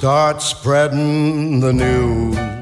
Start 0.00 0.40
spreading 0.40 1.60
the 1.60 1.74
news. 1.74 2.59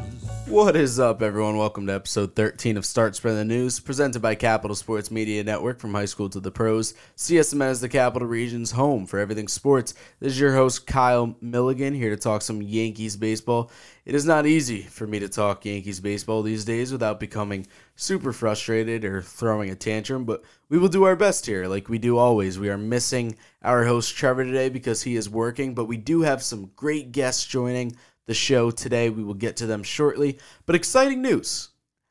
What 0.58 0.74
is 0.74 0.98
up, 0.98 1.22
everyone? 1.22 1.56
Welcome 1.56 1.86
to 1.86 1.94
episode 1.94 2.34
13 2.34 2.76
of 2.76 2.84
Start 2.84 3.14
Spreading 3.14 3.38
the 3.38 3.44
News, 3.44 3.78
presented 3.78 4.20
by 4.20 4.34
Capital 4.34 4.74
Sports 4.74 5.08
Media 5.08 5.44
Network 5.44 5.78
from 5.78 5.94
high 5.94 6.04
school 6.04 6.28
to 6.30 6.40
the 6.40 6.50
pros. 6.50 6.94
CSMN 7.16 7.70
is 7.70 7.80
the 7.80 7.88
Capital 7.88 8.26
Region's 8.26 8.72
home 8.72 9.06
for 9.06 9.20
everything 9.20 9.46
sports. 9.46 9.94
This 10.18 10.32
is 10.32 10.40
your 10.40 10.56
host, 10.56 10.84
Kyle 10.84 11.36
Milligan, 11.40 11.94
here 11.94 12.10
to 12.10 12.16
talk 12.16 12.42
some 12.42 12.60
Yankees 12.60 13.16
baseball. 13.16 13.70
It 14.04 14.16
is 14.16 14.24
not 14.24 14.46
easy 14.46 14.82
for 14.82 15.06
me 15.06 15.20
to 15.20 15.28
talk 15.28 15.64
Yankees 15.64 16.00
baseball 16.00 16.42
these 16.42 16.64
days 16.64 16.90
without 16.90 17.20
becoming 17.20 17.64
super 17.94 18.32
frustrated 18.32 19.04
or 19.04 19.22
throwing 19.22 19.70
a 19.70 19.76
tantrum, 19.76 20.24
but 20.24 20.42
we 20.68 20.78
will 20.78 20.88
do 20.88 21.04
our 21.04 21.14
best 21.14 21.46
here, 21.46 21.68
like 21.68 21.88
we 21.88 21.98
do 21.98 22.18
always. 22.18 22.58
We 22.58 22.68
are 22.68 22.78
missing 22.78 23.36
our 23.62 23.84
host, 23.84 24.16
Trevor, 24.16 24.44
today 24.44 24.70
because 24.70 25.02
he 25.02 25.14
is 25.14 25.30
working, 25.30 25.74
but 25.74 25.84
we 25.84 25.98
do 25.98 26.22
have 26.22 26.42
some 26.42 26.72
great 26.74 27.12
guests 27.12 27.46
joining 27.46 27.94
the 28.28 28.34
show 28.34 28.70
today. 28.70 29.10
We 29.10 29.24
will 29.24 29.34
get 29.34 29.56
to 29.56 29.66
them 29.66 29.82
shortly. 29.82 30.38
But 30.66 30.76
exciting 30.76 31.20
news. 31.20 31.70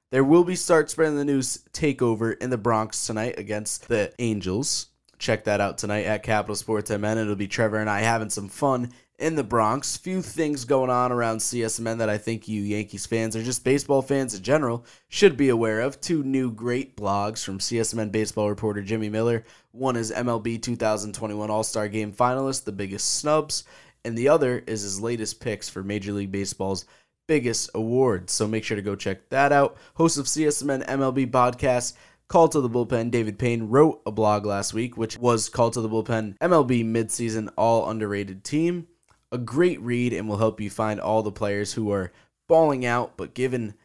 There 0.10 0.24
will 0.24 0.44
be 0.44 0.56
Start 0.56 0.90
Spreading 0.90 1.18
the 1.18 1.26
News 1.26 1.64
takeover 1.72 2.38
in 2.42 2.50
the 2.50 2.58
Bronx 2.58 3.06
tonight 3.08 3.38
against 3.38 3.88
the 3.88 4.14
Angels. 4.20 4.88
Check 5.20 5.46
that 5.46 5.62
out 5.62 5.78
tonight 5.78 6.06
at 6.06 6.24
Capital 6.24 6.56
Sports 6.56 6.90
MN. 6.90 7.18
It'll 7.18 7.36
be 7.36 7.48
Trevor 7.48 7.78
and 7.78 7.90
I 7.90 8.02
having 8.02 8.30
some 8.30 8.50
fun 8.50 8.92
in 9.20 9.36
the 9.36 9.44
Bronx. 9.44 9.98
Few 9.98 10.22
things 10.22 10.64
going 10.64 10.90
on 10.90 11.12
around 11.12 11.40
CSMN 11.40 11.98
that 11.98 12.10
I 12.10 12.18
think 12.18 12.48
you 12.48 12.62
Yankees 12.62 13.06
fans 13.06 13.36
or 13.36 13.44
just 13.44 13.64
baseball 13.64 14.02
fans 14.02 14.34
in 14.34 14.44
general 14.44 14.86
should 15.10 15.38
be 15.38 15.50
aware 15.50 15.82
of. 15.82 16.00
Two 16.00 16.24
new 16.24 16.52
great 16.52 16.96
blogs 16.96 17.44
from 17.44 17.60
CSMN 17.60 18.12
baseball 18.12 18.50
reporter 18.50 18.82
Jimmy 18.82 19.10
Miller. 19.10 19.44
One 19.72 19.96
is 19.96 20.12
MLB 20.12 20.62
2021 20.62 21.50
All 21.50 21.64
Star 21.64 21.88
Game 21.88 22.14
finalist, 22.14 22.64
the 22.64 22.72
biggest 22.72 23.16
snubs, 23.16 23.64
and 24.06 24.18
the 24.18 24.30
other 24.30 24.64
is 24.68 24.82
his 24.82 25.02
latest 25.02 25.40
picks 25.40 25.70
for 25.70 25.84
Major 25.84 26.14
League 26.14 26.32
Baseball's 26.32 26.86
biggest 27.28 27.70
awards. 27.76 28.34
So 28.34 28.48
make 28.48 28.64
sure 28.64 28.76
to 28.76 28.82
go 28.82 28.96
check 28.96 29.30
that 29.30 29.52
out. 29.52 29.78
Host 29.96 30.18
of 30.18 30.26
CSMN 30.26 30.86
MLB 30.88 31.30
podcast. 31.30 31.94
Call 32.28 32.50
to 32.50 32.60
the 32.60 32.70
Bullpen, 32.70 33.10
David 33.10 33.40
Payne 33.40 33.70
wrote 33.70 34.02
a 34.06 34.12
blog 34.12 34.46
last 34.46 34.74
week, 34.74 34.98
which 34.98 35.18
was 35.18 35.48
Call 35.48 35.72
to 35.72 35.80
the 35.80 35.88
Bullpen 35.88 36.38
MLB 36.40 36.84
midseason 36.84 37.50
all 37.58 37.90
underrated 37.90 38.44
team. 38.44 38.88
A 39.32 39.38
great 39.38 39.80
read 39.82 40.12
and 40.12 40.28
will 40.28 40.38
help 40.38 40.60
you 40.60 40.70
find 40.70 41.00
all 41.00 41.24
the 41.24 41.32
players 41.32 41.74
who 41.74 41.92
are 41.92 42.12
balling 42.48 42.86
out 42.86 43.18
but 43.18 43.34
given 43.34 43.76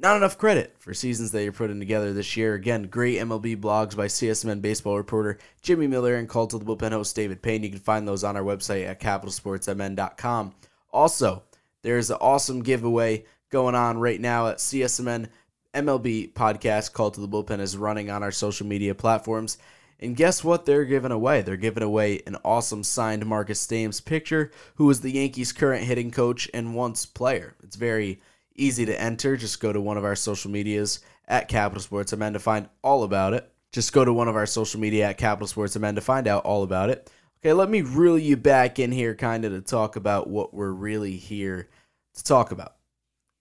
not 0.00 0.16
enough 0.16 0.38
credit 0.38 0.74
for 0.78 0.94
seasons 0.94 1.30
that 1.30 1.42
you're 1.42 1.52
putting 1.52 1.78
together 1.78 2.12
this 2.12 2.36
year. 2.36 2.54
Again, 2.54 2.84
great 2.84 3.18
MLB 3.18 3.56
blogs 3.60 3.94
by 3.94 4.06
CSMN 4.06 4.62
baseball 4.62 4.96
reporter 4.96 5.38
Jimmy 5.62 5.86
Miller 5.86 6.16
and 6.16 6.28
Call 6.28 6.46
to 6.46 6.58
the 6.58 6.64
Bullpen 6.64 6.92
host 6.92 7.14
David 7.14 7.42
Payne. 7.42 7.62
You 7.62 7.70
can 7.70 7.78
find 7.78 8.08
those 8.08 8.24
on 8.24 8.36
our 8.36 8.42
website 8.42 8.86
at 8.86 9.00
capitalsportsmn.com. 9.00 10.54
Also, 10.90 11.42
there's 11.82 12.10
an 12.10 12.16
awesome 12.20 12.62
giveaway 12.62 13.24
going 13.50 13.74
on 13.74 13.98
right 13.98 14.20
now 14.20 14.48
at 14.48 14.58
CSMN 14.58 15.28
MLB 15.74 16.32
podcast. 16.32 16.92
Call 16.92 17.10
to 17.10 17.20
the 17.20 17.28
Bullpen 17.28 17.60
is 17.60 17.76
running 17.76 18.10
on 18.10 18.22
our 18.22 18.32
social 18.32 18.66
media 18.66 18.94
platforms. 18.94 19.58
And 20.02 20.16
guess 20.16 20.42
what 20.42 20.64
they're 20.64 20.86
giving 20.86 21.12
away? 21.12 21.42
They're 21.42 21.58
giving 21.58 21.82
away 21.82 22.22
an 22.26 22.36
awesome 22.42 22.84
signed 22.84 23.26
Marcus 23.26 23.66
Thames 23.66 24.00
picture, 24.00 24.50
who 24.76 24.88
is 24.88 25.02
the 25.02 25.12
Yankees' 25.12 25.52
current 25.52 25.84
hitting 25.84 26.10
coach 26.10 26.48
and 26.54 26.74
once 26.74 27.04
player. 27.04 27.54
It's 27.62 27.76
very 27.76 28.18
easy 28.54 28.86
to 28.86 29.00
enter. 29.00 29.36
Just 29.36 29.60
go 29.60 29.72
to 29.72 29.80
one 29.80 29.96
of 29.96 30.04
our 30.04 30.16
social 30.16 30.50
medias 30.50 31.00
at 31.28 31.48
Capital 31.48 31.82
Sports 31.82 32.14
MN 32.14 32.32
to 32.32 32.38
find 32.38 32.68
all 32.82 33.02
about 33.04 33.34
it. 33.34 33.50
Just 33.72 33.92
go 33.92 34.04
to 34.04 34.12
one 34.12 34.28
of 34.28 34.36
our 34.36 34.46
social 34.46 34.80
media 34.80 35.08
at 35.08 35.18
Capital 35.18 35.46
Sports 35.46 35.78
MN 35.78 35.94
to 35.94 36.00
find 36.00 36.26
out 36.26 36.44
all 36.44 36.62
about 36.62 36.90
it. 36.90 37.10
Okay, 37.42 37.52
let 37.52 37.70
me 37.70 37.82
reel 37.82 38.18
you 38.18 38.36
back 38.36 38.78
in 38.78 38.92
here 38.92 39.14
kind 39.14 39.44
of 39.44 39.52
to 39.52 39.60
talk 39.60 39.96
about 39.96 40.28
what 40.28 40.52
we're 40.52 40.72
really 40.72 41.16
here 41.16 41.68
to 42.14 42.24
talk 42.24 42.52
about. 42.52 42.74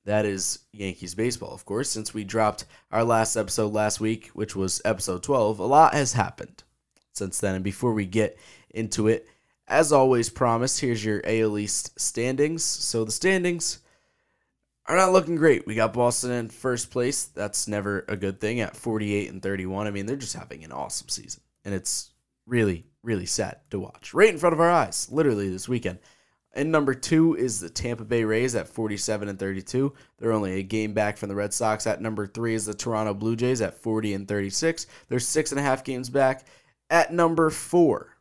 That 0.05 0.25
is 0.25 0.59
Yankees 0.71 1.15
baseball, 1.15 1.53
of 1.53 1.65
course. 1.65 1.89
Since 1.89 2.13
we 2.13 2.23
dropped 2.23 2.65
our 2.91 3.03
last 3.03 3.35
episode 3.35 3.73
last 3.73 3.99
week, 3.99 4.27
which 4.33 4.55
was 4.55 4.81
episode 4.85 5.23
12, 5.23 5.59
a 5.59 5.65
lot 5.65 5.93
has 5.93 6.13
happened 6.13 6.63
since 7.13 7.39
then. 7.39 7.55
And 7.55 7.63
before 7.63 7.93
we 7.93 8.05
get 8.05 8.37
into 8.69 9.07
it, 9.07 9.27
as 9.67 9.91
always 9.91 10.29
promised, 10.29 10.79
here's 10.79 11.03
your 11.03 11.21
AL 11.25 11.57
East 11.57 11.99
standings. 11.99 12.63
So 12.63 13.03
the 13.03 13.11
standings 13.11 13.79
are 14.89 14.97
not 14.97 15.13
looking 15.13 15.35
great. 15.35 15.67
We 15.67 15.75
got 15.75 15.93
Boston 15.93 16.31
in 16.31 16.49
first 16.49 16.89
place. 16.89 17.25
That's 17.25 17.67
never 17.67 18.05
a 18.07 18.17
good 18.17 18.41
thing 18.41 18.59
at 18.59 18.75
48 18.75 19.29
and 19.29 19.41
31. 19.41 19.85
I 19.85 19.91
mean, 19.91 20.07
they're 20.07 20.15
just 20.15 20.35
having 20.35 20.63
an 20.63 20.71
awesome 20.71 21.09
season. 21.09 21.43
And 21.63 21.75
it's 21.75 22.09
really, 22.47 22.87
really 23.03 23.27
sad 23.27 23.57
to 23.69 23.79
watch. 23.79 24.15
Right 24.15 24.33
in 24.33 24.39
front 24.39 24.53
of 24.53 24.59
our 24.59 24.71
eyes, 24.71 25.07
literally 25.11 25.47
this 25.47 25.69
weekend. 25.69 25.99
And 26.53 26.71
number 26.71 26.95
two 26.95 27.35
is 27.35 27.59
the 27.59 27.69
Tampa 27.69 28.03
Bay 28.03 28.23
Rays 28.23 28.55
at 28.55 28.67
47 28.67 29.29
and 29.29 29.37
32. 29.37 29.93
They're 30.17 30.31
only 30.31 30.53
a 30.53 30.63
game 30.63 30.93
back 30.93 31.17
from 31.17 31.29
the 31.29 31.35
Red 31.35 31.53
Sox. 31.53 31.85
At 31.85 32.01
number 32.01 32.25
three 32.25 32.55
is 32.55 32.65
the 32.65 32.73
Toronto 32.73 33.13
Blue 33.13 33.35
Jays 33.35 33.61
at 33.61 33.75
40 33.75 34.15
and 34.15 34.27
36. 34.27 34.87
They're 35.07 35.19
six 35.19 35.51
and 35.51 35.59
a 35.59 35.63
half 35.63 35.83
games 35.83 36.09
back. 36.09 36.47
At 36.89 37.13
number 37.13 37.51
four, 37.51 38.17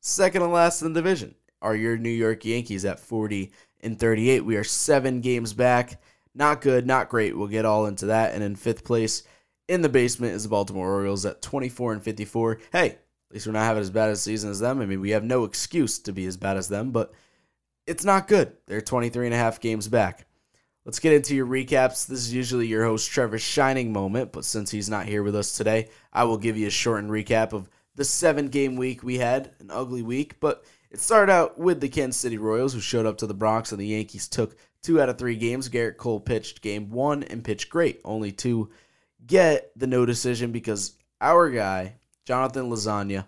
second 0.00 0.40
and 0.40 0.52
last 0.52 0.80
in 0.80 0.94
the 0.94 1.00
division, 1.02 1.34
are 1.60 1.76
your 1.76 1.98
New 1.98 2.08
York 2.08 2.46
Yankees 2.46 2.86
at 2.86 2.98
40 2.98 3.52
and 3.80 3.98
38. 3.98 4.44
We 4.44 4.56
are 4.56 4.64
seven 4.64 5.20
games 5.20 5.52
back. 5.52 6.00
Not 6.34 6.60
good, 6.60 6.86
not 6.86 7.08
great. 7.08 7.36
We'll 7.36 7.48
get 7.48 7.64
all 7.64 7.86
into 7.86 8.06
that. 8.06 8.34
And 8.34 8.42
in 8.42 8.56
fifth 8.56 8.84
place 8.84 9.22
in 9.66 9.82
the 9.82 9.88
basement 9.88 10.34
is 10.34 10.44
the 10.44 10.48
Baltimore 10.48 10.92
Orioles 10.92 11.26
at 11.26 11.42
24 11.42 11.94
and 11.94 12.02
54. 12.02 12.58
Hey, 12.72 12.86
at 12.90 12.98
least 13.30 13.46
we're 13.46 13.52
not 13.52 13.64
having 13.64 13.82
as 13.82 13.90
bad 13.90 14.10
a 14.10 14.16
season 14.16 14.50
as 14.50 14.60
them. 14.60 14.80
I 14.80 14.86
mean, 14.86 15.00
we 15.00 15.10
have 15.10 15.24
no 15.24 15.44
excuse 15.44 15.98
to 16.00 16.12
be 16.12 16.26
as 16.26 16.36
bad 16.36 16.56
as 16.56 16.68
them, 16.68 16.90
but 16.90 17.12
it's 17.86 18.04
not 18.04 18.28
good. 18.28 18.52
They're 18.66 18.80
23 18.80 19.26
and 19.26 19.34
a 19.34 19.38
half 19.38 19.60
games 19.60 19.88
back. 19.88 20.26
Let's 20.84 21.00
get 21.00 21.12
into 21.12 21.36
your 21.36 21.46
recaps. 21.46 22.06
This 22.06 22.20
is 22.20 22.32
usually 22.32 22.66
your 22.66 22.84
host 22.84 23.10
Trevor's 23.10 23.42
shining 23.42 23.92
moment, 23.92 24.32
but 24.32 24.46
since 24.46 24.70
he's 24.70 24.88
not 24.88 25.04
here 25.04 25.22
with 25.22 25.36
us 25.36 25.52
today, 25.52 25.90
I 26.12 26.24
will 26.24 26.38
give 26.38 26.56
you 26.56 26.66
a 26.66 26.70
shortened 26.70 27.10
recap 27.10 27.52
of 27.52 27.68
the 27.94 28.04
seven 28.04 28.48
game 28.48 28.76
week 28.76 29.02
we 29.02 29.18
had. 29.18 29.50
An 29.60 29.70
ugly 29.70 30.02
week, 30.02 30.40
but 30.40 30.64
it 30.90 31.00
started 31.00 31.32
out 31.32 31.58
with 31.58 31.80
the 31.80 31.88
Kansas 31.88 32.20
City 32.20 32.38
Royals, 32.38 32.72
who 32.72 32.80
showed 32.80 33.06
up 33.06 33.18
to 33.18 33.26
the 33.26 33.34
Bronx, 33.34 33.72
and 33.72 33.80
the 33.80 33.86
Yankees 33.86 34.28
took 34.28 34.56
two 34.82 35.00
out 35.00 35.08
of 35.08 35.18
three 35.18 35.36
games. 35.36 35.68
Gerrit 35.68 35.96
Cole 35.96 36.20
pitched 36.20 36.62
game 36.62 36.90
one 36.90 37.22
and 37.24 37.44
pitched 37.44 37.68
great, 37.68 38.00
only 38.04 38.32
to 38.32 38.70
get 39.26 39.70
the 39.76 39.86
no 39.86 40.06
decision 40.06 40.52
because 40.52 40.94
our 41.20 41.50
guy, 41.50 41.96
Jonathan 42.24 42.70
Lasagna, 42.70 43.26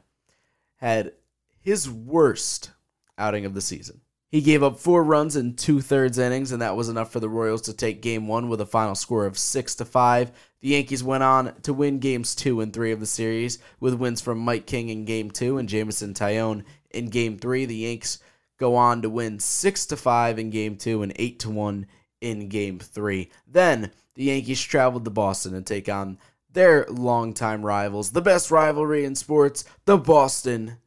had 0.76 1.12
his 1.60 1.90
worst 1.90 2.70
outing 3.18 3.44
of 3.44 3.54
the 3.54 3.60
season. 3.60 4.00
He 4.30 4.42
gave 4.42 4.62
up 4.62 4.78
four 4.78 5.02
runs 5.02 5.34
in 5.34 5.56
two 5.56 5.80
thirds 5.80 6.16
innings, 6.16 6.52
and 6.52 6.62
that 6.62 6.76
was 6.76 6.88
enough 6.88 7.10
for 7.10 7.18
the 7.18 7.28
Royals 7.28 7.62
to 7.62 7.72
take 7.72 8.00
game 8.00 8.28
one 8.28 8.48
with 8.48 8.60
a 8.60 8.66
final 8.66 8.94
score 8.94 9.26
of 9.26 9.36
six 9.36 9.74
to 9.74 9.84
five. 9.84 10.30
The 10.60 10.68
Yankees 10.68 11.02
went 11.02 11.24
on 11.24 11.60
to 11.62 11.74
win 11.74 11.98
games 11.98 12.36
two 12.36 12.60
and 12.60 12.72
three 12.72 12.92
of 12.92 13.00
the 13.00 13.06
series, 13.06 13.58
with 13.80 13.94
wins 13.94 14.20
from 14.20 14.38
Mike 14.38 14.66
King 14.66 14.88
in 14.88 15.04
game 15.04 15.32
two 15.32 15.58
and 15.58 15.68
Jameson 15.68 16.14
Taillon 16.14 16.62
in 16.90 17.08
game 17.08 17.38
three. 17.38 17.64
The 17.64 17.76
Yanks 17.76 18.18
go 18.58 18.76
on 18.76 19.02
to 19.02 19.10
win 19.10 19.38
six 19.38 19.86
to 19.86 19.96
five 19.96 20.38
in 20.38 20.50
game 20.50 20.76
two 20.76 21.02
and 21.02 21.12
eight 21.16 21.38
to 21.40 21.50
one 21.50 21.86
in 22.20 22.48
game 22.48 22.78
three. 22.78 23.30
Then 23.46 23.90
the 24.14 24.24
Yankees 24.24 24.60
traveled 24.60 25.04
to 25.04 25.10
Boston 25.10 25.54
and 25.54 25.66
take 25.66 25.88
on 25.88 26.18
their 26.52 26.84
longtime 26.88 27.64
rivals, 27.64 28.10
the 28.10 28.20
best 28.20 28.50
rivalry 28.50 29.04
in 29.04 29.14
sports, 29.14 29.64
the 29.84 29.96
Boston 29.96 30.78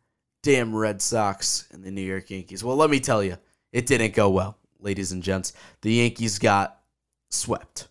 damn 0.42 0.75
Red 0.75 1.02
Sox 1.02 1.68
and 1.72 1.84
the 1.84 1.92
New 1.92 2.02
York 2.02 2.30
Yankees. 2.30 2.63
Well, 2.63 2.75
let 2.75 2.90
me 2.90 3.00
tell 3.00 3.24
you, 3.24 3.38
it 3.72 3.86
didn't 3.86 4.13
go 4.13 4.30
well, 4.30 4.57
ladies 4.80 5.12
and 5.12 5.24
gents. 5.24 5.54
The 5.81 5.94
Yankees 5.94 6.38
got 6.38 6.81
swept. 7.30 7.88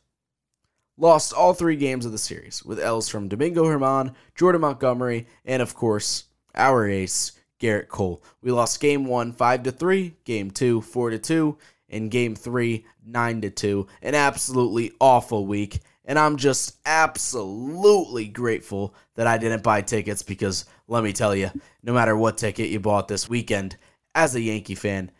Lost 0.99 1.33
all 1.33 1.55
three 1.55 1.77
games 1.77 2.05
of 2.05 2.13
the 2.13 2.19
series 2.19 2.63
with 2.63 2.79
L's 2.79 3.09
from 3.09 3.29
Domingo 3.29 3.65
Germán, 3.65 4.15
Jordan 4.35 4.61
Montgomery, 4.61 5.27
and 5.45 5.63
of 5.63 5.75
course, 5.75 6.25
our 6.55 6.87
ace, 6.87 7.33
Gerrit 7.63 7.89
Cole. 7.89 8.23
We 8.43 8.51
lost 8.51 8.81
game 8.81 9.07
one, 9.07 9.33
5 9.33 9.63
to 9.63 9.73
3, 9.73 10.17
game 10.25 10.51
two, 10.51 10.81
4 10.81 11.11
to 11.11 11.19
2, 11.19 11.57
and 11.89 12.11
game 12.11 12.35
three, 12.35 12.85
9 13.07 13.41
to 13.43 13.51
2. 13.51 13.87
An 14.03 14.15
absolutely 14.17 14.93
awful 15.01 15.47
week. 15.47 15.81
And 16.05 16.19
I'm 16.19 16.37
just 16.37 16.77
absolutely 16.85 18.27
grateful 18.27 18.95
that 19.15 19.29
I 19.29 19.39
didn't 19.39 19.63
buy 19.63 19.83
tickets 19.83 20.25
because 20.25 20.65
let 20.89 21.05
me 21.05 21.13
tell 21.13 21.35
you, 21.35 21.51
no 21.85 21.93
matter 21.95 22.17
what 22.17 22.39
ticket 22.39 22.71
you 22.71 22.81
bought 22.81 23.07
this 23.07 23.29
weekend, 23.29 23.77
as 24.15 24.35
a 24.35 24.41
Yankee 24.41 24.75
fan, 24.75 25.13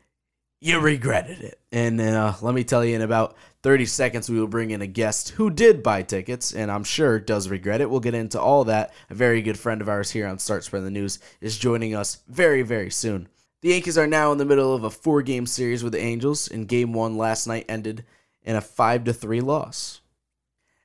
you 0.63 0.79
regretted 0.79 1.41
it. 1.41 1.59
And 1.73 2.01
uh, 2.01 2.35
let 2.41 2.55
me 2.55 2.63
tell 2.63 2.85
you, 2.85 2.95
in 2.95 3.03
about 3.03 3.37
30 3.65 3.85
seconds, 3.87 4.31
we 4.31 4.39
will 4.39 4.47
bring 4.47 4.71
in 4.71 4.81
a 4.81 4.87
guest 4.87 5.31
who 5.31 5.51
did 5.51 5.83
buy 5.83 6.03
tickets 6.03 6.53
and 6.53 6.71
I'm 6.71 6.85
sure 6.85 7.19
does 7.19 7.49
regret 7.49 7.81
it. 7.81 7.91
We'll 7.91 7.99
get 7.99 8.15
into 8.15 8.41
all 8.41 8.65
that. 8.65 8.95
A 9.11 9.15
very 9.15 9.43
good 9.43 9.59
friend 9.59 9.81
of 9.81 9.89
ours 9.89 10.13
here 10.13 10.27
on 10.27 10.39
Start 10.39 10.63
Spreading 10.63 10.85
the 10.85 10.93
News 10.93 11.19
is 11.41 11.59
joining 11.59 11.97
us 11.97 12.23
very, 12.29 12.63
very 12.63 12.91
soon. 12.91 13.29
The 13.63 13.71
Yankees 13.71 13.99
are 13.99 14.07
now 14.07 14.31
in 14.31 14.39
the 14.39 14.45
middle 14.45 14.73
of 14.73 14.85
a 14.85 14.91
four 14.91 15.23
game 15.23 15.47
series 15.47 15.83
with 15.83 15.93
the 15.93 16.01
Angels, 16.01 16.49
and 16.49 16.69
game 16.69 16.93
one 16.93 17.17
last 17.17 17.47
night 17.47 17.67
ended 17.69 18.05
in 18.43 18.57
a 18.57 18.61
5 18.61 19.05
to 19.05 19.13
3 19.13 19.41
loss. 19.41 20.01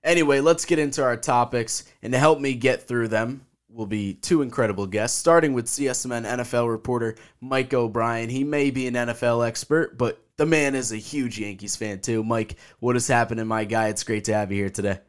Anyway, 0.04 0.40
let's 0.40 0.66
get 0.66 0.78
into 0.80 1.04
our 1.04 1.18
topics, 1.18 1.84
and 2.02 2.14
to 2.14 2.20
help 2.20 2.40
me 2.40 2.54
get 2.54 2.88
through 2.88 3.08
them 3.08 3.47
will 3.70 3.86
be 3.86 4.14
two 4.16 4.42
incredible 4.42 4.88
guests, 4.88 5.18
starting 5.18 5.54
with 5.54 5.66
CSMN 5.66 6.26
NFL 6.26 6.70
reporter 6.70 7.16
Mike 7.42 7.74
O'Brien. 7.74 8.30
He 8.30 8.44
may 8.44 8.72
be 8.72 8.88
an 8.88 8.94
NFL 8.94 9.46
expert, 9.46 9.98
but 9.98 10.24
the 10.38 10.46
man 10.46 10.76
is 10.76 10.92
a 10.92 10.98
huge 10.98 11.40
Yankees 11.40 11.76
fan 11.76 12.00
too. 12.00 12.24
Mike, 12.24 12.56
what 12.80 12.96
is 12.96 13.08
happening, 13.08 13.48
my 13.48 13.66
guy? 13.66 13.90
It's 13.90 14.04
great 14.04 14.26
to 14.26 14.34
have 14.34 14.52
you 14.52 14.58
here 14.58 14.70
today. 14.70 15.00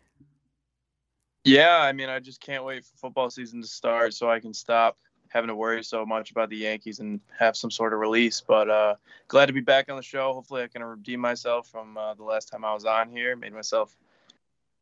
Yeah, 1.45 1.79
I 1.79 1.93
mean, 1.93 2.09
I 2.09 2.19
just 2.19 2.41
can't 2.41 2.65
wait 2.65 2.85
for 2.85 2.97
football 2.97 3.31
season 3.31 3.63
to 3.63 3.69
start 3.69 4.13
so 4.13 4.31
I 4.31 4.41
can 4.41 4.53
stop 4.53 4.99
having 5.29 5.49
to 5.49 5.55
worry 5.55 5.85
so 5.85 6.05
much 6.05 6.31
about 6.31 6.51
the 6.51 6.57
Yankees 6.57 7.01
and 7.01 7.21
have 7.39 7.57
some 7.57 7.71
sort 7.71 7.93
of 7.93 8.01
release. 8.01 8.41
But 8.41 8.69
uh, 8.69 8.95
glad 9.29 9.47
to 9.47 9.53
be 9.53 9.61
back 9.61 9.91
on 9.91 9.97
the 9.97 10.03
show. 10.03 10.33
Hopefully, 10.33 10.63
I 10.63 10.69
can 10.69 10.83
redeem 10.83 11.21
myself 11.21 11.69
from 11.69 11.97
uh, 11.97 12.15
the 12.15 12.25
last 12.25 12.49
time 12.49 12.65
I 12.65 12.75
was 12.75 12.85
on 12.85 13.11
here. 13.11 13.37
Made 13.37 13.53
myself 13.53 13.95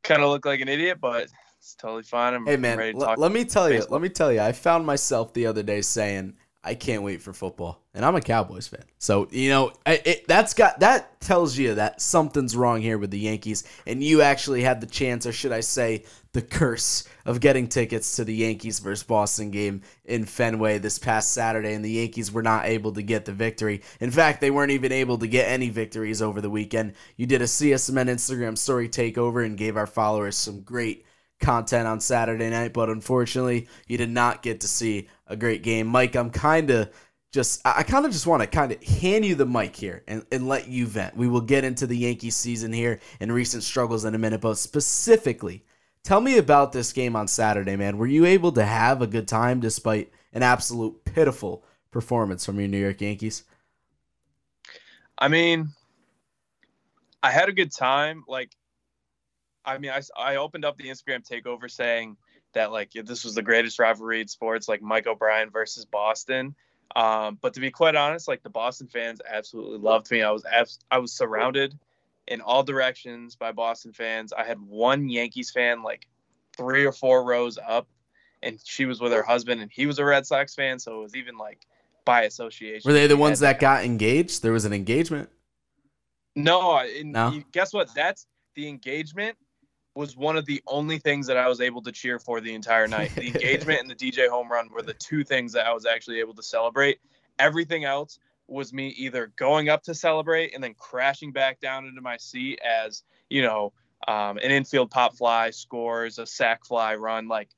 kind 0.02 0.22
of 0.22 0.30
look 0.30 0.46
like 0.46 0.60
an 0.60 0.68
idiot, 0.68 0.98
but 1.00 1.28
it's 1.66 1.74
totally 1.74 2.04
fine. 2.04 2.32
I'm 2.32 2.46
hey 2.46 2.56
man, 2.56 2.78
l- 2.80 3.14
let 3.18 3.32
me 3.32 3.44
tell 3.44 3.68
you. 3.68 3.84
Let 3.90 4.00
me 4.00 4.08
tell 4.08 4.32
you. 4.32 4.40
I 4.40 4.52
found 4.52 4.86
myself 4.86 5.32
the 5.32 5.46
other 5.46 5.64
day 5.64 5.80
saying 5.80 6.34
I 6.62 6.76
can't 6.76 7.02
wait 7.02 7.20
for 7.20 7.32
football, 7.32 7.82
and 7.92 8.04
I'm 8.04 8.14
a 8.14 8.20
Cowboys 8.20 8.68
fan. 8.68 8.84
So 8.98 9.26
you 9.32 9.50
know, 9.50 9.72
it, 9.84 10.28
that's 10.28 10.54
got 10.54 10.78
that 10.78 11.20
tells 11.20 11.58
you 11.58 11.74
that 11.74 12.00
something's 12.00 12.54
wrong 12.54 12.80
here 12.80 12.98
with 12.98 13.10
the 13.10 13.18
Yankees, 13.18 13.64
and 13.84 14.00
you 14.00 14.22
actually 14.22 14.62
had 14.62 14.80
the 14.80 14.86
chance, 14.86 15.26
or 15.26 15.32
should 15.32 15.50
I 15.50 15.58
say, 15.58 16.04
the 16.34 16.40
curse 16.40 17.02
of 17.24 17.40
getting 17.40 17.66
tickets 17.66 18.14
to 18.14 18.24
the 18.24 18.34
Yankees 18.34 18.78
versus 18.78 19.02
Boston 19.02 19.50
game 19.50 19.82
in 20.04 20.24
Fenway 20.24 20.78
this 20.78 21.00
past 21.00 21.32
Saturday, 21.32 21.74
and 21.74 21.84
the 21.84 21.90
Yankees 21.90 22.30
were 22.30 22.44
not 22.44 22.66
able 22.66 22.92
to 22.92 23.02
get 23.02 23.24
the 23.24 23.32
victory. 23.32 23.82
In 23.98 24.12
fact, 24.12 24.40
they 24.40 24.52
weren't 24.52 24.70
even 24.70 24.92
able 24.92 25.18
to 25.18 25.26
get 25.26 25.48
any 25.48 25.70
victories 25.70 26.22
over 26.22 26.40
the 26.40 26.50
weekend. 26.50 26.92
You 27.16 27.26
did 27.26 27.42
a 27.42 27.46
CSMN 27.46 28.08
Instagram 28.08 28.56
story 28.56 28.88
takeover 28.88 29.44
and 29.44 29.58
gave 29.58 29.76
our 29.76 29.88
followers 29.88 30.36
some 30.36 30.60
great 30.60 31.04
content 31.40 31.86
on 31.86 32.00
Saturday 32.00 32.50
night, 32.50 32.72
but 32.72 32.88
unfortunately, 32.88 33.68
you 33.86 33.98
did 33.98 34.10
not 34.10 34.42
get 34.42 34.60
to 34.60 34.68
see 34.68 35.08
a 35.26 35.36
great 35.36 35.62
game. 35.62 35.86
Mike, 35.86 36.14
I'm 36.14 36.30
kind 36.30 36.70
of 36.70 36.90
just 37.32 37.60
I 37.66 37.82
kind 37.82 38.06
of 38.06 38.12
just 38.12 38.26
want 38.26 38.42
to 38.42 38.46
kind 38.46 38.72
of 38.72 38.82
hand 38.82 39.24
you 39.24 39.34
the 39.34 39.46
mic 39.46 39.76
here 39.76 40.02
and, 40.08 40.24
and 40.32 40.48
let 40.48 40.68
you 40.68 40.86
vent. 40.86 41.16
We 41.16 41.28
will 41.28 41.40
get 41.40 41.64
into 41.64 41.86
the 41.86 41.96
Yankees 41.96 42.36
season 42.36 42.72
here 42.72 43.00
and 43.20 43.32
recent 43.32 43.62
struggles 43.62 44.04
in 44.04 44.14
a 44.14 44.18
minute, 44.18 44.40
but 44.40 44.56
specifically, 44.56 45.64
tell 46.02 46.20
me 46.20 46.38
about 46.38 46.72
this 46.72 46.92
game 46.92 47.14
on 47.14 47.28
Saturday, 47.28 47.76
man. 47.76 47.98
Were 47.98 48.06
you 48.06 48.24
able 48.24 48.52
to 48.52 48.64
have 48.64 49.02
a 49.02 49.06
good 49.06 49.28
time 49.28 49.60
despite 49.60 50.10
an 50.32 50.42
absolute 50.42 51.04
pitiful 51.04 51.64
performance 51.90 52.46
from 52.46 52.58
your 52.58 52.68
New 52.68 52.78
York 52.78 53.00
Yankees? 53.00 53.44
I 55.18 55.28
mean, 55.28 55.68
I 57.22 57.30
had 57.30 57.48
a 57.48 57.52
good 57.52 57.72
time. 57.72 58.24
Like 58.28 58.50
I 59.66 59.78
mean, 59.78 59.90
I, 59.90 60.00
I 60.16 60.36
opened 60.36 60.64
up 60.64 60.76
the 60.76 60.88
Instagram 60.88 61.28
takeover 61.28 61.70
saying 61.70 62.16
that 62.54 62.72
like 62.72 62.92
this 62.92 63.24
was 63.24 63.34
the 63.34 63.42
greatest 63.42 63.78
rivalry 63.78 64.20
in 64.20 64.28
sports, 64.28 64.68
like 64.68 64.80
Mike 64.80 65.06
O'Brien 65.06 65.50
versus 65.50 65.84
Boston. 65.84 66.54
Um, 66.94 67.38
but 67.42 67.54
to 67.54 67.60
be 67.60 67.70
quite 67.70 67.96
honest, 67.96 68.28
like 68.28 68.42
the 68.42 68.50
Boston 68.50 68.86
fans 68.86 69.20
absolutely 69.28 69.78
loved 69.78 70.10
me. 70.10 70.22
I 70.22 70.30
was 70.30 70.44
abs- 70.44 70.78
I 70.90 70.98
was 70.98 71.12
surrounded 71.12 71.76
in 72.28 72.40
all 72.40 72.62
directions 72.62 73.36
by 73.36 73.52
Boston 73.52 73.92
fans. 73.92 74.32
I 74.32 74.44
had 74.44 74.60
one 74.60 75.08
Yankees 75.08 75.50
fan 75.50 75.82
like 75.82 76.06
three 76.56 76.86
or 76.86 76.92
four 76.92 77.24
rows 77.24 77.58
up, 77.58 77.88
and 78.42 78.58
she 78.64 78.86
was 78.86 79.00
with 79.00 79.12
her 79.12 79.22
husband, 79.22 79.60
and 79.60 79.70
he 79.70 79.86
was 79.86 79.98
a 79.98 80.04
Red 80.04 80.26
Sox 80.26 80.54
fan, 80.54 80.78
so 80.78 81.00
it 81.00 81.02
was 81.02 81.16
even 81.16 81.36
like 81.36 81.66
by 82.04 82.22
association. 82.22 82.88
Were 82.88 82.94
they 82.94 83.08
the 83.08 83.16
ones 83.16 83.40
that 83.40 83.58
got 83.60 83.84
engaged? 83.84 84.42
There 84.42 84.52
was 84.52 84.64
an 84.64 84.72
engagement. 84.72 85.28
No, 86.36 86.86
no. 87.02 87.42
guess 87.52 87.72
what? 87.72 87.92
That's 87.94 88.26
the 88.54 88.68
engagement 88.68 89.36
was 89.96 90.14
one 90.14 90.36
of 90.36 90.44
the 90.44 90.62
only 90.66 90.98
things 90.98 91.26
that 91.26 91.38
I 91.38 91.48
was 91.48 91.60
able 91.60 91.80
to 91.82 91.90
cheer 91.90 92.18
for 92.18 92.40
the 92.40 92.54
entire 92.54 92.86
night. 92.86 93.14
The 93.14 93.26
engagement 93.34 93.80
and 93.80 93.90
the 93.90 93.94
DJ 93.94 94.28
home 94.28 94.52
run 94.52 94.68
were 94.70 94.82
the 94.82 94.94
two 94.94 95.24
things 95.24 95.52
that 95.54 95.66
I 95.66 95.72
was 95.72 95.86
actually 95.86 96.20
able 96.20 96.34
to 96.34 96.42
celebrate. 96.42 96.98
Everything 97.38 97.84
else 97.84 98.18
was 98.46 98.72
me 98.72 98.88
either 98.88 99.32
going 99.36 99.70
up 99.70 99.82
to 99.84 99.94
celebrate 99.94 100.54
and 100.54 100.62
then 100.62 100.74
crashing 100.74 101.32
back 101.32 101.60
down 101.60 101.86
into 101.86 102.02
my 102.02 102.18
seat 102.18 102.60
as, 102.60 103.02
you 103.30 103.42
know, 103.42 103.72
um, 104.06 104.36
an 104.36 104.50
infield 104.50 104.90
pop 104.90 105.16
fly 105.16 105.50
scores, 105.50 106.18
a 106.18 106.26
sac 106.26 106.66
fly 106.66 106.94
run. 106.94 107.26
Like, 107.26 107.48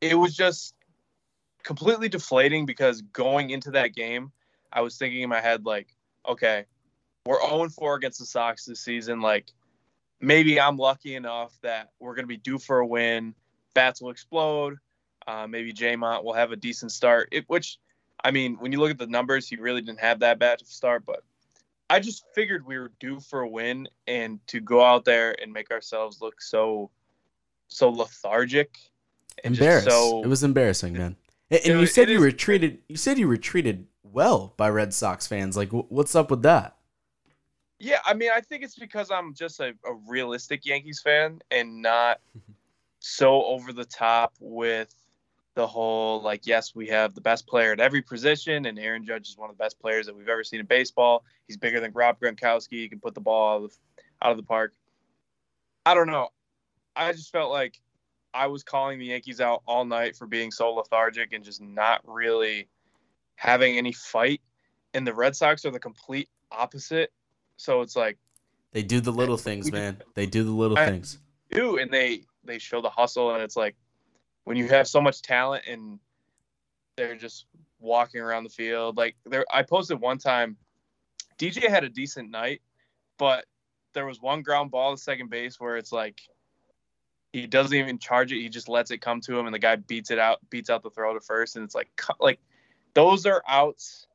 it 0.00 0.16
was 0.16 0.36
just 0.36 0.74
completely 1.62 2.08
deflating 2.08 2.66
because 2.66 3.02
going 3.02 3.50
into 3.50 3.70
that 3.70 3.94
game, 3.94 4.32
I 4.72 4.80
was 4.80 4.98
thinking 4.98 5.22
in 5.22 5.28
my 5.28 5.40
head, 5.40 5.64
like, 5.64 5.94
okay, 6.28 6.64
we're 7.24 7.40
0 7.40 7.68
4 7.68 7.94
against 7.94 8.18
the 8.18 8.26
Sox 8.26 8.64
this 8.64 8.80
season. 8.80 9.20
Like, 9.20 9.52
maybe 10.24 10.60
I'm 10.60 10.76
lucky 10.76 11.14
enough 11.14 11.56
that 11.62 11.90
we're 12.00 12.14
going 12.14 12.24
to 12.24 12.28
be 12.28 12.36
due 12.36 12.58
for 12.58 12.78
a 12.78 12.86
win. 12.86 13.34
Bats 13.74 14.00
will 14.00 14.10
explode. 14.10 14.76
Uh, 15.26 15.46
maybe 15.46 15.72
Jaymont 15.72 16.24
will 16.24 16.34
have 16.34 16.52
a 16.52 16.56
decent 16.56 16.92
start. 16.92 17.28
It, 17.32 17.44
which, 17.48 17.78
I 18.22 18.30
mean, 18.30 18.56
when 18.58 18.72
you 18.72 18.80
look 18.80 18.90
at 18.90 18.98
the 18.98 19.06
numbers, 19.06 19.48
he 19.48 19.56
really 19.56 19.80
didn't 19.80 20.00
have 20.00 20.20
that 20.20 20.38
bad 20.38 20.60
of 20.60 20.66
a 20.66 20.70
start. 20.70 21.04
But 21.04 21.22
I 21.88 22.00
just 22.00 22.24
figured 22.34 22.66
we 22.66 22.78
were 22.78 22.92
due 23.00 23.20
for 23.20 23.40
a 23.40 23.48
win, 23.48 23.88
and 24.06 24.38
to 24.48 24.60
go 24.60 24.82
out 24.82 25.04
there 25.04 25.34
and 25.40 25.52
make 25.52 25.70
ourselves 25.70 26.20
look 26.20 26.40
so, 26.40 26.90
so 27.68 27.90
lethargic. 27.90 28.76
And 29.42 29.54
Embarrassed. 29.54 29.88
So, 29.88 30.22
it 30.22 30.28
was 30.28 30.44
embarrassing, 30.44 30.92
man. 30.92 31.16
And, 31.50 31.60
and 31.66 31.80
you 31.80 31.86
said 31.86 32.08
you 32.08 32.20
were 32.20 32.30
treated. 32.30 32.78
You 32.88 32.96
said 32.96 33.18
you 33.18 33.28
were 33.28 33.36
treated 33.36 33.86
well 34.02 34.54
by 34.56 34.68
Red 34.70 34.94
Sox 34.94 35.26
fans. 35.26 35.56
Like, 35.56 35.70
what's 35.70 36.14
up 36.14 36.30
with 36.30 36.42
that? 36.42 36.73
Yeah, 37.78 37.98
I 38.04 38.14
mean, 38.14 38.30
I 38.34 38.40
think 38.40 38.62
it's 38.62 38.76
because 38.76 39.10
I'm 39.10 39.34
just 39.34 39.60
a, 39.60 39.74
a 39.84 39.94
realistic 40.08 40.64
Yankees 40.64 41.00
fan 41.00 41.40
and 41.50 41.82
not 41.82 42.20
so 43.00 43.44
over 43.44 43.72
the 43.72 43.84
top 43.84 44.34
with 44.40 44.94
the 45.54 45.66
whole 45.66 46.22
like, 46.22 46.46
yes, 46.46 46.74
we 46.74 46.88
have 46.88 47.14
the 47.14 47.20
best 47.20 47.46
player 47.46 47.72
at 47.72 47.80
every 47.80 48.02
position, 48.02 48.66
and 48.66 48.78
Aaron 48.78 49.04
Judge 49.04 49.28
is 49.28 49.36
one 49.36 49.50
of 49.50 49.56
the 49.56 49.62
best 49.62 49.78
players 49.80 50.06
that 50.06 50.16
we've 50.16 50.28
ever 50.28 50.44
seen 50.44 50.60
in 50.60 50.66
baseball. 50.66 51.24
He's 51.46 51.56
bigger 51.56 51.80
than 51.80 51.92
Rob 51.92 52.18
Gronkowski. 52.20 52.72
He 52.72 52.88
can 52.88 53.00
put 53.00 53.14
the 53.14 53.20
ball 53.20 53.56
out 53.56 53.64
of, 53.64 53.78
out 54.22 54.30
of 54.32 54.36
the 54.36 54.42
park. 54.42 54.72
I 55.86 55.94
don't 55.94 56.06
know. 56.06 56.28
I 56.96 57.12
just 57.12 57.30
felt 57.30 57.50
like 57.50 57.80
I 58.32 58.46
was 58.46 58.64
calling 58.64 58.98
the 58.98 59.06
Yankees 59.06 59.40
out 59.40 59.62
all 59.66 59.84
night 59.84 60.16
for 60.16 60.26
being 60.26 60.50
so 60.50 60.72
lethargic 60.72 61.32
and 61.32 61.44
just 61.44 61.60
not 61.60 62.00
really 62.04 62.68
having 63.36 63.78
any 63.78 63.92
fight. 63.92 64.40
And 64.92 65.06
the 65.06 65.14
Red 65.14 65.36
Sox 65.36 65.64
are 65.64 65.70
the 65.70 65.80
complete 65.80 66.28
opposite 66.50 67.12
so 67.56 67.80
it's 67.80 67.96
like 67.96 68.18
they 68.72 68.82
do 68.82 69.00
the 69.00 69.12
little 69.12 69.36
things, 69.36 69.70
man. 69.70 70.02
They 70.14 70.26
do 70.26 70.42
the 70.42 70.50
little 70.50 70.78
I 70.78 70.86
things. 70.86 71.18
Do 71.50 71.78
and 71.78 71.90
they 71.92 72.22
they 72.44 72.58
show 72.58 72.80
the 72.80 72.90
hustle, 72.90 73.34
and 73.34 73.42
it's 73.42 73.56
like 73.56 73.76
when 74.44 74.56
you 74.56 74.68
have 74.68 74.88
so 74.88 75.00
much 75.00 75.22
talent 75.22 75.64
and 75.68 75.98
they're 76.96 77.16
just 77.16 77.46
walking 77.80 78.20
around 78.20 78.44
the 78.44 78.50
field. 78.50 78.96
Like 78.96 79.16
there, 79.24 79.44
I 79.52 79.62
posted 79.62 80.00
one 80.00 80.18
time. 80.18 80.56
DJ 81.38 81.68
had 81.68 81.84
a 81.84 81.88
decent 81.88 82.30
night, 82.30 82.62
but 83.18 83.44
there 83.92 84.06
was 84.06 84.20
one 84.20 84.42
ground 84.42 84.70
ball 84.70 84.96
to 84.96 85.00
second 85.00 85.30
base 85.30 85.60
where 85.60 85.76
it's 85.76 85.92
like 85.92 86.20
he 87.32 87.46
doesn't 87.46 87.76
even 87.76 87.98
charge 87.98 88.32
it. 88.32 88.40
He 88.40 88.48
just 88.48 88.68
lets 88.68 88.90
it 88.90 88.98
come 88.98 89.20
to 89.22 89.38
him, 89.38 89.46
and 89.46 89.54
the 89.54 89.58
guy 89.58 89.76
beats 89.76 90.10
it 90.10 90.18
out, 90.18 90.38
beats 90.50 90.70
out 90.70 90.82
the 90.82 90.90
throw 90.90 91.14
to 91.14 91.20
first, 91.20 91.56
and 91.56 91.64
it's 91.64 91.74
like 91.74 91.90
like 92.20 92.40
those 92.94 93.26
are 93.26 93.42
outs 93.48 94.06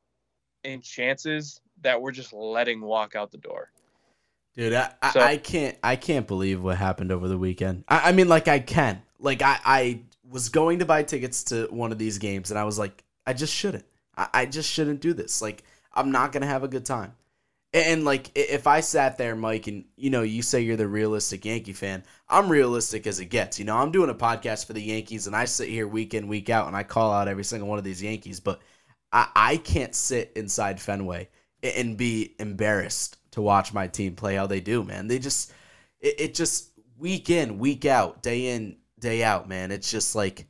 and 0.64 0.82
chances 0.82 1.60
that 1.82 2.00
we're 2.00 2.12
just 2.12 2.32
letting 2.32 2.80
walk 2.80 3.14
out 3.14 3.30
the 3.30 3.38
door. 3.38 3.70
Dude, 4.56 4.72
I, 4.74 4.92
so, 5.12 5.20
I, 5.20 5.36
can't 5.36 5.78
I 5.82 5.96
can't 5.96 6.26
believe 6.26 6.60
what 6.62 6.76
happened 6.76 7.12
over 7.12 7.28
the 7.28 7.38
weekend. 7.38 7.84
I, 7.88 8.08
I 8.08 8.12
mean, 8.12 8.28
like 8.28 8.48
I 8.48 8.58
can. 8.58 9.02
Like 9.18 9.42
I, 9.42 9.58
I 9.64 10.00
was 10.28 10.48
going 10.48 10.80
to 10.80 10.84
buy 10.84 11.02
tickets 11.02 11.44
to 11.44 11.66
one 11.70 11.92
of 11.92 11.98
these 11.98 12.18
games, 12.18 12.50
and 12.50 12.58
I 12.58 12.64
was 12.64 12.78
like, 12.78 13.04
I 13.26 13.32
just 13.32 13.54
shouldn't. 13.54 13.84
I, 14.16 14.28
I 14.34 14.46
just 14.46 14.70
shouldn't 14.70 15.00
do 15.00 15.12
this. 15.12 15.40
Like 15.40 15.62
I'm 15.94 16.10
not 16.10 16.32
gonna 16.32 16.46
have 16.46 16.64
a 16.64 16.68
good 16.68 16.84
time. 16.84 17.14
And 17.72 18.04
like 18.04 18.32
if 18.34 18.66
I 18.66 18.80
sat 18.80 19.16
there, 19.18 19.36
Mike, 19.36 19.68
and 19.68 19.84
you 19.96 20.10
know, 20.10 20.22
you 20.22 20.42
say 20.42 20.60
you're 20.60 20.76
the 20.76 20.88
realistic 20.88 21.44
Yankee 21.44 21.72
fan, 21.72 22.02
I'm 22.28 22.48
realistic 22.48 23.06
as 23.06 23.20
it 23.20 23.26
gets. 23.26 23.60
You 23.60 23.64
know, 23.64 23.76
I'm 23.76 23.92
doing 23.92 24.10
a 24.10 24.14
podcast 24.14 24.66
for 24.66 24.72
the 24.72 24.82
Yankees, 24.82 25.28
and 25.28 25.36
I 25.36 25.44
sit 25.44 25.68
here 25.68 25.86
week 25.86 26.12
in, 26.14 26.26
week 26.26 26.50
out, 26.50 26.66
and 26.66 26.76
I 26.76 26.82
call 26.82 27.12
out 27.12 27.28
every 27.28 27.44
single 27.44 27.68
one 27.68 27.78
of 27.78 27.84
these 27.84 28.02
Yankees. 28.02 28.40
But 28.40 28.60
I, 29.12 29.28
I 29.36 29.56
can't 29.58 29.94
sit 29.94 30.32
inside 30.34 30.80
Fenway 30.80 31.28
and 31.62 31.96
be 31.96 32.34
embarrassed 32.38 33.18
to 33.32 33.42
watch 33.42 33.72
my 33.72 33.86
team 33.86 34.16
play 34.16 34.34
how 34.36 34.46
they 34.46 34.60
do, 34.60 34.82
man. 34.82 35.06
They 35.06 35.18
just 35.18 35.52
it, 36.00 36.20
it 36.20 36.34
just 36.34 36.70
week 36.98 37.30
in, 37.30 37.58
week 37.58 37.84
out, 37.84 38.22
day 38.22 38.54
in, 38.54 38.76
day 38.98 39.22
out, 39.22 39.48
man. 39.48 39.70
It's 39.70 39.90
just 39.90 40.14
like 40.14 40.46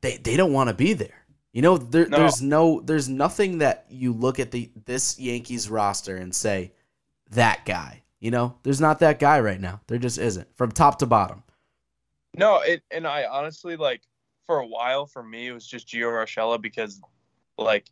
they 0.00 0.16
they 0.16 0.36
don't 0.36 0.52
want 0.52 0.68
to 0.68 0.74
be 0.74 0.92
there. 0.92 1.24
You 1.52 1.62
know, 1.62 1.78
there, 1.78 2.08
no. 2.08 2.16
there's 2.18 2.42
no 2.42 2.80
there's 2.80 3.08
nothing 3.08 3.58
that 3.58 3.86
you 3.88 4.12
look 4.12 4.38
at 4.38 4.50
the 4.50 4.70
this 4.84 5.18
Yankees 5.18 5.68
roster 5.68 6.16
and 6.16 6.34
say 6.34 6.72
that 7.30 7.64
guy. 7.64 8.02
You 8.20 8.30
know, 8.30 8.56
there's 8.62 8.80
not 8.80 8.98
that 9.00 9.18
guy 9.18 9.40
right 9.40 9.60
now. 9.60 9.80
There 9.86 9.98
just 9.98 10.18
isn't 10.18 10.54
from 10.56 10.70
top 10.70 10.98
to 10.98 11.06
bottom. 11.06 11.42
No, 12.36 12.60
it 12.60 12.82
and 12.90 13.06
I 13.06 13.24
honestly 13.24 13.76
like 13.76 14.02
for 14.46 14.58
a 14.58 14.66
while 14.66 15.06
for 15.06 15.22
me 15.22 15.48
it 15.48 15.52
was 15.52 15.66
just 15.66 15.88
Gio 15.88 16.10
Urshela 16.10 16.60
because 16.60 17.00
like 17.58 17.86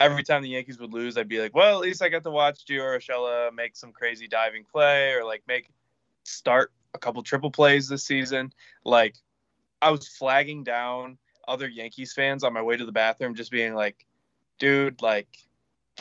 every 0.00 0.22
time 0.22 0.42
the 0.42 0.48
Yankees 0.48 0.78
would 0.78 0.92
lose, 0.92 1.16
I'd 1.16 1.28
be 1.28 1.40
like, 1.40 1.54
well, 1.54 1.74
at 1.74 1.80
least 1.80 2.02
I 2.02 2.08
got 2.08 2.24
to 2.24 2.30
watch 2.30 2.64
Gio 2.66 2.96
Urshela 2.96 3.52
make 3.54 3.76
some 3.76 3.92
crazy 3.92 4.28
diving 4.28 4.64
play 4.64 5.12
or 5.12 5.24
like 5.24 5.42
make 5.46 5.70
start 6.24 6.72
a 6.94 6.98
couple 6.98 7.22
triple 7.22 7.50
plays 7.50 7.88
this 7.88 8.04
season. 8.04 8.52
Like 8.84 9.16
I 9.82 9.90
was 9.90 10.06
flagging 10.08 10.64
down 10.64 11.18
other 11.46 11.68
Yankees 11.68 12.12
fans 12.12 12.44
on 12.44 12.52
my 12.52 12.62
way 12.62 12.76
to 12.76 12.84
the 12.84 12.92
bathroom, 12.92 13.34
just 13.34 13.50
being 13.50 13.74
like, 13.74 14.06
dude, 14.58 15.00
like 15.02 15.28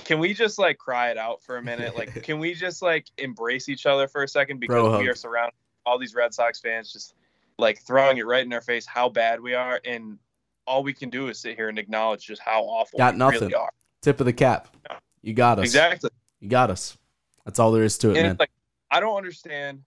can 0.03 0.19
we 0.19 0.33
just 0.33 0.59
like 0.59 0.77
cry 0.77 1.09
it 1.11 1.17
out 1.17 1.41
for 1.43 1.57
a 1.57 1.63
minute? 1.63 1.95
Like, 1.95 2.23
can 2.23 2.39
we 2.39 2.53
just 2.53 2.81
like 2.81 3.07
embrace 3.17 3.69
each 3.69 3.85
other 3.85 4.07
for 4.07 4.23
a 4.23 4.27
second 4.27 4.59
because 4.59 4.75
Bro, 4.75 4.99
we 4.99 5.07
are 5.07 5.15
surrounded 5.15 5.53
all 5.85 5.97
these 5.97 6.13
Red 6.13 6.33
Sox 6.33 6.59
fans 6.59 6.91
just 6.91 7.13
like 7.57 7.81
throwing 7.81 8.17
it 8.17 8.25
right 8.25 8.45
in 8.45 8.53
our 8.53 8.61
face 8.61 8.85
how 8.85 9.09
bad 9.09 9.39
we 9.41 9.53
are, 9.53 9.81
and 9.83 10.19
all 10.67 10.83
we 10.83 10.93
can 10.93 11.09
do 11.09 11.29
is 11.29 11.39
sit 11.39 11.55
here 11.55 11.69
and 11.69 11.79
acknowledge 11.79 12.25
just 12.25 12.41
how 12.41 12.63
awful 12.63 12.99
got 12.99 13.13
we 13.13 13.19
nothing. 13.19 13.41
really 13.41 13.55
are. 13.55 13.71
Tip 14.01 14.19
of 14.19 14.25
the 14.25 14.33
cap. 14.33 14.75
You 15.21 15.33
got 15.33 15.59
us. 15.59 15.65
Exactly. 15.65 16.09
You 16.39 16.49
got 16.49 16.69
us. 16.69 16.97
That's 17.45 17.59
all 17.59 17.71
there 17.71 17.83
is 17.83 17.97
to 17.99 18.11
it, 18.11 18.17
and 18.17 18.27
man. 18.27 18.35
Like, 18.39 18.51
I 18.91 18.99
don't 18.99 19.15
understand 19.15 19.83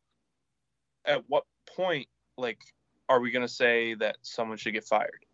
at 1.05 1.23
what 1.29 1.45
point, 1.77 2.09
like, 2.37 2.59
are 3.09 3.21
we 3.21 3.31
gonna 3.31 3.49
say 3.49 3.95
that 3.95 4.17
someone 4.23 4.57
should 4.57 4.73
get 4.73 4.85
fired? 4.85 5.25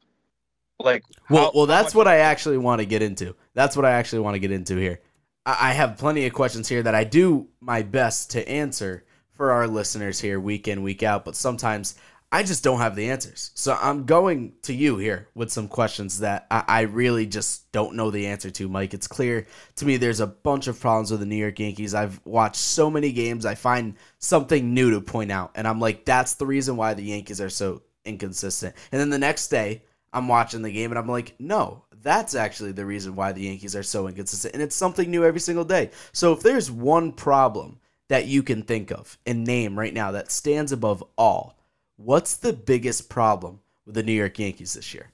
Like, 0.79 1.05
well, 1.31 1.45
how, 1.45 1.53
well, 1.55 1.67
that's 1.67 1.95
what 1.95 2.07
I 2.07 2.19
actually 2.19 2.59
want 2.59 2.81
to 2.81 2.87
get 2.87 3.03
into. 3.03 3.35
That's 3.55 3.77
what 3.77 3.85
I 3.85 3.93
actually 3.93 4.21
want 4.21 4.35
to 4.35 4.39
get 4.39 4.51
into 4.51 4.77
here. 4.77 5.01
I, 5.47 5.71
I 5.71 5.73
have 5.73 5.97
plenty 5.97 6.27
of 6.27 6.33
questions 6.33 6.69
here 6.69 6.83
that 6.83 6.95
I 6.95 7.05
do 7.05 7.49
my 7.61 7.83
best 7.83 8.33
to 8.33 8.47
answer 8.49 9.05
for 9.31 9.53
our 9.53 9.67
listeners 9.67 10.21
here 10.21 10.39
week 10.41 10.69
in 10.69 10.83
week 10.83 11.03
out, 11.03 11.25
but 11.25 11.37
sometimes 11.37 11.95
I 12.33 12.43
just 12.43 12.65
don't 12.65 12.79
have 12.79 12.97
the 12.97 13.11
answers. 13.11 13.53
So 13.55 13.79
I'm 13.81 14.05
going 14.05 14.55
to 14.63 14.75
you 14.75 14.99
here 14.99 15.29
with 15.35 15.53
some 15.53 15.69
questions 15.69 16.21
that 16.21 16.47
I, 16.51 16.65
I, 16.67 16.81
really 16.83 17.25
just 17.25 17.71
don't 17.71 17.95
know 17.95 18.11
the 18.11 18.27
answer 18.27 18.51
to, 18.51 18.69
Mike. 18.69 18.95
It's 18.95 19.07
clear 19.07 19.47
to 19.77 19.87
me 19.87 19.97
there's 19.97 20.21
a 20.21 20.27
bunch 20.27 20.67
of 20.67 20.81
problems 20.81 21.11
with 21.11 21.21
the 21.21 21.27
New 21.27 21.37
York 21.37 21.61
Yankees. 21.61 21.95
I've 21.95 22.21
watched 22.25 22.57
so 22.57 22.91
many 22.91 23.13
games, 23.13 23.47
I 23.47 23.55
find 23.55 23.95
something 24.19 24.75
new 24.75 24.91
to 24.91 25.01
point 25.01 25.31
out. 25.31 25.53
And 25.55 25.69
I'm 25.69 25.81
like, 25.81 26.05
that's 26.05 26.35
the 26.35 26.47
reason 26.47 26.77
why 26.77 26.95
the 26.95 27.05
Yankees 27.05 27.41
are 27.41 27.49
so 27.49 27.83
inconsistent. 28.05 28.75
And 28.91 29.01
then 29.01 29.11
the 29.11 29.19
next 29.19 29.49
day, 29.49 29.83
I'm 30.13 30.29
watching 30.29 30.63
the 30.63 30.73
game 30.73 30.91
and 30.91 30.99
I'm 30.99 31.09
like, 31.09 31.35
no, 31.39 31.85
that's 32.03 32.35
actually 32.35 32.73
the 32.73 32.87
reason 32.87 33.15
why 33.15 33.33
the 33.33 33.43
Yankees 33.43 33.77
are 33.77 33.83
so 33.83 34.09
inconsistent. 34.09 34.55
And 34.55 34.63
it's 34.63 34.77
something 34.77 35.11
new 35.11 35.25
every 35.25 35.41
single 35.41 35.65
day. 35.65 35.91
So 36.13 36.33
if 36.33 36.41
there's 36.43 36.71
one 36.71 37.13
problem 37.13 37.79
that 38.09 38.27
you 38.27 38.43
can 38.43 38.63
think 38.63 38.91
of 38.91 39.19
and 39.27 39.45
name 39.45 39.79
right 39.79 39.95
now 39.95 40.13
that 40.13 40.31
stands 40.31 40.73
above 40.73 41.05
all, 41.19 41.56
What's 41.97 42.37
the 42.37 42.53
biggest 42.53 43.09
problem 43.09 43.61
with 43.87 43.95
the 43.95 44.03
New 44.03 44.13
York 44.13 44.39
Yankees 44.39 44.75
this 44.75 44.93
year? 44.93 45.13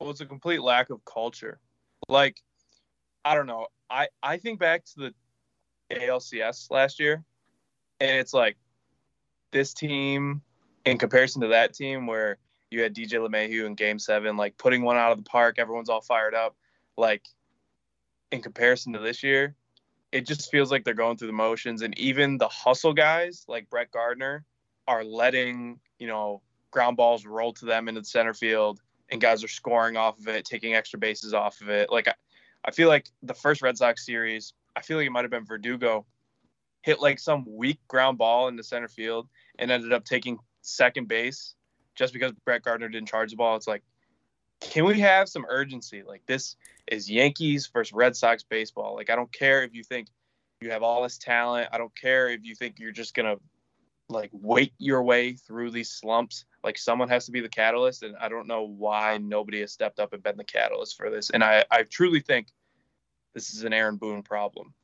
Well, 0.00 0.10
it's 0.10 0.20
a 0.20 0.26
complete 0.26 0.60
lack 0.60 0.90
of 0.90 1.04
culture. 1.04 1.60
Like, 2.08 2.42
I 3.24 3.34
don't 3.34 3.46
know. 3.46 3.68
I, 3.88 4.08
I 4.22 4.38
think 4.38 4.58
back 4.58 4.84
to 4.86 4.92
the 4.96 5.14
ALCS 5.94 6.70
last 6.70 6.98
year, 6.98 7.24
and 8.00 8.18
it's 8.18 8.34
like 8.34 8.56
this 9.52 9.72
team 9.72 10.42
in 10.84 10.98
comparison 10.98 11.42
to 11.42 11.48
that 11.48 11.74
team 11.74 12.06
where 12.06 12.38
you 12.70 12.82
had 12.82 12.94
DJ 12.94 13.12
LeMahieu 13.12 13.66
in 13.66 13.74
game 13.74 14.00
seven, 14.00 14.36
like 14.36 14.58
putting 14.58 14.82
one 14.82 14.96
out 14.96 15.12
of 15.12 15.18
the 15.18 15.24
park, 15.24 15.58
everyone's 15.58 15.88
all 15.88 16.00
fired 16.00 16.34
up. 16.34 16.56
Like, 16.96 17.22
in 18.32 18.42
comparison 18.42 18.92
to 18.94 18.98
this 18.98 19.22
year, 19.22 19.54
it 20.10 20.26
just 20.26 20.50
feels 20.50 20.72
like 20.72 20.84
they're 20.84 20.94
going 20.94 21.16
through 21.16 21.28
the 21.28 21.32
motions. 21.32 21.82
And 21.82 21.96
even 21.98 22.38
the 22.38 22.48
hustle 22.48 22.92
guys 22.92 23.44
like 23.46 23.70
Brett 23.70 23.92
Gardner 23.92 24.44
are 24.88 25.04
letting 25.04 25.78
you 25.98 26.06
know 26.06 26.42
ground 26.70 26.96
balls 26.96 27.24
roll 27.24 27.52
to 27.54 27.64
them 27.64 27.88
into 27.88 28.00
the 28.00 28.06
center 28.06 28.34
field, 28.34 28.80
and 29.10 29.20
guys 29.20 29.42
are 29.42 29.48
scoring 29.48 29.96
off 29.96 30.18
of 30.18 30.28
it, 30.28 30.44
taking 30.44 30.74
extra 30.74 30.98
bases 30.98 31.34
off 31.34 31.60
of 31.60 31.68
it. 31.68 31.90
Like 31.90 32.08
I, 32.08 32.14
I 32.64 32.70
feel 32.70 32.88
like 32.88 33.10
the 33.22 33.34
first 33.34 33.62
Red 33.62 33.78
Sox 33.78 34.04
series, 34.04 34.52
I 34.74 34.82
feel 34.82 34.96
like 34.96 35.06
it 35.06 35.10
might 35.10 35.24
have 35.24 35.30
been 35.30 35.44
Verdugo, 35.44 36.04
hit 36.82 37.00
like 37.00 37.18
some 37.18 37.44
weak 37.48 37.80
ground 37.88 38.18
ball 38.18 38.48
in 38.48 38.56
the 38.56 38.62
center 38.62 38.88
field 38.88 39.28
and 39.58 39.70
ended 39.70 39.92
up 39.92 40.04
taking 40.04 40.38
second 40.62 41.08
base 41.08 41.54
just 41.94 42.12
because 42.12 42.32
Brett 42.44 42.62
Gardner 42.62 42.88
didn't 42.88 43.08
charge 43.08 43.30
the 43.30 43.36
ball. 43.36 43.56
It's 43.56 43.66
like, 43.66 43.82
can 44.60 44.84
we 44.84 45.00
have 45.00 45.28
some 45.28 45.46
urgency? 45.48 46.02
Like 46.06 46.22
this 46.26 46.56
is 46.86 47.10
Yankees 47.10 47.68
versus 47.72 47.92
Red 47.92 48.16
Sox 48.16 48.42
baseball. 48.42 48.94
Like 48.94 49.10
I 49.10 49.16
don't 49.16 49.32
care 49.32 49.62
if 49.64 49.74
you 49.74 49.82
think 49.82 50.08
you 50.60 50.70
have 50.70 50.82
all 50.82 51.02
this 51.02 51.18
talent. 51.18 51.68
I 51.72 51.78
don't 51.78 51.94
care 51.94 52.28
if 52.28 52.44
you 52.44 52.54
think 52.54 52.78
you're 52.78 52.92
just 52.92 53.14
gonna 53.14 53.36
like 54.08 54.30
wait 54.32 54.72
your 54.78 55.02
way 55.02 55.32
through 55.32 55.70
these 55.70 55.90
slumps. 55.90 56.44
Like 56.62 56.78
someone 56.78 57.08
has 57.08 57.26
to 57.26 57.32
be 57.32 57.40
the 57.40 57.48
catalyst, 57.48 58.02
and 58.02 58.16
I 58.16 58.28
don't 58.28 58.46
know 58.46 58.62
why 58.62 59.18
nobody 59.18 59.60
has 59.60 59.72
stepped 59.72 59.98
up 59.98 60.12
and 60.12 60.22
been 60.22 60.36
the 60.36 60.44
catalyst 60.44 60.96
for 60.96 61.10
this. 61.10 61.30
And 61.30 61.44
I, 61.44 61.64
I 61.70 61.84
truly 61.84 62.20
think 62.20 62.48
this 63.34 63.54
is 63.54 63.64
an 63.64 63.72
Aaron 63.72 63.96
Boone 63.96 64.22
problem. 64.22 64.74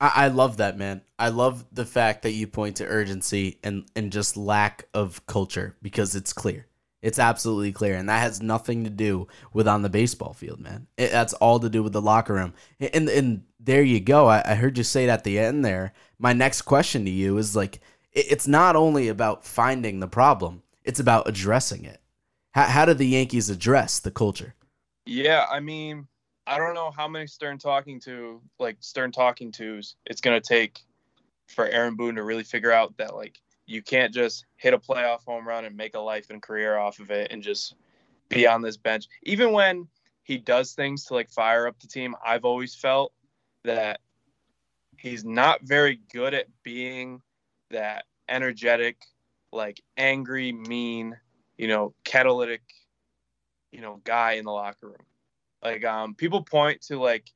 I, 0.00 0.12
I 0.14 0.28
love 0.28 0.58
that 0.58 0.76
man. 0.76 1.02
I 1.18 1.28
love 1.28 1.64
the 1.72 1.86
fact 1.86 2.22
that 2.22 2.32
you 2.32 2.46
point 2.46 2.76
to 2.76 2.86
urgency 2.86 3.58
and 3.62 3.86
and 3.96 4.12
just 4.12 4.36
lack 4.36 4.88
of 4.94 5.24
culture 5.26 5.76
because 5.82 6.14
it's 6.14 6.32
clear. 6.32 6.66
It's 7.00 7.18
absolutely 7.18 7.72
clear, 7.72 7.96
and 7.96 8.08
that 8.08 8.20
has 8.20 8.40
nothing 8.40 8.84
to 8.84 8.90
do 8.90 9.26
with 9.52 9.66
on 9.66 9.82
the 9.82 9.88
baseball 9.88 10.34
field, 10.34 10.60
man. 10.60 10.86
It, 10.96 11.10
that's 11.10 11.32
all 11.32 11.58
to 11.58 11.68
do 11.68 11.82
with 11.82 11.92
the 11.92 12.00
locker 12.00 12.34
room. 12.34 12.54
And 12.78 13.08
and 13.08 13.42
there 13.58 13.82
you 13.82 13.98
go. 13.98 14.26
I, 14.28 14.42
I 14.44 14.54
heard 14.54 14.78
you 14.78 14.84
say 14.84 15.04
it 15.04 15.10
at 15.10 15.24
the 15.24 15.38
end 15.38 15.64
there. 15.64 15.92
My 16.18 16.32
next 16.32 16.62
question 16.62 17.04
to 17.04 17.10
you 17.10 17.38
is 17.38 17.56
like, 17.56 17.80
it's 18.12 18.46
not 18.46 18.76
only 18.76 19.08
about 19.08 19.44
finding 19.44 20.00
the 20.00 20.08
problem, 20.08 20.62
it's 20.84 21.00
about 21.00 21.28
addressing 21.28 21.84
it. 21.84 22.00
How, 22.52 22.64
how 22.64 22.84
do 22.84 22.94
the 22.94 23.06
Yankees 23.06 23.48
address 23.48 23.98
the 23.98 24.10
culture? 24.10 24.54
Yeah, 25.06 25.46
I 25.50 25.60
mean, 25.60 26.06
I 26.46 26.58
don't 26.58 26.74
know 26.74 26.90
how 26.90 27.08
many 27.08 27.26
Stern 27.26 27.58
talking 27.58 28.00
to, 28.00 28.40
like 28.58 28.76
Stern 28.80 29.12
talking 29.12 29.50
tos, 29.52 29.96
it's 30.06 30.20
going 30.20 30.40
to 30.40 30.46
take 30.46 30.80
for 31.48 31.66
Aaron 31.66 31.96
Boone 31.96 32.16
to 32.16 32.22
really 32.22 32.44
figure 32.44 32.72
out 32.72 32.96
that, 32.98 33.14
like, 33.14 33.40
you 33.66 33.82
can't 33.82 34.12
just 34.12 34.44
hit 34.56 34.74
a 34.74 34.78
playoff 34.78 35.24
home 35.24 35.46
run 35.46 35.64
and 35.64 35.76
make 35.76 35.94
a 35.94 36.00
life 36.00 36.30
and 36.30 36.42
career 36.42 36.76
off 36.76 36.98
of 36.98 37.10
it 37.10 37.30
and 37.30 37.42
just 37.42 37.74
be 38.28 38.46
on 38.46 38.60
this 38.60 38.76
bench. 38.76 39.06
Even 39.22 39.52
when 39.52 39.88
he 40.24 40.36
does 40.36 40.72
things 40.72 41.04
to, 41.04 41.14
like, 41.14 41.30
fire 41.30 41.66
up 41.66 41.78
the 41.80 41.86
team, 41.86 42.14
I've 42.24 42.44
always 42.44 42.74
felt 42.74 43.12
that 43.64 44.00
he's 44.98 45.24
not 45.24 45.62
very 45.62 46.00
good 46.12 46.34
at 46.34 46.46
being 46.62 47.22
that 47.72 48.04
energetic, 48.28 48.96
like 49.52 49.80
angry, 49.96 50.52
mean, 50.52 51.16
you 51.56 51.68
know, 51.68 51.94
catalytic, 52.04 52.62
you 53.72 53.80
know, 53.80 54.00
guy 54.04 54.32
in 54.32 54.44
the 54.44 54.52
locker 54.52 54.88
room. 54.88 55.06
Like, 55.62 55.84
um, 55.84 56.14
people 56.14 56.42
point 56.42 56.82
to 56.82 56.98
like 56.98 57.30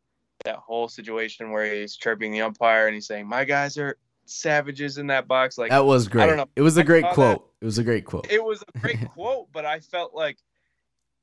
that 0.44 0.56
whole 0.56 0.88
situation 0.88 1.50
where 1.50 1.72
he's 1.74 1.96
chirping 1.96 2.32
the 2.32 2.40
umpire 2.40 2.86
and 2.86 2.94
he's 2.94 3.06
saying, 3.06 3.26
"My 3.26 3.44
guys 3.44 3.76
are 3.76 3.98
savages 4.24 4.98
in 4.98 5.08
that 5.08 5.28
box." 5.28 5.58
Like 5.58 5.70
that 5.70 5.84
was 5.84 6.08
great. 6.08 6.24
I 6.24 6.26
don't 6.26 6.36
know. 6.36 6.48
It 6.56 6.62
was 6.62 6.76
a 6.76 6.84
great 6.84 7.04
quote. 7.10 7.38
That. 7.38 7.64
It 7.64 7.66
was 7.66 7.78
a 7.78 7.84
great 7.84 8.04
quote. 8.04 8.30
It 8.30 8.42
was 8.42 8.62
a 8.74 8.78
great 8.78 9.08
quote, 9.14 9.48
but 9.52 9.64
I 9.64 9.80
felt 9.80 10.14
like 10.14 10.38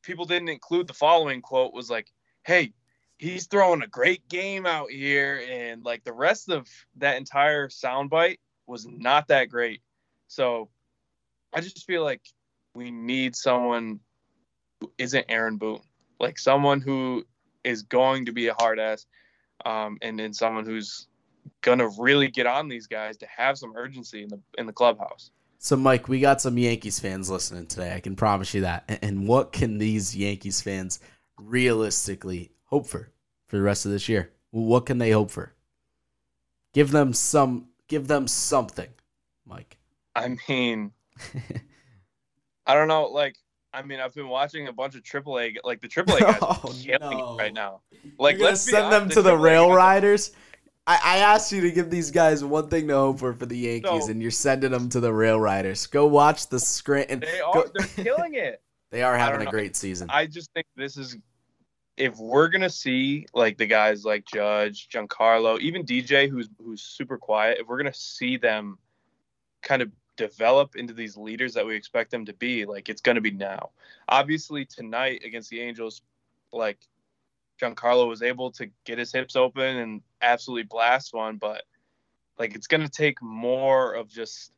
people 0.01 0.25
didn't 0.25 0.49
include 0.49 0.87
the 0.87 0.93
following 0.93 1.41
quote 1.41 1.73
was 1.73 1.89
like, 1.89 2.11
"Hey, 2.45 2.73
he's 3.17 3.47
throwing 3.47 3.81
a 3.81 3.87
great 3.87 4.27
game 4.29 4.65
out 4.65 4.91
here," 4.91 5.43
and 5.49 5.83
like 5.83 6.03
the 6.03 6.13
rest 6.13 6.49
of 6.49 6.67
that 6.97 7.17
entire 7.17 7.69
soundbite 7.69 8.37
was 8.67 8.87
not 8.87 9.27
that 9.27 9.49
great. 9.49 9.81
So 10.27 10.69
I 11.53 11.61
just 11.61 11.85
feel 11.85 12.03
like 12.03 12.21
we 12.75 12.91
need 12.91 13.35
someone 13.35 13.99
who 14.79 14.91
isn't 14.97 15.25
Aaron 15.29 15.57
Boone, 15.57 15.81
like 16.19 16.39
someone 16.39 16.81
who 16.81 17.25
is 17.63 17.83
going 17.83 18.25
to 18.25 18.31
be 18.31 18.47
a 18.47 18.53
hard 18.53 18.79
ass, 18.79 19.05
um, 19.65 19.97
and 20.01 20.19
then 20.19 20.33
someone 20.33 20.65
who's 20.65 21.07
gonna 21.61 21.89
really 21.99 22.29
get 22.29 22.45
on 22.45 22.67
these 22.67 22.87
guys 22.87 23.17
to 23.17 23.27
have 23.27 23.57
some 23.57 23.73
urgency 23.75 24.23
in 24.23 24.29
the 24.29 24.39
in 24.57 24.65
the 24.65 24.73
clubhouse. 24.73 25.31
So, 25.59 25.77
Mike, 25.77 26.09
we 26.09 26.19
got 26.19 26.41
some 26.41 26.57
Yankees 26.57 26.99
fans 26.99 27.29
listening 27.29 27.67
today. 27.67 27.93
I 27.95 28.01
can 28.01 28.17
promise 28.17 28.53
you 28.53 28.61
that. 28.61 28.99
And 29.01 29.27
what 29.27 29.53
can 29.53 29.77
these 29.77 30.13
Yankees 30.13 30.61
fans 30.61 30.99
realistically 31.37 32.51
hope 32.65 32.85
for 32.85 33.13
for 33.47 33.55
the 33.55 33.61
rest 33.61 33.85
of 33.85 33.91
this 33.91 34.09
year? 34.09 34.33
What 34.51 34.85
can 34.85 34.97
they 34.97 35.11
hope 35.11 35.31
for? 35.31 35.53
Give 36.73 36.91
them 36.91 37.13
some 37.13 37.69
Give 37.93 38.07
them 38.07 38.27
something, 38.27 38.89
Mike. 39.45 39.77
I 40.15 40.35
mean, 40.49 40.93
I 42.65 42.73
don't 42.73 42.87
know. 42.87 43.05
Like, 43.05 43.35
I 43.71 43.83
mean, 43.83 43.99
I've 43.99 44.15
been 44.15 44.29
watching 44.29 44.67
a 44.67 44.73
bunch 44.73 44.95
of 44.95 45.03
AAA, 45.03 45.57
like 45.63 45.79
the 45.79 45.87
AAA 45.87 46.21
guys 46.21 46.37
oh, 46.41 46.75
killing 46.81 47.19
no. 47.19 47.37
right 47.37 47.53
now. 47.53 47.81
Like, 48.17 48.39
let's 48.39 48.61
send 48.61 48.91
them 48.91 49.09
to 49.09 49.21
the, 49.21 49.29
the 49.29 49.37
Rail 49.37 49.71
Riders. 49.71 50.31
I, 50.87 50.99
I 51.03 51.17
asked 51.19 51.51
you 51.51 51.61
to 51.61 51.71
give 51.71 51.91
these 51.91 52.09
guys 52.09 52.43
one 52.43 52.67
thing 52.67 52.87
to 52.87 52.95
hope 52.95 53.19
for 53.19 53.31
for 53.33 53.45
the 53.45 53.59
Yankees, 53.59 54.07
no. 54.07 54.11
and 54.11 54.19
you're 54.23 54.31
sending 54.31 54.71
them 54.71 54.89
to 54.89 54.99
the 54.99 55.13
Rail 55.13 55.39
Riders. 55.39 55.85
Go 55.85 56.07
watch 56.07 56.47
the 56.49 56.59
screen. 56.59 57.19
They 57.19 57.41
are. 57.41 57.53
Go, 57.53 57.65
they're 57.75 58.05
killing 58.05 58.33
it. 58.33 58.59
they 58.89 59.03
are 59.03 59.15
having 59.15 59.45
a 59.45 59.51
great 59.51 59.75
season. 59.75 60.09
I 60.09 60.25
just 60.25 60.51
think 60.53 60.65
this 60.75 60.97
is 60.97 61.15
if 61.97 62.17
we're 62.17 62.47
gonna 62.47 62.69
see 62.69 63.27
like 63.33 63.57
the 63.57 63.65
guys 63.65 64.03
like 64.05 64.25
Judge, 64.25 64.89
Giancarlo, 64.89 65.59
even 65.59 65.85
DJ, 65.85 66.29
who's 66.29 66.49
who's 66.63 66.81
super 66.81 67.17
quiet, 67.17 67.59
if 67.59 67.67
we're 67.67 67.77
gonna 67.77 67.93
see 67.93 68.37
them 68.37 68.77
kind 69.61 69.81
of 69.81 69.91
develop 70.15 70.75
into 70.75 70.93
these 70.93 71.17
leaders 71.17 71.53
that 71.53 71.65
we 71.65 71.75
expect 71.75 72.11
them 72.11 72.25
to 72.25 72.33
be, 72.33 72.65
like 72.65 72.89
it's 72.89 73.01
gonna 73.01 73.21
be 73.21 73.31
now. 73.31 73.69
Obviously, 74.09 74.65
tonight 74.65 75.21
against 75.23 75.49
the 75.49 75.61
Angels, 75.61 76.01
like 76.51 76.79
Giancarlo 77.61 78.07
was 78.07 78.23
able 78.23 78.51
to 78.51 78.69
get 78.85 78.97
his 78.97 79.11
hips 79.11 79.35
open 79.35 79.77
and 79.77 80.01
absolutely 80.21 80.63
blast 80.63 81.13
one, 81.13 81.37
but 81.37 81.63
like 82.39 82.55
it's 82.55 82.67
gonna 82.67 82.89
take 82.89 83.21
more 83.21 83.93
of 83.93 84.09
just 84.09 84.51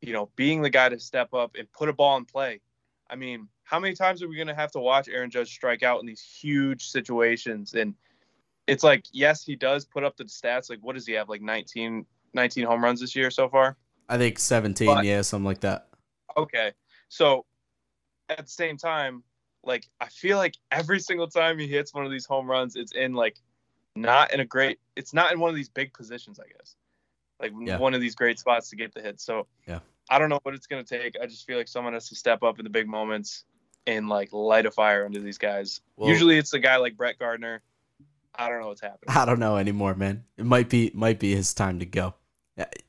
you 0.00 0.14
know 0.14 0.30
being 0.36 0.62
the 0.62 0.70
guy 0.70 0.88
to 0.88 0.98
step 0.98 1.34
up 1.34 1.56
and 1.58 1.70
put 1.72 1.90
a 1.90 1.92
ball 1.92 2.16
in 2.16 2.24
play. 2.24 2.60
I 3.08 3.16
mean, 3.16 3.48
how 3.66 3.80
many 3.80 3.94
times 3.94 4.22
are 4.22 4.28
we 4.28 4.36
going 4.36 4.46
to 4.46 4.54
have 4.54 4.70
to 4.70 4.78
watch 4.78 5.08
Aaron 5.08 5.28
Judge 5.28 5.52
strike 5.52 5.82
out 5.82 5.98
in 6.00 6.06
these 6.06 6.22
huge 6.22 6.88
situations? 6.88 7.74
And 7.74 7.94
it's 8.66 8.84
like 8.84 9.04
yes, 9.12 9.44
he 9.44 9.56
does 9.56 9.84
put 9.84 10.04
up 10.04 10.16
the 10.16 10.24
stats. 10.24 10.70
Like 10.70 10.78
what 10.80 10.94
does 10.94 11.06
he 11.06 11.12
have? 11.14 11.28
Like 11.28 11.42
19, 11.42 12.06
19 12.32 12.64
home 12.64 12.82
runs 12.82 13.00
this 13.00 13.14
year 13.14 13.30
so 13.30 13.48
far. 13.48 13.76
I 14.08 14.18
think 14.18 14.38
seventeen, 14.38 14.86
but, 14.86 15.04
yeah, 15.04 15.20
something 15.22 15.44
like 15.44 15.60
that. 15.60 15.88
Okay, 16.36 16.70
so 17.08 17.44
at 18.28 18.38
the 18.38 18.50
same 18.50 18.76
time, 18.76 19.24
like 19.64 19.84
I 20.00 20.06
feel 20.06 20.36
like 20.36 20.54
every 20.70 21.00
single 21.00 21.26
time 21.26 21.58
he 21.58 21.66
hits 21.66 21.92
one 21.92 22.04
of 22.04 22.12
these 22.12 22.24
home 22.24 22.48
runs, 22.48 22.76
it's 22.76 22.92
in 22.92 23.14
like 23.14 23.36
not 23.96 24.32
in 24.32 24.38
a 24.38 24.44
great. 24.44 24.78
It's 24.94 25.12
not 25.12 25.32
in 25.32 25.40
one 25.40 25.50
of 25.50 25.56
these 25.56 25.68
big 25.68 25.92
positions, 25.92 26.38
I 26.38 26.46
guess. 26.56 26.76
Like 27.40 27.52
yeah. 27.60 27.78
one 27.78 27.94
of 27.94 28.00
these 28.00 28.14
great 28.14 28.38
spots 28.38 28.70
to 28.70 28.76
get 28.76 28.94
the 28.94 29.00
hit. 29.00 29.20
So 29.20 29.48
yeah, 29.66 29.80
I 30.08 30.20
don't 30.20 30.28
know 30.28 30.38
what 30.44 30.54
it's 30.54 30.68
gonna 30.68 30.84
take. 30.84 31.16
I 31.20 31.26
just 31.26 31.44
feel 31.46 31.58
like 31.58 31.66
someone 31.66 31.94
has 31.94 32.08
to 32.10 32.14
step 32.14 32.44
up 32.44 32.60
in 32.60 32.64
the 32.64 32.70
big 32.70 32.86
moments 32.86 33.44
and 33.86 34.08
like 34.08 34.32
light 34.32 34.66
a 34.66 34.70
fire 34.70 35.04
under 35.04 35.20
these 35.20 35.38
guys. 35.38 35.80
Well, 35.96 36.08
Usually 36.08 36.38
it's 36.38 36.52
a 36.52 36.58
guy 36.58 36.76
like 36.76 36.96
Brett 36.96 37.18
Gardner. 37.18 37.62
I 38.34 38.48
don't 38.48 38.60
know 38.60 38.68
what's 38.68 38.80
happening. 38.80 39.16
I 39.16 39.24
don't 39.24 39.38
know 39.38 39.56
anymore, 39.56 39.94
man. 39.94 40.24
It 40.36 40.44
might 40.44 40.68
be 40.68 40.90
might 40.94 41.18
be 41.18 41.34
his 41.34 41.54
time 41.54 41.78
to 41.78 41.86
go. 41.86 42.14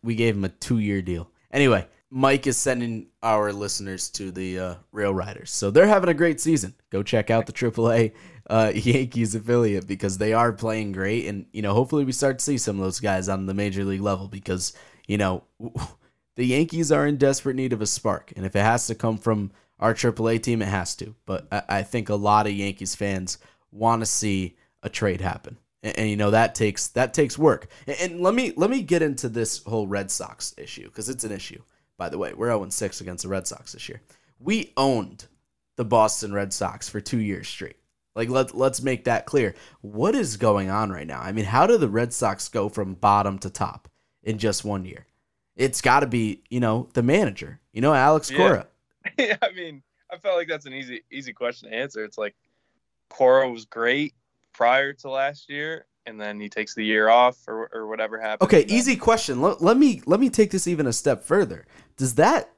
We 0.02 0.16
gave 0.16 0.36
him 0.36 0.46
a 0.46 0.50
two 0.50 0.80
year 0.80 1.02
deal. 1.02 1.30
Anyway, 1.52 1.88
Mike 2.10 2.48
is 2.48 2.58
sending 2.58 3.08
our 3.22 3.52
listeners 3.52 4.10
to 4.12 4.32
the 4.32 4.60
uh, 4.60 4.76
Rail 4.92 5.14
Riders, 5.14 5.52
so 5.52 5.72
they're 5.72 5.88
having 5.88 6.10
a 6.10 6.14
great 6.14 6.40
season. 6.40 6.74
Go 6.90 7.04
check 7.04 7.30
out 7.30 7.46
the 7.46 7.54
AAA 7.54 8.14
uh, 8.50 8.72
Yankees 8.76 9.36
affiliate 9.36 9.88
because 9.88 10.18
they 10.18 10.34
are 10.34 10.52
playing 10.52 10.92
great, 10.92 11.26
and 11.26 11.46
you 11.52 11.62
know 11.62 11.74
hopefully 11.74 12.06
we 12.06 12.12
start 12.12 12.40
to 12.40 12.46
see 12.46 12.58
some 12.58 12.78
of 12.78 12.84
those 12.84 13.00
guys 13.00 13.30
on 13.30 13.46
the 13.46 13.54
major 13.54 13.84
league 13.84 14.02
level 14.02 14.28
because 14.28 14.74
you 15.08 15.18
know 15.18 15.44
the 16.36 16.46
Yankees 16.46 16.92
are 16.92 17.06
in 17.08 17.18
desperate 17.18 17.56
need 17.56 17.74
of 17.74 17.82
a 17.82 17.88
spark, 17.88 18.34
and 18.36 18.46
if 18.46 18.56
it 18.56 18.60
has 18.60 18.88
to 18.88 18.96
come 18.96 19.18
from 19.18 19.52
our 19.80 19.94
AAA 19.94 20.42
team, 20.42 20.62
it 20.62 20.68
has 20.68 20.96
to. 20.98 21.16
But 21.26 21.48
I, 21.52 21.62
I 21.70 21.84
think 21.84 22.10
a 22.10 22.16
lot 22.16 22.48
of 22.48 22.54
Yankees 22.54 22.96
fans 22.96 23.38
want 23.72 24.02
to 24.02 24.06
see 24.06 24.58
a 24.84 24.90
trade 24.90 25.22
happen, 25.22 25.58
and, 25.84 25.98
and, 25.98 26.10
you 26.10 26.16
know 26.16 26.32
that 26.32 26.56
takes 26.56 26.88
that 26.90 27.14
takes 27.14 27.38
work. 27.38 27.68
And, 27.86 27.98
and 28.00 28.22
let 28.22 28.34
me 28.34 28.54
let 28.56 28.70
me 28.70 28.82
get 28.82 29.02
into 29.02 29.30
this 29.30 29.64
whole 29.64 29.88
Red 29.88 30.12
Sox 30.12 30.54
issue 30.58 30.86
because 30.86 31.10
it's 31.10 31.24
an 31.24 31.32
issue. 31.32 31.62
By 31.98 32.10
the 32.10 32.18
way, 32.18 32.34
we're 32.34 32.48
0 32.48 32.70
6 32.70 33.02
against 33.02 33.24
the 33.24 33.30
Red 33.30 33.48
Sox 33.48 33.74
this 33.74 33.90
year. 33.90 34.02
We 34.40 34.74
owned 34.78 35.26
the 35.76 35.86
Boston 35.86 36.34
Red 36.34 36.54
Sox 36.54 36.88
for 36.88 37.00
two 37.00 37.20
years 37.20 37.48
straight. 37.48 37.78
Like 38.16 38.30
let 38.30 38.56
let's 38.56 38.82
make 38.82 39.04
that 39.04 39.26
clear. 39.26 39.54
What 39.82 40.16
is 40.16 40.38
going 40.38 40.70
on 40.70 40.92
right 40.92 41.06
now? 41.06 41.22
I 41.22 41.32
mean, 41.32 41.46
how 41.46 41.68
do 41.68 41.78
the 41.78 41.88
Red 41.88 42.14
Sox 42.14 42.50
go 42.50 42.68
from 42.68 42.96
bottom 42.96 43.38
to 43.40 43.50
top 43.50 43.88
in 44.24 44.40
just 44.40 44.66
one 44.66 44.86
year? 44.86 45.06
It's 45.56 45.82
got 45.82 46.02
to 46.02 46.08
be, 46.08 46.44
you 46.50 46.60
know, 46.60 46.90
the 46.94 47.04
manager. 47.04 47.60
You 47.74 47.82
know, 47.82 47.94
Alex 47.94 48.32
Cora. 48.32 48.68
Yeah, 49.18 49.38
I 49.42 49.52
mean, 49.54 49.84
I 50.12 50.18
felt 50.18 50.38
like 50.38 50.48
that's 50.48 50.66
an 50.66 50.74
easy 50.74 51.04
easy 51.12 51.34
question 51.34 51.70
to 51.70 51.76
answer. 51.76 52.04
It's 52.04 52.18
like 52.18 52.36
Cora 53.10 53.50
was 53.50 53.66
great 53.66 54.14
prior 54.54 54.94
to 54.94 55.10
last 55.10 55.50
year, 55.50 55.86
and 56.06 56.20
then 56.20 56.40
he 56.40 56.50
takes 56.50 56.74
the 56.74 56.84
year 56.84 57.10
off 57.10 57.38
or, 57.48 57.70
or 57.74 57.88
whatever 57.88 58.20
happened. 58.20 58.48
Okay, 58.48 58.66
easy 58.68 58.96
question. 58.96 59.42
Let, 59.42 59.62
let 59.62 59.78
me 59.78 60.02
let 60.06 60.20
me 60.20 60.30
take 60.30 60.52
this 60.52 60.68
even 60.68 60.88
a 60.88 60.94
step 60.94 61.24
further. 61.24 61.66
Does 61.96 62.16
that 62.16 62.52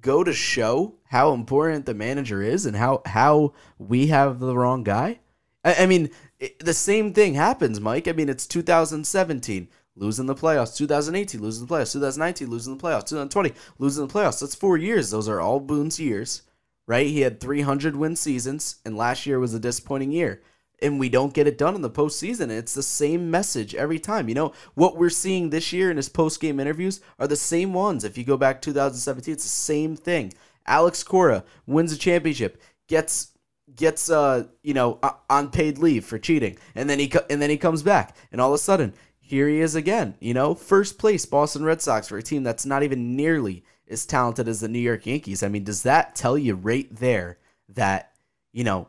go 0.00 0.24
to 0.24 0.32
show 0.32 0.94
how 1.04 1.32
important 1.32 1.86
the 1.86 1.94
manager 1.94 2.42
is 2.42 2.66
and 2.66 2.76
how 2.76 3.02
how 3.06 3.52
we 3.78 4.08
have 4.08 4.40
the 4.40 4.56
wrong 4.56 4.82
guy? 4.82 5.20
I, 5.64 5.74
I 5.80 5.86
mean, 5.86 6.10
it, 6.38 6.58
the 6.58 6.74
same 6.74 7.12
thing 7.12 7.34
happens, 7.34 7.80
Mike. 7.80 8.08
I 8.08 8.12
mean, 8.12 8.28
it's 8.28 8.46
2017 8.46 9.68
losing 9.96 10.26
the 10.26 10.34
playoffs. 10.34 10.76
2018, 10.76 11.40
losing 11.40 11.66
the 11.66 11.74
playoffs. 11.74 11.92
2019, 11.92 12.48
losing 12.48 12.76
the 12.76 12.82
playoffs. 12.82 13.06
2020, 13.06 13.52
losing 13.78 14.06
the 14.06 14.12
playoffs. 14.12 14.40
That's 14.40 14.54
four 14.54 14.76
years. 14.76 15.10
Those 15.10 15.28
are 15.28 15.40
all 15.40 15.60
Boone's 15.60 16.00
years, 16.00 16.42
right? 16.86 17.06
He 17.06 17.20
had 17.20 17.40
300 17.40 17.96
win 17.96 18.16
seasons, 18.16 18.76
and 18.84 18.96
last 18.96 19.26
year 19.26 19.38
was 19.38 19.54
a 19.54 19.60
disappointing 19.60 20.12
year. 20.12 20.42
And 20.82 20.98
we 20.98 21.08
don't 21.08 21.32
get 21.32 21.46
it 21.46 21.56
done 21.56 21.76
in 21.76 21.82
the 21.82 21.90
postseason. 21.90 22.50
It's 22.50 22.74
the 22.74 22.82
same 22.82 23.30
message 23.30 23.74
every 23.74 23.98
time. 23.98 24.28
You 24.28 24.34
know, 24.34 24.52
what 24.74 24.96
we're 24.96 25.08
seeing 25.08 25.50
this 25.50 25.72
year 25.72 25.90
in 25.90 25.96
his 25.96 26.08
post 26.08 26.40
game 26.40 26.58
interviews 26.58 27.00
are 27.18 27.28
the 27.28 27.36
same 27.36 27.72
ones. 27.72 28.04
If 28.04 28.18
you 28.18 28.24
go 28.24 28.36
back 28.36 28.60
2017, 28.60 29.32
it's 29.32 29.44
the 29.44 29.48
same 29.48 29.96
thing. 29.96 30.32
Alex 30.66 31.04
Cora 31.04 31.44
wins 31.66 31.92
a 31.92 31.96
championship, 31.96 32.60
gets 32.88 33.34
gets 33.74 34.10
uh 34.10 34.44
you 34.62 34.74
know 34.74 35.00
on 35.28 35.50
paid 35.50 35.78
leave 35.78 36.04
for 36.04 36.18
cheating 36.18 36.56
and 36.74 36.88
then 36.88 36.98
he 36.98 37.10
and 37.30 37.40
then 37.40 37.50
he 37.50 37.56
comes 37.56 37.82
back 37.82 38.16
and 38.30 38.40
all 38.40 38.50
of 38.50 38.54
a 38.54 38.58
sudden 38.58 38.92
here 39.26 39.48
he 39.48 39.60
is 39.60 39.74
again. 39.74 40.14
You 40.20 40.34
know, 40.34 40.54
first 40.54 40.98
place 40.98 41.24
Boston 41.24 41.64
Red 41.64 41.80
Sox 41.80 42.08
for 42.08 42.18
a 42.18 42.22
team 42.22 42.42
that's 42.42 42.66
not 42.66 42.82
even 42.82 43.16
nearly 43.16 43.64
as 43.88 44.04
talented 44.04 44.48
as 44.48 44.60
the 44.60 44.68
New 44.68 44.78
York 44.78 45.06
Yankees. 45.06 45.42
I 45.42 45.48
mean, 45.48 45.64
does 45.64 45.82
that 45.84 46.14
tell 46.14 46.36
you 46.36 46.54
right 46.54 46.94
there 46.94 47.38
that, 47.70 48.12
you 48.52 48.64
know, 48.64 48.88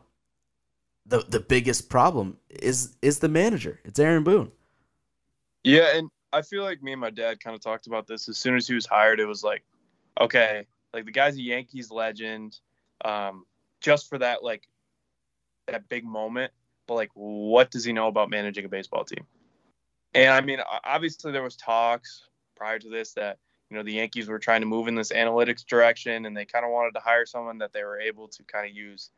the 1.06 1.24
the 1.28 1.40
biggest 1.40 1.88
problem 1.88 2.36
is 2.50 2.96
is 3.00 3.20
the 3.20 3.28
manager. 3.28 3.80
It's 3.84 3.98
Aaron 3.98 4.24
Boone. 4.24 4.52
Yeah, 5.64 5.96
and 5.96 6.10
I 6.32 6.42
feel 6.42 6.62
like 6.62 6.82
me 6.82 6.92
and 6.92 7.00
my 7.00 7.10
dad 7.10 7.40
kind 7.40 7.54
of 7.54 7.62
talked 7.62 7.86
about 7.86 8.06
this 8.06 8.28
as 8.28 8.36
soon 8.36 8.56
as 8.56 8.66
he 8.68 8.74
was 8.74 8.84
hired. 8.84 9.20
It 9.20 9.26
was 9.26 9.42
like, 9.42 9.62
okay, 10.20 10.66
like 10.92 11.06
the 11.06 11.12
guy's 11.12 11.36
a 11.36 11.42
Yankees 11.42 11.90
legend, 11.90 12.58
um, 13.04 13.46
just 13.80 14.08
for 14.10 14.18
that 14.18 14.42
like 14.42 14.68
that 15.68 15.88
big 15.88 16.04
moment. 16.04 16.52
But 16.86 16.94
like, 16.94 17.10
what 17.14 17.70
does 17.70 17.84
he 17.84 17.92
know 17.92 18.08
about 18.08 18.28
managing 18.28 18.64
a 18.64 18.68
baseball 18.68 19.04
team? 19.04 19.24
And 20.16 20.30
I 20.30 20.40
mean, 20.40 20.60
obviously 20.84 21.30
there 21.32 21.42
was 21.42 21.56
talks 21.56 22.26
prior 22.56 22.78
to 22.78 22.88
this 22.88 23.12
that 23.12 23.38
you 23.70 23.76
know 23.76 23.82
the 23.82 23.92
Yankees 23.92 24.28
were 24.28 24.38
trying 24.38 24.62
to 24.62 24.66
move 24.66 24.88
in 24.88 24.94
this 24.94 25.12
analytics 25.12 25.64
direction, 25.64 26.24
and 26.24 26.36
they 26.36 26.46
kind 26.46 26.64
of 26.64 26.70
wanted 26.70 26.94
to 26.94 27.00
hire 27.00 27.26
someone 27.26 27.58
that 27.58 27.72
they 27.72 27.84
were 27.84 28.00
able 28.00 28.28
to 28.28 28.42
kind 28.44 28.68
of 28.68 28.74
use. 28.74 29.10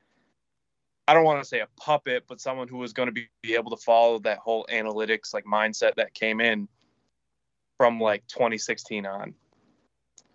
I 1.06 1.14
don't 1.14 1.24
want 1.24 1.40
to 1.42 1.48
say 1.48 1.60
a 1.60 1.68
puppet, 1.78 2.24
but 2.28 2.40
someone 2.40 2.68
who 2.68 2.78
was 2.78 2.92
going 2.92 3.06
to 3.06 3.12
be, 3.12 3.28
be 3.42 3.54
able 3.54 3.70
to 3.70 3.82
follow 3.82 4.18
that 4.20 4.38
whole 4.38 4.66
analytics 4.70 5.32
like 5.32 5.44
mindset 5.44 5.94
that 5.94 6.12
came 6.12 6.40
in 6.40 6.68
from 7.78 8.00
like 8.00 8.26
2016 8.26 9.06
on. 9.06 9.34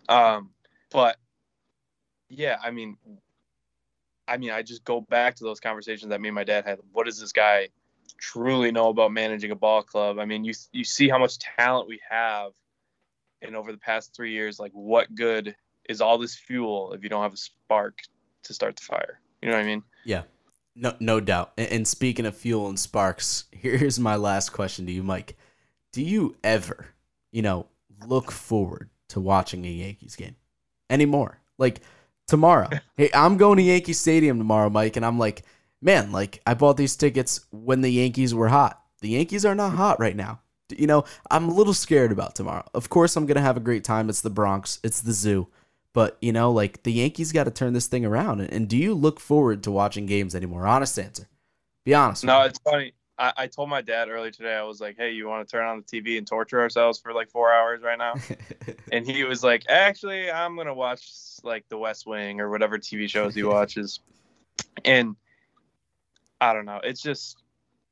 Um, 0.08 0.50
but 0.90 1.16
yeah, 2.28 2.56
I 2.62 2.70
mean, 2.70 2.96
I 4.26 4.38
mean, 4.38 4.50
I 4.50 4.62
just 4.62 4.84
go 4.84 5.00
back 5.00 5.36
to 5.36 5.44
those 5.44 5.60
conversations 5.60 6.10
that 6.10 6.20
me 6.20 6.28
and 6.28 6.34
my 6.34 6.44
dad 6.44 6.64
had. 6.64 6.78
What 6.92 7.06
is 7.06 7.20
this 7.20 7.32
guy? 7.32 7.68
Truly 8.18 8.70
know 8.70 8.88
about 8.88 9.12
managing 9.12 9.50
a 9.50 9.56
ball 9.56 9.82
club. 9.82 10.18
I 10.18 10.24
mean, 10.24 10.44
you 10.44 10.54
you 10.72 10.84
see 10.84 11.08
how 11.08 11.18
much 11.18 11.38
talent 11.38 11.88
we 11.88 12.00
have, 12.08 12.52
and 13.42 13.56
over 13.56 13.72
the 13.72 13.78
past 13.78 14.14
three 14.14 14.32
years, 14.32 14.58
like 14.58 14.72
what 14.72 15.14
good 15.14 15.54
is 15.88 16.00
all 16.00 16.18
this 16.18 16.34
fuel 16.34 16.92
if 16.92 17.02
you 17.02 17.08
don't 17.08 17.22
have 17.22 17.34
a 17.34 17.38
spark 17.38 17.98
to 18.44 18.54
start 18.54 18.76
the 18.76 18.82
fire? 18.82 19.20
You 19.42 19.50
know 19.50 19.56
what 19.56 19.62
I 19.62 19.66
mean? 19.66 19.82
Yeah, 20.04 20.22
no, 20.74 20.94
no 21.00 21.20
doubt. 21.20 21.52
And, 21.56 21.70
and 21.70 21.88
speaking 21.88 22.26
of 22.26 22.36
fuel 22.36 22.68
and 22.68 22.78
sparks, 22.78 23.44
here's 23.52 23.98
my 23.98 24.16
last 24.16 24.50
question 24.50 24.86
to 24.86 24.92
you, 24.92 25.02
Mike. 25.02 25.36
Do 25.92 26.02
you 26.02 26.36
ever, 26.42 26.86
you 27.30 27.42
know, 27.42 27.66
look 28.06 28.32
forward 28.32 28.90
to 29.08 29.20
watching 29.20 29.64
a 29.64 29.70
Yankees 29.70 30.16
game 30.16 30.36
anymore? 30.90 31.40
Like 31.58 31.80
tomorrow, 32.26 32.68
hey, 32.96 33.10
I'm 33.14 33.36
going 33.36 33.58
to 33.58 33.62
Yankee 33.62 33.92
Stadium 33.92 34.38
tomorrow, 34.38 34.70
Mike, 34.70 34.96
and 34.96 35.06
I'm 35.06 35.18
like 35.18 35.44
man, 35.84 36.10
like 36.10 36.40
I 36.46 36.54
bought 36.54 36.76
these 36.76 36.96
tickets 36.96 37.44
when 37.52 37.82
the 37.82 37.90
Yankees 37.90 38.34
were 38.34 38.48
hot. 38.48 38.82
The 39.02 39.10
Yankees 39.10 39.44
are 39.44 39.54
not 39.54 39.74
hot 39.74 40.00
right 40.00 40.16
now. 40.16 40.40
You 40.70 40.86
know, 40.86 41.04
I'm 41.30 41.48
a 41.50 41.54
little 41.54 41.74
scared 41.74 42.10
about 42.10 42.34
tomorrow. 42.34 42.64
Of 42.72 42.88
course, 42.88 43.14
I'm 43.16 43.26
going 43.26 43.36
to 43.36 43.42
have 43.42 43.58
a 43.58 43.60
great 43.60 43.84
time. 43.84 44.08
It's 44.08 44.22
the 44.22 44.30
Bronx, 44.30 44.80
it's 44.82 45.02
the 45.02 45.12
zoo. 45.12 45.46
But, 45.92 46.16
you 46.20 46.32
know, 46.32 46.50
like 46.50 46.82
the 46.82 46.92
Yankees 46.92 47.30
got 47.30 47.44
to 47.44 47.52
turn 47.52 47.74
this 47.74 47.86
thing 47.86 48.04
around. 48.04 48.40
And, 48.40 48.66
do 48.66 48.76
you 48.76 48.94
look 48.94 49.20
forward 49.20 49.62
to 49.62 49.70
watching 49.70 50.06
games 50.06 50.34
anymore? 50.34 50.66
Honest 50.66 50.98
answer. 50.98 51.28
Be 51.84 51.94
honest. 51.94 52.24
No, 52.24 52.42
it's 52.42 52.58
funny. 52.58 52.94
I, 53.16 53.32
I 53.36 53.46
told 53.46 53.68
my 53.68 53.80
dad 53.80 54.08
earlier 54.08 54.32
today, 54.32 54.54
I 54.54 54.64
was 54.64 54.80
like, 54.80 54.96
hey, 54.96 55.12
you 55.12 55.28
want 55.28 55.46
to 55.46 55.52
turn 55.52 55.66
on 55.66 55.84
the 55.86 56.00
TV 56.00 56.18
and 56.18 56.26
torture 56.26 56.60
ourselves 56.60 56.98
for 56.98 57.12
like 57.12 57.30
four 57.30 57.52
hours 57.52 57.82
right 57.82 57.98
now? 57.98 58.14
and 58.92 59.06
he 59.06 59.22
was 59.22 59.44
like, 59.44 59.66
actually, 59.68 60.32
I'm 60.32 60.56
going 60.56 60.66
to 60.66 60.74
watch 60.74 61.06
like 61.44 61.68
The 61.68 61.78
West 61.78 62.06
Wing 62.06 62.40
or 62.40 62.50
whatever 62.50 62.78
TV 62.78 63.08
shows 63.08 63.34
he 63.34 63.44
watches. 63.44 64.00
And 64.84 65.14
I 66.44 66.52
don't 66.52 66.66
know. 66.66 66.80
It's 66.84 67.00
just 67.00 67.42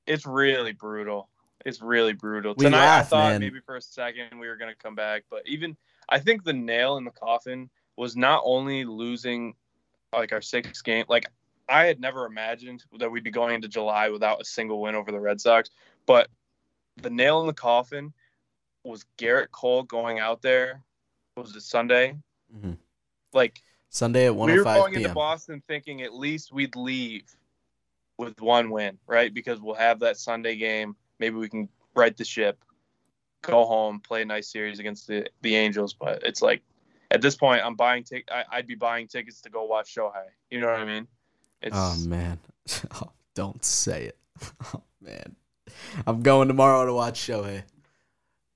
it's 0.07 0.27
really 0.27 0.73
brutal. 0.73 1.31
It's 1.65 1.81
really 1.81 2.12
brutal. 2.12 2.55
We 2.57 2.67
Tonight 2.67 2.85
laugh, 2.85 3.07
I 3.07 3.09
thought 3.09 3.33
man. 3.33 3.41
maybe 3.41 3.61
for 3.61 3.77
a 3.77 3.81
second 3.81 4.38
we 4.38 4.47
were 4.47 4.57
gonna 4.57 4.75
come 4.75 4.95
back, 4.95 5.25
but 5.31 5.43
even 5.47 5.75
I 6.09 6.19
think 6.19 6.45
the 6.45 6.53
nail 6.53 6.99
in 6.99 7.05
the 7.05 7.11
coffin 7.11 7.71
was 7.97 8.15
not 8.15 8.43
only 8.45 8.85
losing 8.85 9.55
like 10.12 10.33
our 10.33 10.43
sixth 10.43 10.85
game. 10.85 11.07
Like 11.09 11.27
I 11.67 11.87
had 11.87 11.99
never 11.99 12.27
imagined 12.27 12.85
that 12.99 13.11
we'd 13.11 13.25
be 13.25 13.31
going 13.31 13.55
into 13.55 13.69
July 13.69 14.11
without 14.11 14.43
a 14.43 14.45
single 14.45 14.83
win 14.83 14.95
over 14.95 15.11
the 15.11 15.21
Red 15.21 15.41
Sox, 15.41 15.71
but 16.05 16.29
the 17.01 17.11
nail 17.11 17.41
in 17.41 17.47
the 17.47 17.55
coffin 17.55 18.12
was 18.85 19.07
Gerrit 19.17 19.51
Cole 19.51 19.85
going 19.85 20.19
out 20.19 20.43
there. 20.43 20.83
Was 21.38 21.57
it 21.57 21.62
Sunday? 21.62 22.19
Mm-hmm. 22.55 22.73
Like 23.33 23.62
Sunday 23.88 24.27
at 24.27 24.35
one. 24.35 24.51
We 24.51 24.59
were 24.59 24.69
oh 24.69 24.75
going 24.75 24.93
PM. 24.93 25.05
into 25.05 25.15
Boston 25.15 25.62
thinking 25.67 26.03
at 26.03 26.12
least 26.12 26.53
we'd 26.53 26.77
leave 26.77 27.25
with 28.25 28.41
one 28.41 28.71
win, 28.71 28.99
right? 29.07 29.33
Because 29.33 29.61
we'll 29.61 29.75
have 29.75 30.01
that 30.01 30.17
Sunday 30.17 30.57
game. 30.57 30.97
Maybe 31.19 31.37
we 31.37 31.49
can 31.49 31.69
right 31.95 32.17
the 32.17 32.25
ship, 32.25 32.59
go 33.43 33.65
home, 33.65 34.01
play 34.01 34.23
a 34.23 34.25
nice 34.25 34.51
series 34.51 34.79
against 34.79 35.07
the, 35.07 35.27
the 35.43 35.57
Angels. 35.57 35.95
But 35.95 36.23
it's 36.23 36.43
like 36.43 36.63
at 37.11 37.21
this 37.21 37.37
point, 37.37 37.63
I'm 37.65 37.75
buying 37.75 38.05
tick. 38.05 38.29
I'd 38.51 38.67
be 38.67 38.75
buying 38.75 39.09
tickets 39.09 39.41
to 39.43 39.51
go 39.51 39.65
watch 39.65 39.95
Shohei. 39.95 40.25
You 40.51 40.61
know 40.61 40.69
what 40.69 40.81
I 40.81 40.85
mean? 40.85 41.07
It's... 41.61 41.77
Oh 41.79 41.97
man, 42.07 42.39
oh, 43.03 43.13
don't 43.35 43.65
say 43.65 44.05
it. 44.05 44.19
Oh 44.75 44.83
man. 45.01 45.37
I'm 46.07 46.23
going 46.23 46.49
tomorrow 46.49 46.87
to 46.87 46.95
watch 46.95 47.21
Shohei. 47.21 47.65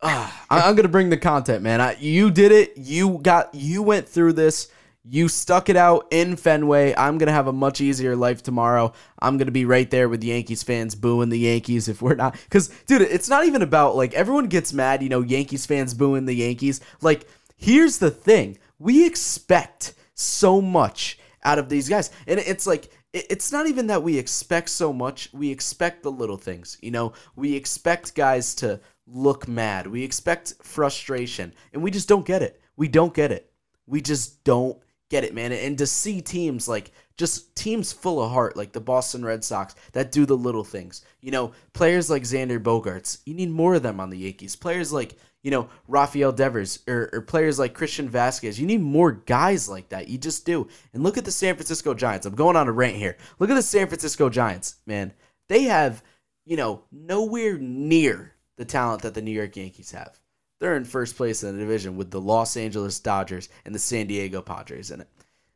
Ah, 0.02 0.44
I'm 0.50 0.76
gonna 0.76 0.88
bring 0.88 1.11
the 1.11 1.16
content, 1.16 1.62
man. 1.62 1.81
I, 1.81 1.96
you 1.98 2.31
did 2.31 2.52
it. 2.52 2.76
You 2.76 3.18
got. 3.22 3.55
You 3.55 3.83
went 3.83 4.09
through 4.09 4.35
this. 4.35 4.68
You 5.08 5.28
stuck 5.28 5.68
it 5.68 5.76
out 5.76 6.08
in 6.10 6.34
Fenway. 6.34 6.92
I'm 6.96 7.16
going 7.16 7.28
to 7.28 7.32
have 7.32 7.46
a 7.46 7.52
much 7.52 7.80
easier 7.80 8.16
life 8.16 8.42
tomorrow. 8.42 8.92
I'm 9.20 9.36
going 9.36 9.46
to 9.46 9.52
be 9.52 9.64
right 9.64 9.88
there 9.88 10.08
with 10.08 10.24
Yankees 10.24 10.64
fans 10.64 10.96
booing 10.96 11.28
the 11.28 11.38
Yankees 11.38 11.86
if 11.86 12.02
we're 12.02 12.16
not. 12.16 12.32
Because, 12.32 12.68
dude, 12.86 13.02
it's 13.02 13.28
not 13.28 13.46
even 13.46 13.62
about 13.62 13.94
like 13.94 14.14
everyone 14.14 14.46
gets 14.46 14.72
mad, 14.72 15.04
you 15.04 15.08
know, 15.08 15.20
Yankees 15.20 15.64
fans 15.64 15.94
booing 15.94 16.24
the 16.24 16.34
Yankees. 16.34 16.80
Like, 17.02 17.28
here's 17.56 17.98
the 17.98 18.10
thing 18.10 18.58
we 18.80 19.06
expect 19.06 19.94
so 20.14 20.60
much 20.60 21.18
out 21.44 21.60
of 21.60 21.68
these 21.68 21.88
guys. 21.88 22.10
And 22.26 22.40
it's 22.40 22.66
like, 22.66 22.90
it's 23.12 23.52
not 23.52 23.68
even 23.68 23.86
that 23.86 24.02
we 24.02 24.18
expect 24.18 24.70
so 24.70 24.92
much. 24.92 25.30
We 25.32 25.50
expect 25.50 26.02
the 26.02 26.10
little 26.10 26.36
things. 26.36 26.78
You 26.82 26.90
know, 26.90 27.12
we 27.36 27.54
expect 27.54 28.16
guys 28.16 28.56
to 28.56 28.80
look 29.06 29.46
mad. 29.46 29.86
We 29.86 30.02
expect 30.02 30.54
frustration. 30.62 31.54
And 31.72 31.82
we 31.82 31.92
just 31.92 32.08
don't 32.08 32.26
get 32.26 32.42
it. 32.42 32.60
We 32.76 32.88
don't 32.88 33.14
get 33.14 33.30
it. 33.30 33.52
We 33.86 34.00
just 34.00 34.42
don't 34.42 34.76
get 35.10 35.24
it, 35.24 35.34
man. 35.34 35.52
And 35.52 35.78
to 35.78 35.86
see 35.86 36.20
teams 36.20 36.68
like 36.68 36.92
just 37.16 37.54
teams 37.56 37.92
full 37.92 38.22
of 38.22 38.30
heart, 38.30 38.56
like 38.56 38.72
the 38.72 38.80
Boston 38.80 39.24
Red 39.24 39.44
Sox, 39.44 39.74
that 39.92 40.12
do 40.12 40.26
the 40.26 40.36
little 40.36 40.64
things. 40.64 41.02
You 41.20 41.30
know, 41.30 41.52
players 41.72 42.10
like 42.10 42.22
Xander 42.22 42.62
Bogaerts, 42.62 43.20
you 43.24 43.34
need 43.34 43.50
more 43.50 43.74
of 43.74 43.82
them 43.82 44.00
on 44.00 44.10
the 44.10 44.18
Yankees. 44.18 44.56
Players 44.56 44.92
like, 44.92 45.16
you 45.42 45.50
know, 45.50 45.68
Rafael 45.88 46.32
Devers 46.32 46.80
or, 46.88 47.08
or 47.12 47.20
players 47.22 47.58
like 47.58 47.72
Christian 47.72 48.08
Vázquez, 48.10 48.58
you 48.58 48.66
need 48.66 48.82
more 48.82 49.12
guys 49.12 49.68
like 49.68 49.90
that. 49.90 50.08
You 50.08 50.18
just 50.18 50.44
do. 50.44 50.68
And 50.92 51.02
look 51.02 51.16
at 51.16 51.24
the 51.24 51.30
San 51.30 51.54
Francisco 51.54 51.94
Giants. 51.94 52.26
I'm 52.26 52.34
going 52.34 52.56
on 52.56 52.68
a 52.68 52.72
rant 52.72 52.96
here. 52.96 53.16
Look 53.38 53.50
at 53.50 53.54
the 53.54 53.62
San 53.62 53.86
Francisco 53.86 54.28
Giants, 54.28 54.76
man. 54.86 55.12
They 55.48 55.64
have, 55.64 56.02
you 56.44 56.56
know, 56.56 56.82
nowhere 56.90 57.56
near 57.58 58.34
the 58.56 58.64
talent 58.64 59.02
that 59.02 59.14
the 59.14 59.22
New 59.22 59.30
York 59.30 59.56
Yankees 59.56 59.92
have. 59.92 60.18
They're 60.58 60.76
in 60.76 60.84
first 60.84 61.16
place 61.16 61.42
in 61.42 61.54
the 61.54 61.60
division 61.60 61.96
with 61.96 62.10
the 62.10 62.20
Los 62.20 62.56
Angeles 62.56 62.98
Dodgers 62.98 63.48
and 63.64 63.74
the 63.74 63.78
San 63.78 64.06
Diego 64.06 64.40
Padres 64.40 64.90
in 64.90 65.02
it. 65.02 65.08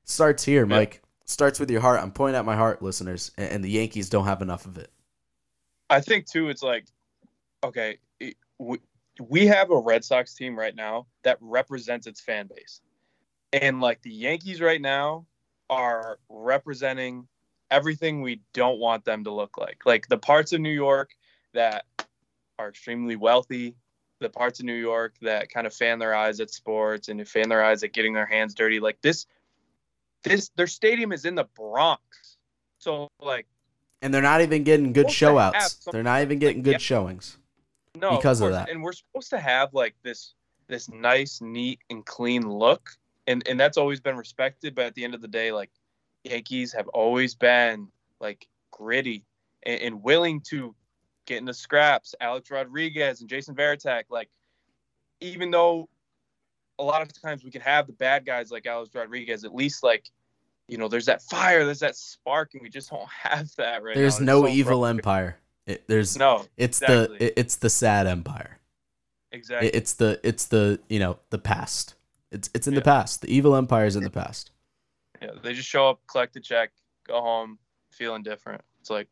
Starts 0.04 0.44
here, 0.44 0.66
Mike. 0.66 1.02
Starts 1.24 1.60
with 1.60 1.70
your 1.70 1.80
heart. 1.80 2.02
I'm 2.02 2.10
pointing 2.10 2.36
at 2.36 2.44
my 2.44 2.56
heart, 2.56 2.82
listeners, 2.82 3.30
and 3.38 3.62
the 3.62 3.70
Yankees 3.70 4.10
don't 4.10 4.24
have 4.24 4.42
enough 4.42 4.66
of 4.66 4.76
it. 4.78 4.90
I 5.88 6.00
think 6.00 6.26
too. 6.26 6.48
It's 6.48 6.62
like, 6.62 6.86
okay, 7.64 7.98
we 8.58 8.78
we 9.20 9.46
have 9.46 9.70
a 9.70 9.78
Red 9.78 10.04
Sox 10.04 10.34
team 10.34 10.58
right 10.58 10.74
now 10.74 11.06
that 11.22 11.38
represents 11.40 12.06
its 12.06 12.20
fan 12.20 12.48
base, 12.48 12.80
and 13.52 13.80
like 13.80 14.02
the 14.02 14.10
Yankees 14.10 14.60
right 14.60 14.80
now 14.80 15.26
are 15.68 16.18
representing 16.28 17.28
everything 17.70 18.22
we 18.22 18.40
don't 18.52 18.78
want 18.78 19.04
them 19.04 19.24
to 19.24 19.30
look 19.30 19.56
like. 19.56 19.82
Like 19.86 20.08
the 20.08 20.18
parts 20.18 20.52
of 20.52 20.60
New 20.60 20.70
York 20.70 21.10
that 21.54 21.84
are 22.58 22.68
extremely 22.68 23.16
wealthy, 23.16 23.76
the 24.20 24.28
parts 24.28 24.60
of 24.60 24.66
New 24.66 24.74
York 24.74 25.14
that 25.22 25.50
kind 25.50 25.66
of 25.66 25.74
fan 25.74 25.98
their 25.98 26.14
eyes 26.14 26.40
at 26.40 26.50
sports 26.50 27.08
and 27.08 27.26
fan 27.26 27.48
their 27.48 27.64
eyes 27.64 27.82
at 27.82 27.92
getting 27.92 28.12
their 28.12 28.26
hands 28.26 28.54
dirty. 28.54 28.78
Like 28.78 29.00
this, 29.02 29.26
this 30.22 30.50
their 30.56 30.66
stadium 30.66 31.12
is 31.12 31.24
in 31.24 31.34
the 31.34 31.44
Bronx, 31.56 32.36
so 32.78 33.08
like, 33.20 33.46
and 34.02 34.12
they're 34.12 34.22
not 34.22 34.42
even 34.42 34.62
getting 34.62 34.92
good 34.92 35.06
showouts. 35.06 35.84
They're 35.90 36.02
not 36.02 36.22
even 36.22 36.38
getting 36.38 36.62
good 36.62 36.72
yeah. 36.72 36.78
showings. 36.78 37.38
No, 37.94 38.16
because 38.16 38.40
of, 38.40 38.48
of, 38.48 38.52
that. 38.54 38.70
And 38.70 38.82
we're 38.82 38.92
supposed 38.92 39.30
to 39.30 39.38
have 39.38 39.74
like 39.74 39.94
this 40.02 40.34
this 40.68 40.88
nice, 40.88 41.40
neat, 41.40 41.80
and 41.90 42.04
clean 42.04 42.48
look, 42.48 42.90
and 43.26 43.46
and 43.48 43.58
that's 43.58 43.78
always 43.78 44.00
been 44.00 44.16
respected. 44.16 44.74
But 44.74 44.86
at 44.86 44.94
the 44.94 45.04
end 45.04 45.14
of 45.14 45.22
the 45.22 45.28
day, 45.28 45.52
like 45.52 45.70
Yankees 46.24 46.72
have 46.74 46.88
always 46.88 47.34
been 47.34 47.88
like 48.20 48.46
gritty 48.70 49.24
and, 49.62 49.80
and 49.80 50.02
willing 50.02 50.40
to 50.50 50.74
getting 51.30 51.46
the 51.46 51.54
scraps, 51.54 52.14
Alex 52.20 52.50
Rodriguez 52.50 53.20
and 53.20 53.30
Jason 53.30 53.54
Varitek. 53.54 54.04
Like, 54.10 54.28
even 55.20 55.52
though 55.52 55.88
a 56.78 56.82
lot 56.82 57.02
of 57.02 57.22
times 57.22 57.44
we 57.44 57.52
can 57.52 57.60
have 57.60 57.86
the 57.86 57.92
bad 57.92 58.26
guys 58.26 58.50
like 58.50 58.66
Alex 58.66 58.90
Rodriguez, 58.92 59.44
at 59.44 59.54
least 59.54 59.84
like, 59.84 60.10
you 60.66 60.76
know, 60.76 60.88
there's 60.88 61.06
that 61.06 61.22
fire, 61.22 61.64
there's 61.64 61.78
that 61.80 61.94
spark, 61.94 62.54
and 62.54 62.62
we 62.62 62.68
just 62.68 62.90
don't 62.90 63.08
have 63.22 63.48
that 63.56 63.82
right 63.82 63.94
there's 63.94 64.20
now. 64.20 64.26
There's 64.26 64.42
no 64.42 64.48
so 64.48 64.52
evil 64.52 64.86
empire. 64.86 65.36
It, 65.66 65.84
there's 65.86 66.18
no. 66.18 66.46
It's 66.56 66.82
exactly. 66.82 67.18
the 67.18 67.26
it, 67.26 67.34
it's 67.36 67.56
the 67.56 67.70
sad 67.70 68.08
empire. 68.08 68.58
Exactly. 69.30 69.68
It, 69.68 69.76
it's 69.76 69.94
the 69.94 70.18
it's 70.24 70.46
the 70.46 70.80
you 70.88 70.98
know 70.98 71.20
the 71.30 71.38
past. 71.38 71.94
It's 72.32 72.50
it's 72.54 72.66
in 72.66 72.74
yeah. 72.74 72.80
the 72.80 72.84
past. 72.84 73.22
The 73.22 73.32
evil 73.32 73.54
empire 73.54 73.86
is 73.86 73.94
in 73.94 74.02
the 74.02 74.10
past. 74.10 74.50
Yeah, 75.22 75.30
they 75.42 75.52
just 75.52 75.68
show 75.68 75.88
up, 75.88 76.00
collect 76.08 76.34
the 76.34 76.40
check, 76.40 76.70
go 77.06 77.20
home, 77.20 77.58
feeling 77.90 78.22
different. 78.24 78.62
It's 78.80 78.90
like, 78.90 79.06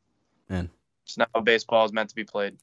man, 0.49 0.71
it's 1.09 1.17
not 1.17 1.31
how 1.35 1.41
baseball 1.41 1.87
is 1.87 1.93
meant 1.93 2.11
to 2.11 2.15
be 2.15 2.25
played. 2.25 2.57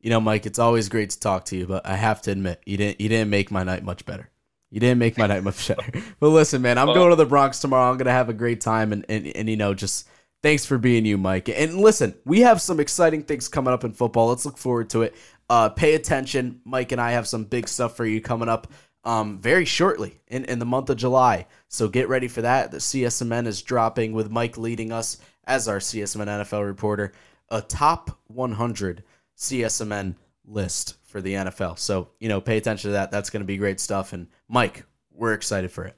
You 0.00 0.10
know, 0.10 0.20
Mike, 0.20 0.46
it's 0.46 0.58
always 0.58 0.88
great 0.88 1.10
to 1.10 1.20
talk 1.20 1.44
to 1.46 1.56
you, 1.56 1.66
but 1.66 1.84
I 1.84 1.96
have 1.96 2.22
to 2.22 2.30
admit, 2.30 2.62
you 2.64 2.76
didn't 2.76 3.00
you 3.00 3.08
didn't 3.08 3.30
make 3.30 3.50
my 3.50 3.64
night 3.64 3.82
much 3.82 4.06
better. 4.06 4.30
You 4.70 4.78
didn't 4.78 4.98
make 4.98 5.18
my 5.18 5.26
night 5.26 5.42
much 5.42 5.66
better. 5.66 5.82
But 6.20 6.28
listen, 6.28 6.62
man, 6.62 6.78
I'm 6.78 6.86
well, 6.86 6.94
going 6.94 7.10
to 7.10 7.16
the 7.16 7.26
Bronx 7.26 7.58
tomorrow. 7.58 7.90
I'm 7.90 7.98
gonna 7.98 8.12
have 8.12 8.28
a 8.28 8.34
great 8.34 8.60
time, 8.60 8.92
and, 8.92 9.04
and 9.08 9.26
and 9.26 9.50
you 9.50 9.56
know, 9.56 9.74
just 9.74 10.08
thanks 10.42 10.64
for 10.64 10.78
being 10.78 11.04
you, 11.04 11.18
Mike. 11.18 11.48
And 11.48 11.78
listen, 11.78 12.14
we 12.24 12.40
have 12.40 12.62
some 12.62 12.78
exciting 12.78 13.24
things 13.24 13.48
coming 13.48 13.74
up 13.74 13.84
in 13.84 13.92
football. 13.92 14.28
Let's 14.28 14.46
look 14.46 14.56
forward 14.56 14.88
to 14.90 15.02
it. 15.02 15.16
Uh, 15.50 15.68
pay 15.68 15.94
attention. 15.94 16.60
Mike 16.64 16.92
and 16.92 17.00
I 17.00 17.10
have 17.10 17.26
some 17.26 17.44
big 17.44 17.68
stuff 17.68 17.96
for 17.96 18.06
you 18.06 18.20
coming 18.20 18.48
up 18.48 18.68
um, 19.04 19.40
very 19.40 19.64
shortly 19.64 20.20
in, 20.28 20.44
in 20.44 20.60
the 20.60 20.64
month 20.64 20.88
of 20.90 20.96
July. 20.96 21.46
So 21.68 21.88
get 21.88 22.08
ready 22.08 22.28
for 22.28 22.42
that. 22.42 22.70
The 22.70 22.78
CSMN 22.78 23.46
is 23.46 23.60
dropping 23.60 24.12
with 24.12 24.30
Mike 24.30 24.56
leading 24.56 24.92
us 24.92 25.18
as 25.44 25.66
our 25.66 25.78
CSMN 25.78 26.26
NFL 26.26 26.64
reporter 26.64 27.12
a 27.50 27.60
top 27.60 28.18
100 28.28 29.04
CSMN 29.36 30.14
list 30.46 30.96
for 31.04 31.20
the 31.20 31.34
NFL. 31.34 31.78
So, 31.78 32.10
you 32.18 32.28
know, 32.28 32.40
pay 32.40 32.56
attention 32.56 32.90
to 32.90 32.92
that. 32.92 33.10
That's 33.10 33.30
going 33.30 33.40
to 33.40 33.46
be 33.46 33.56
great 33.56 33.80
stuff. 33.80 34.12
And 34.12 34.28
Mike, 34.48 34.84
we're 35.12 35.32
excited 35.32 35.70
for 35.72 35.84
it. 35.84 35.96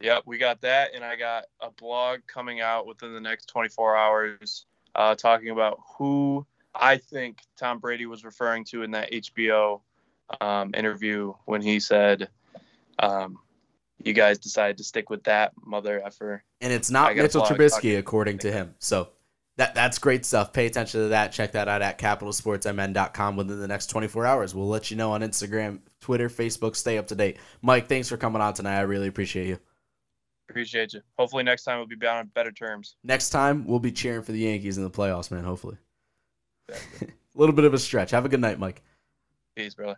Yep, 0.00 0.24
we 0.26 0.36
got 0.38 0.60
that. 0.60 0.94
And 0.94 1.02
I 1.04 1.16
got 1.16 1.44
a 1.60 1.70
blog 1.70 2.20
coming 2.26 2.60
out 2.60 2.86
within 2.86 3.14
the 3.14 3.20
next 3.20 3.46
24 3.46 3.96
hours 3.96 4.66
uh, 4.94 5.14
talking 5.14 5.50
about 5.50 5.78
who 5.96 6.46
I 6.74 6.98
think 6.98 7.40
Tom 7.56 7.78
Brady 7.78 8.06
was 8.06 8.24
referring 8.24 8.64
to 8.66 8.82
in 8.82 8.90
that 8.92 9.10
HBO 9.12 9.80
um, 10.40 10.72
interview 10.74 11.32
when 11.44 11.62
he 11.62 11.80
said, 11.80 12.28
um, 12.98 13.38
you 14.02 14.12
guys 14.12 14.38
decided 14.38 14.76
to 14.78 14.84
stick 14.84 15.08
with 15.08 15.24
that 15.24 15.52
mother 15.64 16.02
effer. 16.04 16.44
And 16.60 16.72
it's 16.72 16.90
not 16.90 17.16
Mitchell 17.16 17.42
Trubisky, 17.42 17.98
according 17.98 18.38
to 18.38 18.52
him. 18.52 18.74
So 18.78 19.08
that 19.56 19.74
that's 19.74 19.98
great 19.98 20.24
stuff. 20.24 20.52
Pay 20.52 20.66
attention 20.66 21.00
to 21.00 21.08
that. 21.08 21.32
Check 21.32 21.52
that 21.52 21.68
out 21.68 21.82
at 21.82 21.98
capitalsportsmn.com 21.98 23.36
within 23.36 23.58
the 23.58 23.68
next 23.68 23.86
24 23.86 24.26
hours. 24.26 24.54
We'll 24.54 24.68
let 24.68 24.90
you 24.90 24.96
know 24.96 25.12
on 25.12 25.22
Instagram, 25.22 25.80
Twitter, 26.00 26.28
Facebook. 26.28 26.76
Stay 26.76 26.98
up 26.98 27.06
to 27.08 27.14
date. 27.14 27.38
Mike, 27.62 27.88
thanks 27.88 28.08
for 28.08 28.16
coming 28.16 28.42
on 28.42 28.54
tonight. 28.54 28.78
I 28.78 28.82
really 28.82 29.08
appreciate 29.08 29.46
you. 29.46 29.58
Appreciate 30.48 30.92
you. 30.92 31.00
Hopefully 31.18 31.42
next 31.42 31.64
time 31.64 31.78
we'll 31.78 31.86
be 31.86 32.06
on 32.06 32.26
better 32.34 32.52
terms. 32.52 32.96
Next 33.02 33.30
time 33.30 33.66
we'll 33.66 33.80
be 33.80 33.92
cheering 33.92 34.22
for 34.22 34.32
the 34.32 34.38
Yankees 34.38 34.76
in 34.78 34.84
the 34.84 34.90
playoffs, 34.90 35.30
man. 35.30 35.44
Hopefully. 35.44 35.76
Exactly. 36.68 37.08
a 37.34 37.38
little 37.38 37.54
bit 37.54 37.64
of 37.64 37.74
a 37.74 37.78
stretch. 37.78 38.10
Have 38.10 38.24
a 38.24 38.28
good 38.28 38.40
night, 38.40 38.58
Mike. 38.58 38.82
Peace, 39.56 39.74
brother. 39.74 39.96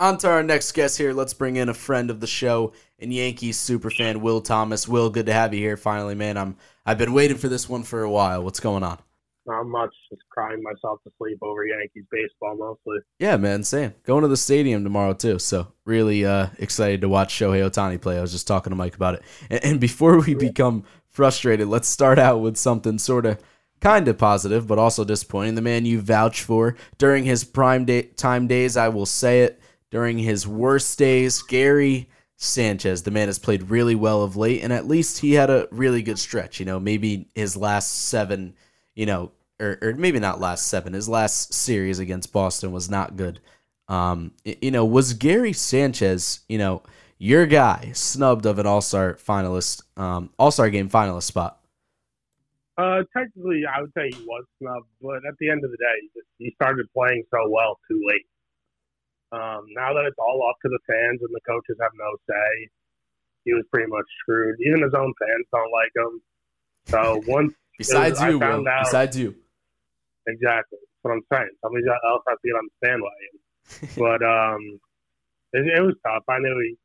On 0.00 0.16
to 0.18 0.28
our 0.28 0.44
next 0.44 0.70
guest 0.72 0.96
here. 0.96 1.12
Let's 1.12 1.34
bring 1.34 1.56
in 1.56 1.68
a 1.68 1.74
friend 1.74 2.08
of 2.08 2.20
the 2.20 2.26
show 2.28 2.72
and 3.00 3.12
Yankees 3.12 3.58
superfan 3.58 4.18
Will 4.18 4.40
Thomas. 4.40 4.86
Will, 4.86 5.10
good 5.10 5.26
to 5.26 5.32
have 5.32 5.52
you 5.52 5.58
here 5.58 5.76
finally, 5.76 6.14
man. 6.14 6.36
I'm 6.36 6.56
I've 6.86 6.98
been 6.98 7.12
waiting 7.12 7.36
for 7.36 7.48
this 7.48 7.68
one 7.68 7.82
for 7.82 8.02
a 8.02 8.10
while. 8.10 8.44
What's 8.44 8.60
going 8.60 8.84
on? 8.84 8.98
Not 9.44 9.64
much. 9.64 9.92
Just 10.08 10.22
crying 10.30 10.62
myself 10.62 11.02
to 11.02 11.10
sleep 11.18 11.38
over 11.42 11.66
Yankees 11.66 12.04
baseball 12.12 12.56
mostly. 12.56 12.98
Yeah, 13.18 13.38
man. 13.38 13.64
Same. 13.64 13.92
Going 14.04 14.22
to 14.22 14.28
the 14.28 14.36
stadium 14.36 14.84
tomorrow 14.84 15.14
too. 15.14 15.40
So 15.40 15.72
really 15.84 16.24
uh, 16.24 16.50
excited 16.58 17.00
to 17.00 17.08
watch 17.08 17.34
Shohei 17.34 17.68
Ohtani 17.68 18.00
play. 18.00 18.18
I 18.18 18.20
was 18.20 18.30
just 18.30 18.46
talking 18.46 18.70
to 18.70 18.76
Mike 18.76 18.94
about 18.94 19.14
it. 19.14 19.22
And, 19.50 19.64
and 19.64 19.80
before 19.80 20.20
we 20.20 20.34
become 20.34 20.84
frustrated, 21.08 21.66
let's 21.66 21.88
start 21.88 22.20
out 22.20 22.40
with 22.40 22.56
something 22.56 22.98
sort 22.98 23.26
of 23.26 23.42
kind 23.80 24.06
of 24.06 24.16
positive, 24.16 24.68
but 24.68 24.78
also 24.78 25.04
disappointing. 25.04 25.56
The 25.56 25.62
man 25.62 25.86
you 25.86 26.00
vouch 26.00 26.42
for 26.42 26.76
during 26.98 27.24
his 27.24 27.42
prime 27.42 27.84
day, 27.84 28.02
time 28.02 28.46
days, 28.46 28.76
I 28.76 28.90
will 28.90 29.06
say 29.06 29.42
it 29.42 29.60
during 29.90 30.18
his 30.18 30.46
worst 30.46 30.98
days. 30.98 31.42
Gary 31.42 32.08
Sanchez, 32.36 33.02
the 33.02 33.10
man 33.10 33.28
has 33.28 33.38
played 33.38 33.70
really 33.70 33.94
well 33.94 34.22
of 34.22 34.36
late, 34.36 34.62
and 34.62 34.72
at 34.72 34.86
least 34.86 35.18
he 35.18 35.34
had 35.34 35.50
a 35.50 35.68
really 35.70 36.02
good 36.02 36.18
stretch. 36.18 36.60
You 36.60 36.66
know, 36.66 36.78
maybe 36.78 37.28
his 37.34 37.56
last 37.56 38.08
seven, 38.08 38.54
you 38.94 39.06
know, 39.06 39.32
or, 39.60 39.78
or 39.82 39.94
maybe 39.94 40.20
not 40.20 40.40
last 40.40 40.66
seven, 40.66 40.92
his 40.92 41.08
last 41.08 41.52
series 41.52 41.98
against 41.98 42.32
Boston 42.32 42.72
was 42.72 42.88
not 42.88 43.16
good. 43.16 43.40
Um, 43.88 44.32
you 44.44 44.70
know, 44.70 44.84
was 44.84 45.14
Gary 45.14 45.52
Sanchez, 45.52 46.40
you 46.48 46.58
know, 46.58 46.82
your 47.18 47.46
guy 47.46 47.90
snubbed 47.94 48.46
of 48.46 48.58
an 48.58 48.66
All 48.66 48.80
Star 48.80 49.14
finalist, 49.14 49.82
um, 49.98 50.30
All 50.38 50.50
Star 50.50 50.70
game 50.70 50.88
finalist 50.88 51.24
spot? 51.24 51.60
Uh, 52.76 53.02
technically, 53.16 53.62
I 53.66 53.80
would 53.80 53.92
say 53.96 54.10
he 54.16 54.24
was 54.24 54.44
snubbed, 54.60 54.86
but 55.02 55.16
at 55.26 55.34
the 55.40 55.50
end 55.50 55.64
of 55.64 55.72
the 55.72 55.76
day, 55.76 56.22
he 56.38 56.52
started 56.54 56.86
playing 56.94 57.24
so 57.30 57.50
well 57.50 57.80
too 57.90 58.00
late. 58.06 58.26
Um, 59.30 59.66
now 59.76 59.92
that 59.92 60.04
it's 60.06 60.18
all 60.18 60.40
up 60.48 60.56
to 60.62 60.68
the 60.68 60.80
fans 60.88 61.20
and 61.20 61.32
the 61.32 61.40
coaches 61.46 61.76
have 61.80 61.92
no 61.94 62.16
say, 62.28 62.68
he 63.44 63.52
was 63.52 63.64
pretty 63.72 63.88
much 63.88 64.04
screwed. 64.20 64.56
Even 64.66 64.82
his 64.82 64.94
own 64.94 65.12
fans 65.20 65.46
don't 65.52 65.72
like 65.72 65.92
him. 65.96 66.20
So 66.86 67.22
once 67.32 67.54
besides 67.76 68.20
was, 68.20 68.32
you, 68.32 68.42
out, 68.42 68.64
besides 68.84 69.18
you, 69.18 69.34
exactly. 70.26 70.78
That's 70.80 71.02
what 71.02 71.12
I'm 71.12 71.24
saying. 71.32 71.50
Somebody 71.62 71.84
else 71.88 72.22
has 72.28 72.38
to 72.40 72.48
get 72.48 72.56
on 72.56 72.68
the 72.68 72.76
bandwagon. 72.86 73.34
but 73.96 74.20
um, 74.24 74.80
it, 75.52 75.78
it, 75.78 75.82
was 75.82 75.94
tough. 76.04 76.24
I 76.28 76.38
knew 76.38 76.58
he. 76.64 76.76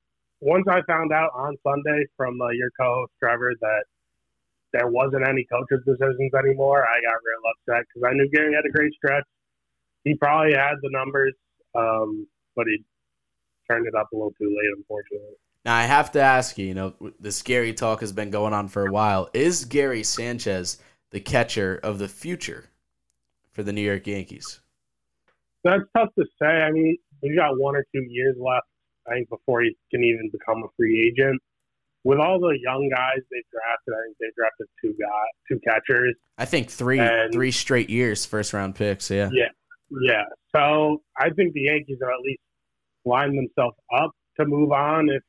Once 0.41 0.65
I 0.67 0.82
found 0.88 1.13
out 1.13 1.32
on 1.34 1.56
Sunday 1.63 2.06
from 2.17 2.39
uh, 2.41 2.49
your 2.49 2.69
co-host 2.77 3.13
Trevor 3.19 3.53
that 3.62 3.84
there 4.73 4.88
wasn't 4.88 5.25
any 5.25 5.45
coaches' 5.49 5.86
decisions 5.86 6.34
anymore, 6.34 6.84
I 6.84 6.99
got 6.99 7.15
real 7.23 7.43
upset 7.47 7.86
because 7.88 8.10
I 8.10 8.13
knew 8.13 8.27
Gary 8.29 8.53
had 8.53 8.65
a 8.65 8.71
great 8.71 8.91
stretch. 8.93 9.23
He 10.03 10.15
probably 10.15 10.53
had 10.53 10.75
the 10.82 10.89
numbers, 10.91 11.34
um, 11.75 12.27
but 12.55 12.65
he 12.67 12.83
turned 13.69 13.87
it 13.87 13.95
up 13.95 14.09
a 14.11 14.15
little 14.15 14.33
too 14.39 14.49
late, 14.49 14.77
unfortunately. 14.77 15.35
Now 15.65 15.75
I 15.75 15.83
have 15.83 16.11
to 16.13 16.21
ask 16.21 16.57
you, 16.57 16.67
you 16.67 16.73
know, 16.73 16.93
this 17.19 17.41
Gary 17.41 17.73
talk 17.73 18.01
has 18.01 18.11
been 18.11 18.29
going 18.29 18.53
on 18.53 18.67
for 18.67 18.85
a 18.85 18.91
while. 18.91 19.29
Is 19.33 19.65
Gary 19.65 20.03
Sanchez 20.03 20.77
the 21.11 21.21
catcher 21.21 21.79
of 21.83 21.99
the 21.99 22.07
future 22.07 22.69
for 23.51 23.63
the 23.63 23.71
New 23.71 23.81
York 23.81 24.05
Yankees? 24.05 24.59
That's 25.63 25.83
tough 25.95 26.09
to 26.19 26.25
say. 26.41 26.47
I 26.47 26.71
mean, 26.71 26.97
he's 27.21 27.35
got 27.35 27.57
one 27.57 27.75
or 27.75 27.85
two 27.95 28.03
years 28.09 28.35
left, 28.37 28.67
I 29.07 29.13
think, 29.13 29.29
before 29.29 29.61
he 29.61 29.77
can 29.91 30.03
even 30.03 30.29
become 30.31 30.63
a 30.63 30.67
free 30.75 31.07
agent. 31.07 31.41
With 32.03 32.19
all 32.19 32.37
the 32.37 32.57
young 32.61 32.89
guys 32.93 33.23
they've 33.31 33.43
drafted, 33.49 33.93
I 33.93 34.01
think 34.05 34.17
they 34.19 34.27
drafted 34.35 34.67
two 34.81 34.93
guys, 34.99 35.29
two 35.47 35.59
catchers. 35.65 36.15
I 36.37 36.43
think 36.43 36.69
three, 36.69 36.99
and, 36.99 37.31
three 37.31 37.51
straight 37.51 37.89
years, 37.89 38.25
first 38.25 38.51
round 38.51 38.75
picks. 38.75 39.09
Yeah, 39.09 39.29
yeah, 39.31 39.47
yeah. 40.01 40.23
So 40.56 41.01
I 41.17 41.29
think 41.32 41.53
the 41.53 41.62
Yankees 41.62 41.99
are 42.01 42.12
at 42.12 42.19
least 42.21 42.41
line 43.06 43.36
themselves 43.36 43.77
up 43.93 44.12
to 44.39 44.45
move 44.45 44.71
on 44.71 45.10
if 45.10 45.21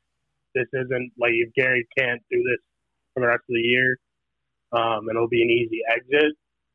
this 0.55 0.67
isn't 0.73 1.13
like 1.19 1.33
if 1.35 1.53
Gary 1.55 1.87
can't 1.97 2.23
do 2.31 2.39
this 2.39 2.61
for 3.13 3.21
the 3.21 3.27
rest 3.27 3.43
of 3.49 3.55
the 3.55 3.61
year, 3.61 3.97
um, 4.73 5.09
and 5.09 5.17
it'll 5.17 5.29
be 5.29 5.43
an 5.43 5.51
easy 5.51 5.81
exit. 5.91 6.33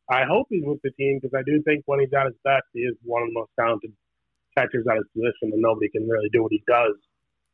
I 0.09 0.25
hope 0.25 0.47
he's 0.49 0.63
with 0.65 0.81
the 0.83 0.91
team 0.91 1.19
because 1.21 1.37
I 1.37 1.43
do 1.43 1.61
think 1.63 1.83
when 1.85 1.99
he's 1.99 2.13
at 2.13 2.25
his 2.25 2.35
best, 2.43 2.63
he 2.73 2.81
is 2.81 2.95
one 3.03 3.23
of 3.23 3.29
the 3.29 3.33
most 3.33 3.51
talented 3.59 3.93
catchers 4.57 4.85
at 4.89 4.97
his 4.97 5.05
position, 5.13 5.53
and 5.53 5.61
nobody 5.61 5.89
can 5.89 6.07
really 6.07 6.29
do 6.33 6.43
what 6.43 6.51
he 6.51 6.63
does 6.67 6.95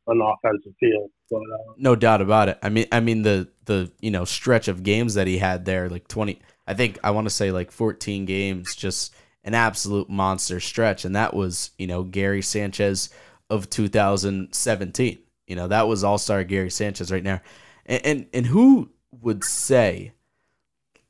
on 0.06 0.18
the 0.18 0.24
offensive 0.24 0.72
field. 0.80 1.10
But, 1.30 1.38
uh, 1.38 1.74
no 1.76 1.96
doubt 1.96 2.20
about 2.20 2.48
it. 2.48 2.58
I 2.62 2.68
mean, 2.68 2.86
I 2.92 3.00
mean 3.00 3.22
the 3.22 3.48
the 3.66 3.90
you 4.00 4.10
know 4.10 4.24
stretch 4.24 4.68
of 4.68 4.82
games 4.82 5.14
that 5.14 5.26
he 5.26 5.38
had 5.38 5.64
there, 5.64 5.88
like 5.88 6.08
twenty. 6.08 6.40
I 6.66 6.74
think 6.74 6.98
I 7.04 7.10
want 7.10 7.26
to 7.26 7.34
say 7.34 7.50
like 7.50 7.70
fourteen 7.70 8.24
games, 8.24 8.74
just 8.74 9.14
an 9.46 9.54
absolute 9.54 10.10
monster 10.10 10.60
stretch, 10.60 11.06
and 11.06 11.16
that 11.16 11.32
was 11.32 11.70
you 11.78 11.86
know 11.86 12.02
Gary 12.02 12.42
Sanchez 12.42 13.08
of 13.48 13.70
2017. 13.70 15.18
You 15.46 15.56
know, 15.56 15.68
that 15.68 15.88
was 15.88 16.04
all 16.04 16.18
star 16.18 16.44
Gary 16.44 16.70
Sanchez 16.70 17.12
right 17.12 17.22
now. 17.22 17.40
And, 17.86 18.04
and, 18.04 18.26
and 18.34 18.46
who 18.46 18.90
would 19.22 19.44
say, 19.44 20.12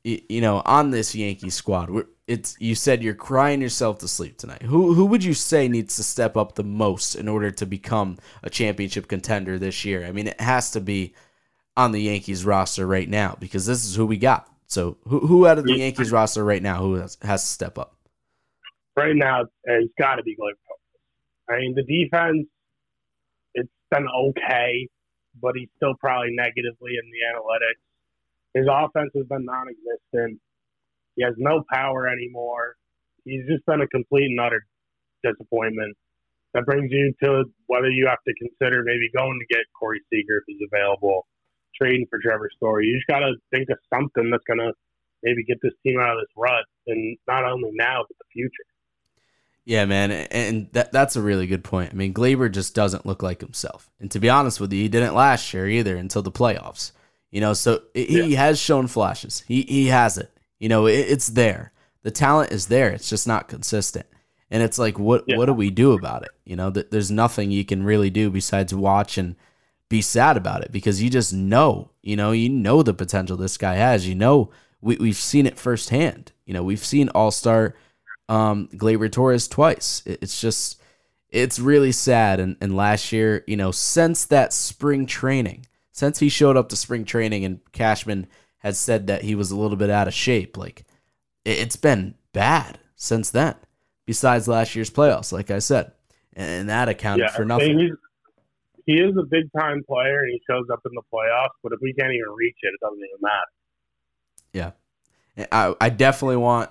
you 0.03 0.41
know, 0.41 0.61
on 0.65 0.91
this 0.91 1.15
Yankee 1.15 1.49
squad, 1.49 1.89
where 1.89 2.05
it's 2.27 2.55
you 2.59 2.75
said 2.75 3.03
you're 3.03 3.15
crying 3.15 3.61
yourself 3.61 3.99
to 3.99 4.07
sleep 4.07 4.37
tonight. 4.37 4.61
Who 4.61 4.93
who 4.93 5.05
would 5.07 5.23
you 5.23 5.33
say 5.33 5.67
needs 5.67 5.95
to 5.95 6.03
step 6.03 6.37
up 6.37 6.55
the 6.55 6.63
most 6.63 7.15
in 7.15 7.27
order 7.27 7.51
to 7.51 7.65
become 7.65 8.17
a 8.43 8.49
championship 8.49 9.07
contender 9.07 9.57
this 9.57 9.83
year? 9.83 10.05
I 10.05 10.11
mean, 10.11 10.27
it 10.27 10.39
has 10.39 10.71
to 10.71 10.81
be 10.81 11.13
on 11.75 11.91
the 11.91 12.01
Yankees 12.01 12.45
roster 12.45 12.85
right 12.85 13.09
now 13.09 13.35
because 13.39 13.65
this 13.65 13.85
is 13.85 13.95
who 13.95 14.05
we 14.05 14.17
got. 14.17 14.49
So 14.67 14.97
who 15.07 15.19
who 15.25 15.47
out 15.47 15.57
of 15.57 15.65
the 15.65 15.77
Yankees 15.77 16.11
roster 16.11 16.43
right 16.43 16.61
now 16.61 16.79
who 16.79 16.95
has, 16.95 17.17
has 17.21 17.43
to 17.43 17.49
step 17.49 17.77
up? 17.77 17.96
Right 18.97 19.15
now, 19.15 19.45
it's 19.63 19.93
got 19.99 20.15
to 20.15 20.23
be 20.23 20.35
Gleyber 20.35 20.57
I 21.49 21.59
mean, 21.59 21.75
the 21.75 21.83
defense 21.83 22.47
it's 23.53 23.69
been 23.91 24.07
okay, 24.07 24.89
but 25.39 25.53
he's 25.55 25.69
still 25.77 25.93
probably 25.99 26.29
negatively 26.31 26.97
in 26.97 27.05
the 27.13 27.21
analytics. 27.29 27.81
His 28.53 28.65
offense 28.69 29.11
has 29.15 29.25
been 29.27 29.45
non-existent. 29.45 30.41
He 31.15 31.23
has 31.23 31.35
no 31.37 31.63
power 31.71 32.07
anymore. 32.07 32.75
He's 33.23 33.45
just 33.47 33.65
been 33.67 33.81
a 33.81 33.87
complete 33.87 34.25
and 34.25 34.39
utter 34.39 34.65
disappointment. 35.23 35.95
That 36.53 36.65
brings 36.65 36.91
you 36.91 37.13
to 37.23 37.45
whether 37.67 37.89
you 37.89 38.07
have 38.07 38.23
to 38.27 38.33
consider 38.33 38.81
maybe 38.83 39.09
going 39.15 39.39
to 39.39 39.55
get 39.55 39.65
Corey 39.79 40.01
Seager 40.09 40.37
if 40.37 40.43
he's 40.47 40.67
available, 40.73 41.27
trading 41.79 42.07
for 42.09 42.19
Trevor 42.19 42.49
Story. 42.55 42.87
You 42.87 42.97
just 42.97 43.07
got 43.07 43.19
to 43.19 43.33
think 43.53 43.69
of 43.69 43.77
something 43.93 44.31
that's 44.31 44.43
going 44.47 44.59
to 44.59 44.73
maybe 45.21 45.43
get 45.43 45.57
this 45.61 45.73
team 45.85 45.99
out 45.99 46.17
of 46.17 46.21
this 46.21 46.33
rut, 46.35 46.65
and 46.87 47.17
not 47.27 47.45
only 47.45 47.69
now 47.73 48.01
but 48.07 48.17
the 48.17 48.25
future. 48.33 48.65
Yeah, 49.67 49.83
man, 49.83 50.11
and 50.11 50.69
that 50.71 50.93
that's 50.93 51.17
a 51.17 51.21
really 51.21 51.45
good 51.45 51.61
point. 51.61 51.91
I 51.91 51.93
mean, 51.93 52.13
Gleyber 52.13 52.49
just 52.49 52.73
doesn't 52.73 53.05
look 53.05 53.21
like 53.21 53.41
himself, 53.41 53.89
and 53.99 54.09
to 54.11 54.19
be 54.21 54.29
honest 54.29 54.61
with 54.61 54.71
you, 54.71 54.81
he 54.81 54.87
didn't 54.87 55.13
last 55.13 55.53
year 55.53 55.67
either 55.67 55.97
until 55.97 56.21
the 56.21 56.31
playoffs. 56.31 56.93
You 57.31 57.41
know, 57.41 57.51
so 57.51 57.81
he 57.93 58.29
yeah. 58.29 58.37
has 58.37 58.57
shown 58.57 58.87
flashes. 58.87 59.43
He 59.45 59.63
he 59.63 59.87
has 59.87 60.17
it. 60.17 60.31
You 60.57 60.69
know, 60.69 60.85
it, 60.85 60.93
it's 60.93 61.27
there. 61.27 61.73
The 62.03 62.11
talent 62.11 62.53
is 62.53 62.67
there. 62.67 62.91
It's 62.91 63.09
just 63.09 63.27
not 63.27 63.49
consistent. 63.49 64.05
And 64.49 64.63
it's 64.63 64.79
like, 64.79 64.97
what 64.97 65.25
yeah. 65.27 65.35
what 65.35 65.47
do 65.47 65.53
we 65.53 65.69
do 65.69 65.91
about 65.91 66.23
it? 66.23 66.31
You 66.45 66.55
know, 66.55 66.69
that 66.69 66.91
there's 66.91 67.11
nothing 67.11 67.51
you 67.51 67.65
can 67.65 67.83
really 67.83 68.09
do 68.09 68.29
besides 68.29 68.73
watch 68.73 69.17
and 69.17 69.35
be 69.89 70.01
sad 70.01 70.37
about 70.37 70.63
it 70.63 70.71
because 70.71 71.03
you 71.03 71.09
just 71.09 71.33
know, 71.33 71.91
you 72.01 72.15
know, 72.15 72.31
you 72.31 72.47
know 72.47 72.83
the 72.83 72.93
potential 72.93 73.35
this 73.35 73.57
guy 73.57 73.75
has. 73.75 74.07
You 74.07 74.15
know, 74.15 74.49
we 74.79 74.95
we've 74.95 75.17
seen 75.17 75.45
it 75.45 75.59
firsthand. 75.59 76.31
You 76.45 76.53
know, 76.53 76.63
we've 76.63 76.85
seen 76.85 77.09
all 77.09 77.31
star 77.31 77.75
um, 78.29 78.67
Gleyber 78.73 79.11
Torres 79.11 79.47
twice. 79.47 80.03
It's 80.05 80.39
just, 80.39 80.81
it's 81.29 81.59
really 81.59 81.91
sad. 81.91 82.39
And, 82.39 82.57
and 82.61 82.75
last 82.75 83.11
year, 83.11 83.43
you 83.47 83.57
know, 83.57 83.71
since 83.71 84.25
that 84.25 84.53
spring 84.53 85.05
training, 85.05 85.65
since 85.91 86.19
he 86.19 86.29
showed 86.29 86.57
up 86.57 86.69
to 86.69 86.75
spring 86.75 87.05
training 87.05 87.43
and 87.43 87.59
Cashman 87.71 88.27
had 88.59 88.75
said 88.75 89.07
that 89.07 89.23
he 89.23 89.35
was 89.35 89.51
a 89.51 89.57
little 89.57 89.77
bit 89.77 89.89
out 89.89 90.07
of 90.07 90.13
shape, 90.13 90.57
like 90.57 90.83
it's 91.45 91.75
been 91.75 92.15
bad 92.33 92.79
since 92.95 93.29
then, 93.29 93.55
besides 94.05 94.47
last 94.47 94.75
year's 94.75 94.89
playoffs, 94.89 95.31
like 95.31 95.49
I 95.49 95.59
said. 95.59 95.91
And 96.33 96.69
that 96.69 96.87
accounted 96.87 97.29
yeah, 97.29 97.35
for 97.35 97.45
nothing. 97.45 97.95
he 98.85 98.93
is 98.93 99.15
a 99.17 99.23
big 99.23 99.51
time 99.57 99.83
player 99.87 100.19
and 100.19 100.31
he 100.31 100.41
shows 100.47 100.65
up 100.71 100.81
in 100.85 100.91
the 100.93 101.01
playoffs, 101.11 101.57
but 101.63 101.73
if 101.73 101.79
we 101.81 101.93
can't 101.93 102.11
even 102.13 102.33
reach 102.35 102.57
it, 102.61 102.73
it 102.73 102.79
doesn't 102.79 102.97
even 102.97 103.21
matter. 103.21 103.51
Yeah. 104.53 105.47
I, 105.51 105.75
I 105.81 105.89
definitely 105.89 106.37
want 106.37 106.69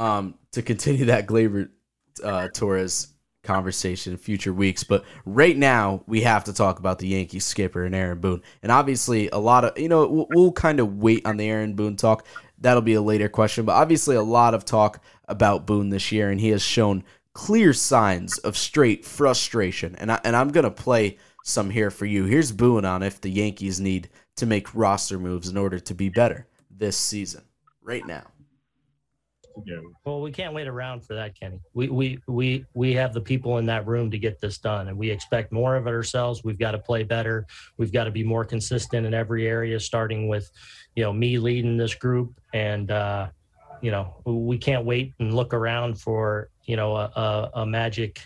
um, 0.00 0.34
to 0.52 0.62
continue 0.62 1.04
that 1.04 1.26
Gleyber 1.26 1.68
uh, 2.24 2.48
Torres 2.48 3.08
conversation 3.44 4.14
in 4.14 4.18
future 4.18 4.52
weeks. 4.52 4.82
But 4.82 5.04
right 5.24 5.56
now, 5.56 6.02
we 6.06 6.22
have 6.22 6.44
to 6.44 6.52
talk 6.52 6.78
about 6.78 6.98
the 6.98 7.08
Yankees 7.08 7.44
skipper 7.44 7.84
and 7.84 7.94
Aaron 7.94 8.18
Boone. 8.18 8.42
And 8.62 8.72
obviously, 8.72 9.28
a 9.28 9.38
lot 9.38 9.64
of, 9.64 9.78
you 9.78 9.88
know, 9.88 10.06
we'll, 10.06 10.26
we'll 10.30 10.52
kind 10.52 10.80
of 10.80 10.96
wait 10.96 11.24
on 11.26 11.36
the 11.36 11.48
Aaron 11.48 11.74
Boone 11.74 11.96
talk. 11.96 12.26
That'll 12.58 12.82
be 12.82 12.94
a 12.94 13.02
later 13.02 13.28
question. 13.28 13.64
But 13.64 13.74
obviously, 13.74 14.16
a 14.16 14.22
lot 14.22 14.54
of 14.54 14.64
talk 14.64 15.02
about 15.28 15.66
Boone 15.66 15.90
this 15.90 16.10
year, 16.10 16.30
and 16.30 16.40
he 16.40 16.48
has 16.48 16.62
shown 16.62 17.04
clear 17.34 17.72
signs 17.72 18.38
of 18.38 18.56
straight 18.56 19.04
frustration. 19.04 19.94
And, 19.96 20.10
I, 20.10 20.20
and 20.24 20.34
I'm 20.34 20.48
going 20.48 20.64
to 20.64 20.70
play 20.70 21.18
some 21.44 21.70
here 21.70 21.90
for 21.90 22.06
you. 22.06 22.24
Here's 22.24 22.52
Boone 22.52 22.84
on 22.86 23.02
if 23.02 23.20
the 23.20 23.30
Yankees 23.30 23.80
need 23.80 24.08
to 24.36 24.46
make 24.46 24.74
roster 24.74 25.18
moves 25.18 25.48
in 25.48 25.58
order 25.58 25.78
to 25.78 25.94
be 25.94 26.08
better 26.08 26.46
this 26.70 26.96
season, 26.96 27.44
right 27.82 28.06
now 28.06 28.29
again. 29.62 29.94
Well, 30.04 30.20
we 30.20 30.30
can't 30.30 30.54
wait 30.54 30.66
around 30.66 31.04
for 31.04 31.14
that, 31.14 31.38
Kenny. 31.38 31.60
We 31.74 31.88
we 31.88 32.18
we 32.26 32.64
we 32.74 32.92
have 32.94 33.12
the 33.12 33.20
people 33.20 33.58
in 33.58 33.66
that 33.66 33.86
room 33.86 34.10
to 34.10 34.18
get 34.18 34.40
this 34.40 34.58
done, 34.58 34.88
and 34.88 34.96
we 34.96 35.10
expect 35.10 35.52
more 35.52 35.76
of 35.76 35.86
it 35.86 35.90
ourselves. 35.90 36.42
We've 36.44 36.58
got 36.58 36.72
to 36.72 36.78
play 36.78 37.02
better. 37.02 37.46
We've 37.76 37.92
got 37.92 38.04
to 38.04 38.10
be 38.10 38.24
more 38.24 38.44
consistent 38.44 39.06
in 39.06 39.14
every 39.14 39.46
area, 39.46 39.78
starting 39.80 40.28
with, 40.28 40.50
you 40.96 41.02
know, 41.02 41.12
me 41.12 41.38
leading 41.38 41.76
this 41.76 41.94
group, 41.94 42.40
and 42.52 42.90
uh, 42.90 43.28
you 43.80 43.90
know, 43.90 44.14
we 44.24 44.58
can't 44.58 44.84
wait 44.84 45.14
and 45.18 45.34
look 45.34 45.54
around 45.54 46.00
for 46.00 46.50
you 46.64 46.76
know 46.76 46.96
a, 46.96 47.10
a, 47.16 47.50
a 47.60 47.66
magic 47.66 48.20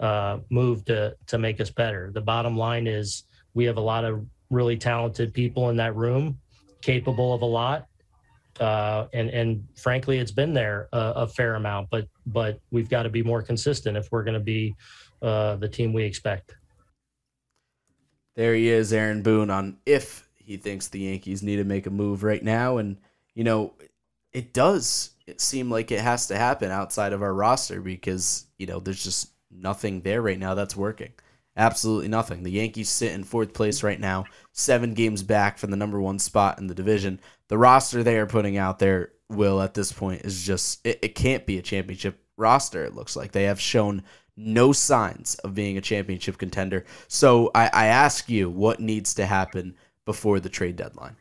uh, 0.00 0.38
move 0.50 0.84
to 0.86 1.14
to 1.26 1.38
make 1.38 1.60
us 1.60 1.70
better. 1.70 2.10
The 2.12 2.20
bottom 2.20 2.56
line 2.56 2.86
is 2.86 3.24
we 3.54 3.64
have 3.64 3.76
a 3.76 3.82
lot 3.82 4.04
of 4.04 4.24
really 4.50 4.76
talented 4.76 5.32
people 5.32 5.70
in 5.70 5.76
that 5.76 5.94
room, 5.94 6.38
capable 6.82 7.34
of 7.34 7.42
a 7.42 7.46
lot, 7.46 7.86
uh, 8.60 9.08
and 9.14 9.30
and 9.30 9.64
frankly, 9.74 10.18
it's 10.18 10.30
been 10.30 10.52
there 10.52 10.88
a, 10.92 11.12
a, 11.16 11.26
fair 11.26 11.54
amount. 11.54 11.88
But 11.90 12.06
but 12.26 12.60
we've 12.70 12.90
got 12.90 13.04
to 13.04 13.08
be 13.08 13.22
more 13.22 13.42
consistent 13.42 13.96
if 13.96 14.12
we're 14.12 14.22
going 14.22 14.34
to 14.34 14.40
be 14.40 14.74
uh, 15.22 15.56
the 15.56 15.68
team 15.68 15.92
we 15.92 16.04
expect. 16.04 16.54
There 18.36 18.54
he 18.54 18.68
is, 18.68 18.92
Aaron 18.92 19.22
Boone, 19.22 19.50
on 19.50 19.78
if 19.86 20.28
he 20.36 20.56
thinks 20.58 20.88
the 20.88 21.00
Yankees 21.00 21.42
need 21.42 21.56
to 21.56 21.64
make 21.64 21.86
a 21.86 21.90
move 21.90 22.22
right 22.22 22.42
now, 22.42 22.76
and 22.76 22.98
you 23.34 23.44
know 23.44 23.72
it 24.32 24.52
does. 24.52 25.12
It 25.26 25.40
seem 25.40 25.70
like 25.70 25.90
it 25.90 26.00
has 26.00 26.26
to 26.26 26.36
happen 26.36 26.70
outside 26.70 27.12
of 27.12 27.22
our 27.22 27.32
roster 27.32 27.80
because 27.80 28.46
you 28.58 28.66
know 28.66 28.78
there's 28.78 29.02
just 29.02 29.32
nothing 29.50 30.02
there 30.02 30.20
right 30.20 30.38
now 30.38 30.54
that's 30.54 30.76
working. 30.76 31.12
Absolutely 31.56 32.08
nothing. 32.08 32.42
The 32.42 32.50
Yankees 32.50 32.88
sit 32.88 33.12
in 33.12 33.24
fourth 33.24 33.52
place 33.54 33.82
right 33.82 33.98
now, 33.98 34.24
seven 34.52 34.94
games 34.94 35.22
back 35.22 35.58
from 35.58 35.70
the 35.70 35.76
number 35.76 36.00
one 36.00 36.18
spot 36.18 36.58
in 36.58 36.66
the 36.66 36.74
division. 36.74 37.20
The 37.50 37.58
roster 37.58 38.04
they 38.04 38.16
are 38.16 38.26
putting 38.26 38.56
out 38.56 38.78
there, 38.78 39.10
Will, 39.28 39.60
at 39.60 39.74
this 39.74 39.90
point, 39.90 40.22
is 40.22 40.46
just, 40.46 40.86
it, 40.86 41.00
it 41.02 41.14
can't 41.16 41.44
be 41.46 41.58
a 41.58 41.62
championship 41.62 42.22
roster, 42.36 42.84
it 42.84 42.94
looks 42.94 43.16
like. 43.16 43.32
They 43.32 43.42
have 43.42 43.60
shown 43.60 44.04
no 44.36 44.72
signs 44.72 45.34
of 45.34 45.52
being 45.52 45.76
a 45.76 45.80
championship 45.80 46.38
contender. 46.38 46.84
So 47.08 47.50
I, 47.52 47.68
I 47.72 47.86
ask 47.86 48.28
you, 48.28 48.48
what 48.48 48.78
needs 48.78 49.14
to 49.14 49.26
happen 49.26 49.74
before 50.06 50.38
the 50.38 50.48
trade 50.48 50.76
deadline? 50.76 51.16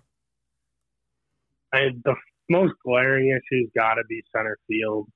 And 1.73 1.99
the 2.05 2.13
most 2.47 2.73
glaring 2.85 3.29
issue's 3.29 3.71
got 3.75 3.95
to 3.95 4.03
be 4.07 4.21
center 4.31 4.59
field 4.67 5.07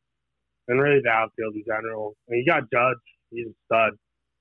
and 0.67 0.81
really 0.81 1.01
the 1.03 1.11
outfield 1.11 1.53
in 1.53 1.63
general. 1.67 2.15
And 2.27 2.39
you 2.39 2.45
got 2.51 2.71
Judge, 2.71 2.97
he's 3.29 3.45
a 3.45 3.53
stud, 3.65 3.91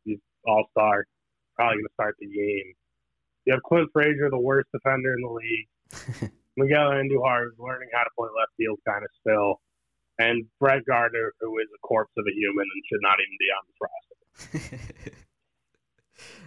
he's 0.07 0.21
all 0.47 0.65
star, 0.71 1.05
probably 1.55 1.75
going 1.75 1.85
to 1.85 1.93
start 1.93 2.17
the 2.19 2.29
game. 2.29 2.73
You 3.45 3.53
have 3.53 3.63
Clint 3.63 3.91
Frazier, 3.93 4.31
the 4.31 4.39
worst 4.39 4.71
defender 4.73 5.13
in 5.13 5.21
the 5.21 5.29
league. 5.29 6.33
Miguel 6.57 6.91
Andujar 6.91 7.47
is 7.47 7.59
learning 7.59 7.89
how 7.93 8.03
to 8.03 8.11
play 8.17 8.29
left 8.37 8.53
field 8.57 8.79
kind 8.87 9.05
of 9.05 9.11
still. 9.21 9.61
And 10.19 10.45
Brett 10.61 10.85
Gardner, 10.87 11.33
who 11.41 11.59
is 11.59 11.69
a 11.75 11.87
corpse 11.87 12.13
of 12.17 12.25
a 12.27 12.35
human 12.35 12.67
and 12.67 12.83
should 12.89 13.01
not 13.01 13.17
even 13.21 13.37
be 13.41 13.51
on 13.57 13.63
this 13.67 14.71
roster. 14.71 15.13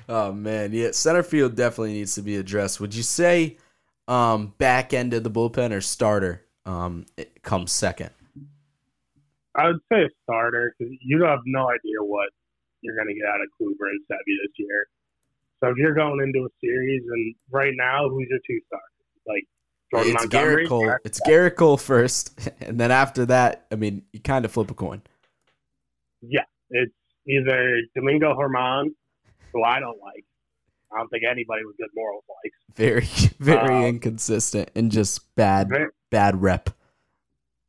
oh 0.10 0.32
man, 0.32 0.72
yeah, 0.74 0.91
center 0.91 1.24
field 1.24 1.56
definitely 1.56 1.94
needs 1.94 2.15
to 2.15 2.22
be 2.22 2.38
addressed. 2.38 2.80
Would 2.80 2.94
you 2.94 3.04
say 3.04 3.58
um, 4.08 4.54
back 4.58 4.94
end 4.94 5.13
of 5.13 5.24
the 5.24 5.32
bullpen 5.32 5.72
or 5.72 5.82
starter 5.82 6.46
um, 6.65 7.06
comes 7.41 7.72
second? 7.72 8.12
I 9.56 9.68
would 9.68 9.80
say 9.91 10.04
a 10.04 10.10
starter 10.24 10.76
because 10.78 10.94
you 11.02 11.24
have 11.24 11.39
no 11.46 11.70
idea 11.70 12.00
what 12.02 12.30
you're 12.82 12.96
going 12.96 13.08
to 13.08 13.15
get 13.15 13.26
out 13.26 13.41
of 13.41 13.48
Kluber 13.58 13.89
and 13.89 14.02
Sevy 14.12 14.36
this 14.44 14.54
year. 14.58 14.88
So 15.63 15.70
if 15.70 15.78
you're 15.78 15.96
going 15.96 16.20
into 16.22 16.46
a 16.46 16.52
series, 16.62 17.02
and 17.10 17.36
right 17.50 17.74
now, 17.76 18.10
who's 18.10 18.28
your 18.30 18.39
two 18.46 18.60
starters? 18.68 18.91
Like 19.26 19.48
Jordan 19.91 20.13
it's 20.13 20.24
Montgomery. 20.24 20.65
Gerrit 20.65 20.69
Cole. 20.69 20.95
It's 21.06 21.21
Gerrit 21.21 21.56
Cole 21.56 21.78
first, 21.78 22.39
and 22.62 22.80
then 22.80 22.91
after 22.91 23.26
that, 23.28 23.65
I 23.71 23.76
mean, 23.76 24.04
you 24.12 24.19
kind 24.19 24.45
of 24.45 24.52
flip 24.52 24.71
a 24.71 24.74
coin. 24.74 25.02
Yeah, 26.21 26.43
it's 26.69 26.93
either 27.28 27.82
Domingo 27.95 28.34
Germán, 28.36 28.88
who 29.54 29.63
I 29.63 29.80
don't 29.80 30.00
like. 30.02 30.24
I 30.91 31.00
don't 31.00 31.10
think 31.10 31.24
anybody 31.30 31.65
with 31.65 31.78
good 31.78 31.89
morals 31.95 32.24
likes. 32.43 32.58
Very, 32.76 33.32
very 33.39 33.76
um, 33.76 33.86
inconsistent 33.86 34.69
and 34.76 34.91
just 34.91 35.36
bad, 35.36 35.69
very, 35.69 35.89
bad 36.10 36.41
rep. 36.41 36.69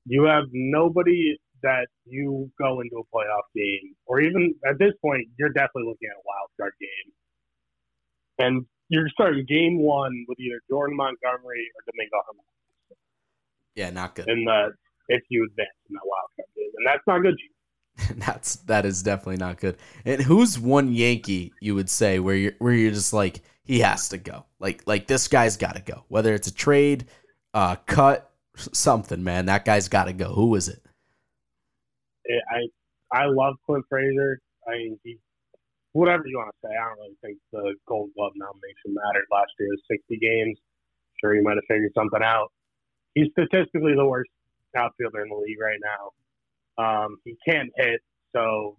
You 0.07 0.25
have 0.25 0.45
nobody 0.53 1.37
that 1.63 1.89
you 2.05 2.51
go 2.59 2.81
into 2.81 2.97
a 2.97 3.17
playoff 3.17 3.47
game, 3.55 3.95
or 4.07 4.21
even 4.21 4.55
at 4.69 4.79
this 4.79 4.93
point, 5.03 5.27
you're 5.39 5.49
definitely 5.49 5.85
looking 5.89 6.09
at 6.09 6.17
a 6.17 6.25
wild 6.25 6.51
card 6.59 6.73
game. 6.81 7.13
And 8.39 8.67
you're 8.89 9.09
starting 9.09 9.45
game 9.49 9.81
one 9.83 10.25
with 10.29 10.39
either 10.39 10.61
Jordan 10.69 10.97
Montgomery 10.97 11.67
or 11.75 11.93
Domingo 11.93 12.17
Germán. 12.17 12.97
Yeah, 13.75 13.91
not 13.91 14.15
good. 14.15 14.29
In 14.29 14.45
the 14.45 14.73
if 15.09 15.23
you 15.29 15.45
advance 15.45 15.69
in 15.89 15.95
that 15.95 16.01
wild 16.05 16.29
card 16.37 16.49
game, 16.57 16.71
and 16.77 16.87
that's 16.87 17.07
not 17.07 17.21
good. 17.21 17.37
that's 18.27 18.57
that 18.67 18.85
is 18.87 19.03
definitely 19.03 19.37
not 19.37 19.59
good. 19.59 19.77
And 20.05 20.21
who's 20.23 20.59
one 20.59 20.93
Yankee 20.93 21.53
you 21.61 21.75
would 21.75 21.91
say 21.91 22.19
where 22.19 22.37
you're 22.37 22.53
where 22.59 22.73
you're 22.73 22.93
just 22.93 23.13
like 23.13 23.43
he 23.65 23.81
has 23.81 24.09
to 24.11 24.19
go, 24.19 24.47
like 24.61 24.83
like 24.87 25.07
this 25.07 25.29
guy's 25.29 25.57
got 25.57 25.77
to 25.77 25.83
go, 25.83 26.05
whether 26.09 26.35
it's 26.35 26.49
a 26.49 26.55
trade, 26.55 27.07
uh, 27.55 27.77
cut, 27.87 28.31
something, 28.57 29.23
man. 29.23 29.47
That 29.47 29.65
guy's 29.65 29.89
got 29.89 30.05
to 30.05 30.13
go. 30.13 30.33
Who 30.33 30.55
is 30.55 30.69
it? 30.69 30.83
I 32.51 32.69
I 33.13 33.27
love 33.27 33.55
Clint 33.67 33.85
Frazier. 33.89 34.41
I 34.67 34.73
mean, 34.73 34.99
he 35.05 35.19
whatever 35.97 36.29
you 36.29 36.37
want 36.37 36.53
to 36.53 36.61
say. 36.61 36.73
I 36.77 36.93
don't 36.93 37.01
really 37.01 37.21
think 37.25 37.39
the 37.53 37.73
Gold 37.89 38.13
Glove 38.13 38.37
nomination 38.37 38.93
mattered 38.93 39.25
last 39.33 39.49
year. 39.59 39.73
60 39.89 40.21
games. 40.21 40.61
Sure, 41.17 41.33
he 41.35 41.41
might 41.41 41.57
have 41.57 41.65
figured 41.65 41.97
something 41.97 42.21
out. 42.21 42.53
He's 43.17 43.33
statistically 43.33 43.97
the 43.97 44.05
worst 44.05 44.29
outfielder 44.77 45.25
in 45.25 45.33
the 45.33 45.41
league 45.41 45.57
right 45.57 45.81
now. 45.81 46.05
Um, 46.77 47.17
he 47.25 47.33
can't 47.49 47.73
hit, 47.77 48.05
so 48.37 48.77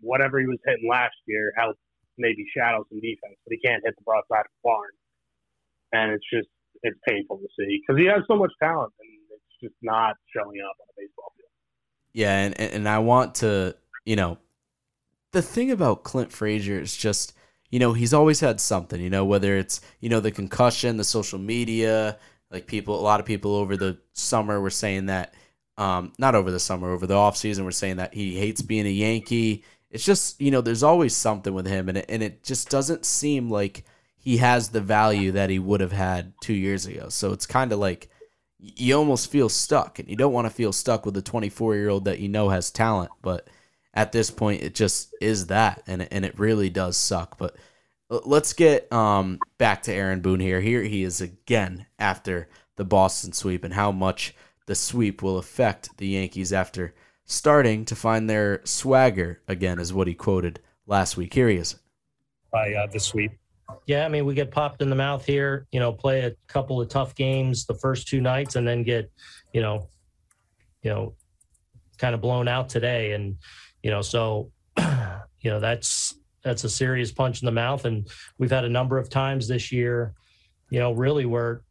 whatever 0.00 0.40
he 0.40 0.46
was 0.46 0.58
hitting 0.66 0.90
last 0.90 1.14
year 1.26 1.52
helped 1.56 1.78
maybe 2.18 2.44
shadow 2.50 2.82
some 2.90 2.98
defense, 2.98 3.38
but 3.46 3.54
he 3.54 3.60
can't 3.62 3.80
hit 3.86 3.94
the 3.94 4.02
broadside 4.02 4.42
of 4.42 4.50
the 4.50 4.64
barn. 4.66 4.90
And 5.94 6.10
it's 6.10 6.26
just 6.26 6.50
it's 6.82 6.98
painful 7.06 7.38
to 7.38 7.48
see 7.54 7.78
because 7.78 7.98
he 7.98 8.06
has 8.10 8.26
so 8.26 8.34
much 8.34 8.50
talent 8.60 8.92
and 8.98 9.08
it's 9.30 9.62
just 9.62 9.78
not 9.82 10.16
showing 10.34 10.58
up 10.58 10.74
on 10.82 10.86
a 10.90 10.94
baseball 10.98 11.30
field. 11.38 11.54
Yeah, 12.12 12.34
and 12.42 12.58
and 12.58 12.88
I 12.88 12.98
want 12.98 13.36
to 13.36 13.76
you 14.04 14.16
know 14.16 14.38
the 15.32 15.42
thing 15.42 15.70
about 15.70 16.04
Clint 16.04 16.32
Frazier 16.32 16.80
is 16.80 16.96
just, 16.96 17.34
you 17.70 17.78
know, 17.78 17.92
he's 17.92 18.14
always 18.14 18.40
had 18.40 18.60
something, 18.60 19.00
you 19.00 19.10
know, 19.10 19.24
whether 19.24 19.56
it's, 19.56 19.80
you 20.00 20.08
know, 20.08 20.20
the 20.20 20.30
concussion, 20.30 20.96
the 20.96 21.04
social 21.04 21.38
media, 21.38 22.18
like 22.50 22.66
people, 22.66 22.98
a 22.98 23.02
lot 23.02 23.20
of 23.20 23.26
people 23.26 23.54
over 23.54 23.76
the 23.76 23.98
summer 24.12 24.60
were 24.60 24.70
saying 24.70 25.06
that, 25.06 25.34
um, 25.76 26.12
not 26.18 26.34
over 26.34 26.50
the 26.50 26.58
summer, 26.58 26.90
over 26.90 27.06
the 27.06 27.14
off 27.14 27.36
season, 27.36 27.64
were 27.64 27.70
saying 27.70 27.96
that 27.96 28.14
he 28.14 28.36
hates 28.36 28.62
being 28.62 28.86
a 28.86 28.90
Yankee. 28.90 29.64
It's 29.90 30.04
just, 30.04 30.40
you 30.40 30.50
know, 30.50 30.60
there's 30.60 30.82
always 30.82 31.14
something 31.14 31.54
with 31.54 31.66
him, 31.66 31.88
and 31.88 31.98
it, 31.98 32.06
and 32.08 32.22
it 32.22 32.42
just 32.42 32.68
doesn't 32.68 33.06
seem 33.06 33.48
like 33.48 33.84
he 34.16 34.38
has 34.38 34.70
the 34.70 34.80
value 34.80 35.32
that 35.32 35.50
he 35.50 35.58
would 35.58 35.80
have 35.80 35.92
had 35.92 36.32
two 36.42 36.54
years 36.54 36.84
ago. 36.86 37.08
So 37.10 37.32
it's 37.32 37.46
kind 37.46 37.72
of 37.72 37.78
like 37.78 38.08
you 38.58 38.96
almost 38.96 39.30
feel 39.30 39.48
stuck, 39.48 40.00
and 40.00 40.08
you 40.08 40.16
don't 40.16 40.32
want 40.32 40.46
to 40.46 40.52
feel 40.52 40.72
stuck 40.72 41.06
with 41.06 41.16
a 41.16 41.22
24 41.22 41.76
year 41.76 41.88
old 41.90 42.06
that 42.06 42.18
you 42.18 42.28
know 42.28 42.48
has 42.48 42.70
talent, 42.70 43.10
but 43.22 43.48
at 43.94 44.12
this 44.12 44.30
point 44.30 44.62
it 44.62 44.74
just 44.74 45.14
is 45.20 45.46
that 45.46 45.82
and 45.86 46.06
and 46.12 46.24
it 46.24 46.38
really 46.38 46.70
does 46.70 46.96
suck. 46.96 47.38
But 47.38 47.56
let's 48.10 48.52
get 48.52 48.92
um 48.92 49.38
back 49.58 49.82
to 49.82 49.92
Aaron 49.92 50.20
Boone 50.20 50.40
here. 50.40 50.60
Here 50.60 50.82
he 50.82 51.02
is 51.02 51.20
again 51.20 51.86
after 51.98 52.48
the 52.76 52.84
Boston 52.84 53.32
sweep 53.32 53.64
and 53.64 53.74
how 53.74 53.92
much 53.92 54.34
the 54.66 54.74
sweep 54.74 55.22
will 55.22 55.38
affect 55.38 55.96
the 55.96 56.08
Yankees 56.08 56.52
after 56.52 56.94
starting 57.24 57.84
to 57.84 57.96
find 57.96 58.28
their 58.28 58.60
swagger 58.64 59.40
again 59.48 59.78
is 59.78 59.92
what 59.92 60.06
he 60.06 60.14
quoted 60.14 60.60
last 60.86 61.16
week. 61.16 61.34
Here 61.34 61.48
he 61.48 61.56
is. 61.56 61.76
By 62.50 62.72
uh, 62.74 62.86
the 62.86 62.98
sweep. 62.98 63.32
Yeah, 63.86 64.06
I 64.06 64.08
mean, 64.08 64.24
we 64.24 64.34
get 64.34 64.50
popped 64.50 64.80
in 64.80 64.88
the 64.88 64.96
mouth 64.96 65.26
here, 65.26 65.66
you 65.72 65.80
know, 65.80 65.92
play 65.92 66.22
a 66.22 66.34
couple 66.46 66.80
of 66.80 66.88
tough 66.88 67.14
games 67.14 67.66
the 67.66 67.74
first 67.74 68.08
two 68.08 68.20
nights 68.20 68.56
and 68.56 68.66
then 68.66 68.82
get, 68.82 69.12
you 69.52 69.60
know, 69.60 69.88
you 70.82 70.90
know, 70.90 71.14
kind 71.98 72.14
of 72.14 72.22
blown 72.22 72.48
out 72.48 72.70
today. 72.70 73.12
And, 73.12 73.36
you 73.82 73.90
know, 73.90 74.02
so 74.02 74.50
you 74.78 75.50
know 75.50 75.60
that's 75.60 76.14
that's 76.42 76.64
a 76.64 76.70
serious 76.70 77.12
punch 77.12 77.42
in 77.42 77.46
the 77.46 77.52
mouth, 77.52 77.84
and 77.84 78.08
we've 78.38 78.50
had 78.50 78.64
a 78.64 78.68
number 78.68 78.98
of 78.98 79.10
times 79.10 79.48
this 79.48 79.72
year, 79.72 80.14
you 80.70 80.78
know, 80.78 80.92
really 80.92 81.26
where 81.26 81.62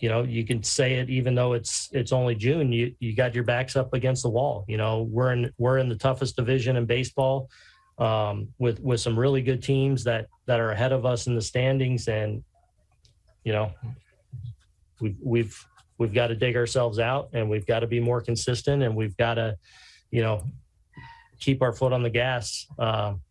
you 0.00 0.08
know 0.08 0.22
you 0.22 0.44
can 0.44 0.62
say 0.62 0.94
it 0.94 1.10
even 1.10 1.34
though 1.34 1.54
it's 1.54 1.88
it's 1.92 2.12
only 2.12 2.32
june 2.32 2.72
you 2.72 2.94
you 3.00 3.16
got 3.16 3.34
your 3.34 3.42
backs 3.42 3.74
up 3.74 3.92
against 3.94 4.22
the 4.22 4.30
wall. 4.30 4.64
You 4.68 4.76
know 4.76 5.02
we're 5.10 5.32
in 5.32 5.52
we're 5.58 5.78
in 5.78 5.88
the 5.88 5.96
toughest 5.96 6.36
division 6.36 6.76
in 6.76 6.86
baseball 6.86 7.50
um, 7.98 8.48
with 8.58 8.80
with 8.80 9.00
some 9.00 9.18
really 9.18 9.42
good 9.42 9.62
teams 9.62 10.04
that 10.04 10.26
that 10.46 10.60
are 10.60 10.70
ahead 10.70 10.92
of 10.92 11.04
us 11.04 11.26
in 11.26 11.34
the 11.34 11.42
standings. 11.42 12.08
And 12.08 12.44
you 13.44 13.52
know 13.52 13.72
we've 15.00 15.16
we've 15.22 15.66
we've 15.98 16.14
got 16.14 16.28
to 16.28 16.36
dig 16.36 16.56
ourselves 16.56 16.98
out 16.98 17.30
and 17.32 17.50
we've 17.50 17.66
got 17.66 17.80
to 17.80 17.86
be 17.86 18.00
more 18.00 18.20
consistent 18.20 18.82
and 18.82 18.94
we've 18.94 19.16
got 19.16 19.34
to 19.34 19.56
you 20.10 20.22
know 20.22 20.44
keep 21.38 21.62
our 21.62 21.72
foot 21.72 21.92
on 21.92 22.02
the 22.02 22.10
gas. 22.10 22.66
Um, 22.78 23.22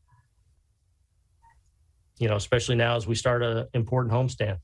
you 2.20 2.28
know, 2.28 2.36
especially 2.36 2.76
now 2.76 2.96
as 2.96 3.08
we 3.08 3.15
start 3.15 3.43
an 3.43 3.67
important 3.74 4.13
homestand. 4.13 4.58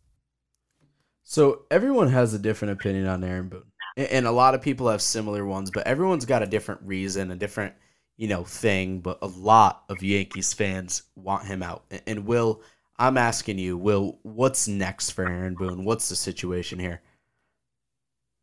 So 1.23 1.65
everyone 1.71 2.09
has 2.09 2.33
a 2.33 2.39
different 2.39 2.73
opinion 2.73 3.07
on 3.07 3.23
Aaron 3.23 3.49
Boone, 3.49 3.71
and 3.95 4.27
a 4.27 4.31
lot 4.31 4.55
of 4.55 4.61
people 4.61 4.89
have 4.89 5.01
similar 5.01 5.45
ones, 5.45 5.71
but 5.71 5.87
everyone's 5.87 6.25
got 6.25 6.43
a 6.43 6.47
different 6.47 6.81
reason, 6.83 7.31
a 7.31 7.35
different 7.35 7.73
you 8.17 8.27
know 8.27 8.43
thing. 8.43 8.99
But 8.99 9.19
a 9.21 9.27
lot 9.27 9.83
of 9.89 10.03
Yankees 10.03 10.53
fans 10.53 11.03
want 11.15 11.45
him 11.45 11.63
out. 11.63 11.85
And 12.07 12.25
Will, 12.25 12.61
I'm 12.97 13.17
asking 13.17 13.59
you, 13.59 13.77
Will, 13.77 14.19
what's 14.23 14.67
next 14.67 15.11
for 15.11 15.25
Aaron 15.27 15.55
Boone? 15.55 15.85
What's 15.85 16.09
the 16.09 16.15
situation 16.15 16.79
here? 16.79 17.01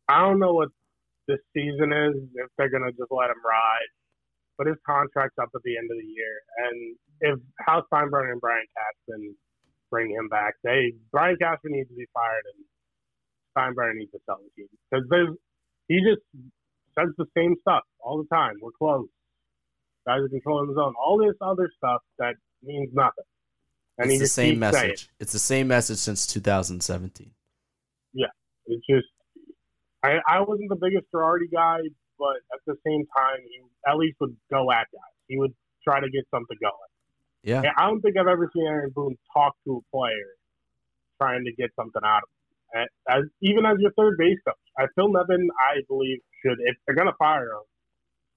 I 0.07 0.21
don't 0.21 0.39
know 0.39 0.53
what 0.53 0.69
this 1.27 1.39
season 1.53 1.93
is. 1.93 2.15
If 2.33 2.49
they're 2.57 2.69
gonna 2.69 2.91
just 2.91 3.11
let 3.11 3.29
him 3.29 3.45
ride, 3.45 3.87
but 4.61 4.69
his 4.69 4.77
contract's 4.85 5.39
up 5.41 5.49
at 5.55 5.61
the 5.63 5.75
end 5.75 5.89
of 5.89 5.97
the 5.97 6.05
year. 6.05 6.37
And 6.69 6.95
if 7.21 7.39
Hal 7.65 7.81
Steinbrenner 7.91 8.31
and 8.31 8.39
Brian 8.39 8.61
Cashman 8.77 9.35
bring 9.89 10.11
him 10.11 10.29
back, 10.29 10.53
they 10.63 10.93
Brian 11.11 11.35
Cashman 11.41 11.73
needs 11.73 11.89
to 11.89 11.95
be 11.95 12.05
fired 12.13 12.45
and 12.53 12.61
Steinbrenner 13.57 13.95
needs 13.95 14.11
to 14.11 14.19
sell 14.27 14.37
the 14.37 14.53
team 14.55 14.69
because 14.85 15.07
there's 15.09 15.33
he 15.87 15.97
just 16.05 16.21
says 16.93 17.09
the 17.17 17.25
same 17.35 17.55
stuff 17.61 17.81
all 17.99 18.21
the 18.21 18.29
time. 18.35 18.53
We're 18.61 18.69
close. 18.77 19.07
Guys 20.05 20.19
are 20.19 20.29
controlling 20.29 20.67
the 20.67 20.75
zone. 20.75 20.93
All 21.03 21.17
this 21.17 21.35
other 21.41 21.67
stuff 21.75 22.01
that 22.19 22.35
means 22.61 22.89
nothing. 22.93 23.25
And 23.97 24.11
it's 24.11 24.19
the 24.19 24.27
same 24.27 24.59
message. 24.59 25.09
It's 25.19 25.33
the 25.33 25.39
same 25.39 25.69
message 25.69 25.97
since 25.97 26.27
2017. 26.27 27.31
Yeah, 28.13 28.27
it's 28.67 28.85
just 28.87 29.07
I 30.03 30.19
I 30.27 30.41
wasn't 30.41 30.69
the 30.69 30.75
biggest 30.75 31.07
Girardi 31.11 31.51
guy, 31.51 31.79
but 32.21 32.37
at 32.53 32.61
the 32.67 32.77
same 32.85 33.03
time, 33.17 33.41
he 33.49 33.65
at 33.89 33.97
least 33.97 34.17
would 34.21 34.37
go 34.51 34.69
at 34.71 34.85
guys. 34.93 35.17
He 35.27 35.39
would 35.39 35.53
try 35.83 35.99
to 35.99 36.09
get 36.09 36.23
something 36.29 36.57
going. 36.61 36.91
Yeah. 37.41 37.73
I 37.75 37.87
don't 37.89 38.01
think 38.01 38.17
I've 38.17 38.27
ever 38.27 38.49
seen 38.53 38.67
Aaron 38.67 38.91
Boone 38.93 39.17
talk 39.33 39.55
to 39.65 39.81
a 39.81 39.83
player 39.89 40.37
trying 41.19 41.43
to 41.45 41.51
get 41.53 41.71
something 41.75 42.01
out 42.05 42.21
of 42.21 42.29
him. 42.29 42.87
As 43.09 43.23
even 43.41 43.65
as 43.65 43.77
your 43.79 43.91
third 43.97 44.17
base 44.19 44.37
coach, 44.45 44.55
I 44.77 44.85
Phil 44.95 45.11
Nevin, 45.11 45.49
I 45.59 45.81
believe 45.89 46.19
should 46.45 46.57
if 46.59 46.77
they're 46.85 46.95
gonna 46.95 47.17
fire 47.17 47.47
him, 47.47 47.65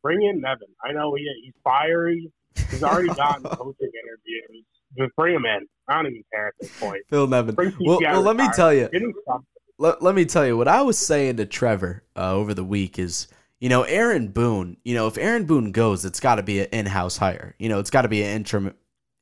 bring 0.03 0.23
in 0.23 0.41
Nevin. 0.41 0.69
I 0.83 0.93
know 0.93 1.15
he, 1.15 1.29
he's 1.45 1.55
fiery, 1.63 2.33
He's 2.71 2.83
already 2.83 3.09
gotten 3.15 3.45
coaching 3.45 3.91
interviews. 4.05 4.65
Just 4.97 5.15
bring 5.17 5.35
him 5.35 5.45
in. 5.45 5.67
I 5.89 5.95
don't 5.97 6.07
even 6.07 6.25
care 6.33 6.49
at 6.49 6.55
this 6.61 6.79
point. 6.79 7.03
Phil 7.11 7.27
Nevin. 7.27 7.57
Well, 7.81 7.99
well 8.01 8.23
let 8.23 8.37
me 8.37 8.49
tell 8.55 8.73
you. 8.73 8.89
Let, 9.77 10.03
let 10.03 10.15
me 10.15 10.25
tell 10.25 10.47
you 10.47 10.57
what 10.57 10.69
I 10.69 10.83
was 10.83 10.97
saying 10.97 11.37
to 11.39 11.47
Trevor 11.47 12.05
uh, 12.17 12.33
over 12.33 12.55
the 12.55 12.65
week 12.65 12.99
is, 12.99 13.27
you 13.65 13.71
know, 13.71 13.85
Aaron 13.85 14.29
Boone. 14.29 14.77
You 14.85 14.95
know, 14.95 15.07
if 15.07 15.17
Aaron 15.17 15.47
Boone 15.47 15.73
goes, 15.73 16.05
it's 16.05 16.21
got 16.21 16.35
to 16.35 16.43
be 16.43 16.61
an 16.61 16.67
in-house 16.71 17.17
hire. 17.17 17.55
You 17.59 17.71
know, 17.71 17.79
it's 17.79 17.89
got 17.89 18.03
to 18.03 18.09
be 18.09 18.23
an 18.23 18.37
interim 18.37 18.75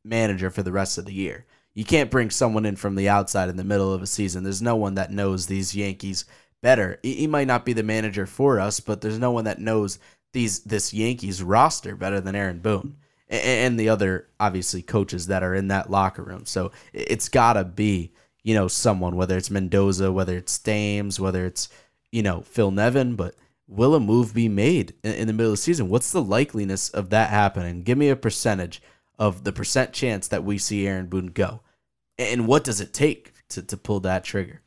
manager 0.04 0.50
for 0.50 0.64
the 0.64 0.72
rest 0.72 0.98
of 0.98 1.04
the 1.04 1.12
year. 1.12 1.46
You 1.74 1.84
can't 1.84 2.10
bring 2.10 2.28
someone 2.28 2.66
in 2.66 2.74
from 2.74 2.96
the 2.96 3.08
outside 3.08 3.50
in 3.50 3.56
the 3.56 3.62
middle 3.62 3.94
of 3.94 4.02
a 4.02 4.06
season. 4.08 4.42
There's 4.42 4.60
no 4.60 4.74
one 4.74 4.96
that 4.96 5.12
knows 5.12 5.46
these 5.46 5.76
Yankees 5.76 6.24
better. 6.60 6.98
He 7.04 7.28
might 7.28 7.46
not 7.46 7.64
be 7.64 7.72
the 7.72 7.84
manager 7.84 8.26
for 8.26 8.58
us, 8.58 8.80
but 8.80 9.00
there's 9.00 9.20
no 9.20 9.30
one 9.30 9.44
that 9.44 9.60
knows 9.60 10.00
these 10.32 10.58
this 10.64 10.92
Yankees 10.92 11.40
roster 11.40 11.94
better 11.94 12.20
than 12.20 12.34
Aaron 12.34 12.58
Boone 12.58 12.96
and 13.28 13.78
the 13.78 13.90
other 13.90 14.26
obviously 14.40 14.82
coaches 14.82 15.28
that 15.28 15.44
are 15.44 15.54
in 15.54 15.68
that 15.68 15.88
locker 15.88 16.24
room. 16.24 16.46
So 16.46 16.72
it's 16.92 17.28
got 17.28 17.52
to 17.52 17.62
be 17.62 18.10
you 18.42 18.54
know 18.54 18.66
someone, 18.66 19.14
whether 19.14 19.36
it's 19.36 19.52
Mendoza, 19.52 20.10
whether 20.10 20.36
it's 20.36 20.58
Thames, 20.58 21.20
whether 21.20 21.46
it's 21.46 21.68
you 22.10 22.24
know 22.24 22.40
Phil 22.40 22.72
Nevin, 22.72 23.14
but 23.14 23.36
will 23.66 23.94
a 23.94 24.00
move 24.00 24.34
be 24.34 24.48
made 24.48 24.94
in, 25.02 25.26
the 25.26 25.32
middle 25.32 25.52
of 25.52 25.58
the 25.58 25.62
season? 25.62 25.88
What's 25.88 26.12
the 26.12 26.22
likeliness 26.22 26.92
of 26.92 27.10
that 27.10 27.30
happening? 27.30 27.82
Give 27.82 27.98
me 27.98 28.08
a 28.08 28.16
percentage 28.16 28.82
of 29.18 29.44
the 29.44 29.52
percent 29.52 29.92
chance 29.92 30.28
that 30.28 30.44
we 30.44 30.58
see 30.58 30.86
Aaron 30.86 31.06
Boone 31.06 31.28
go, 31.28 31.60
and 32.18 32.46
what 32.46 32.64
does 32.64 32.80
it 32.80 32.92
take 32.92 33.32
to, 33.50 33.62
to 33.62 33.76
pull 33.76 34.00
that 34.00 34.24
trigger? 34.24 34.60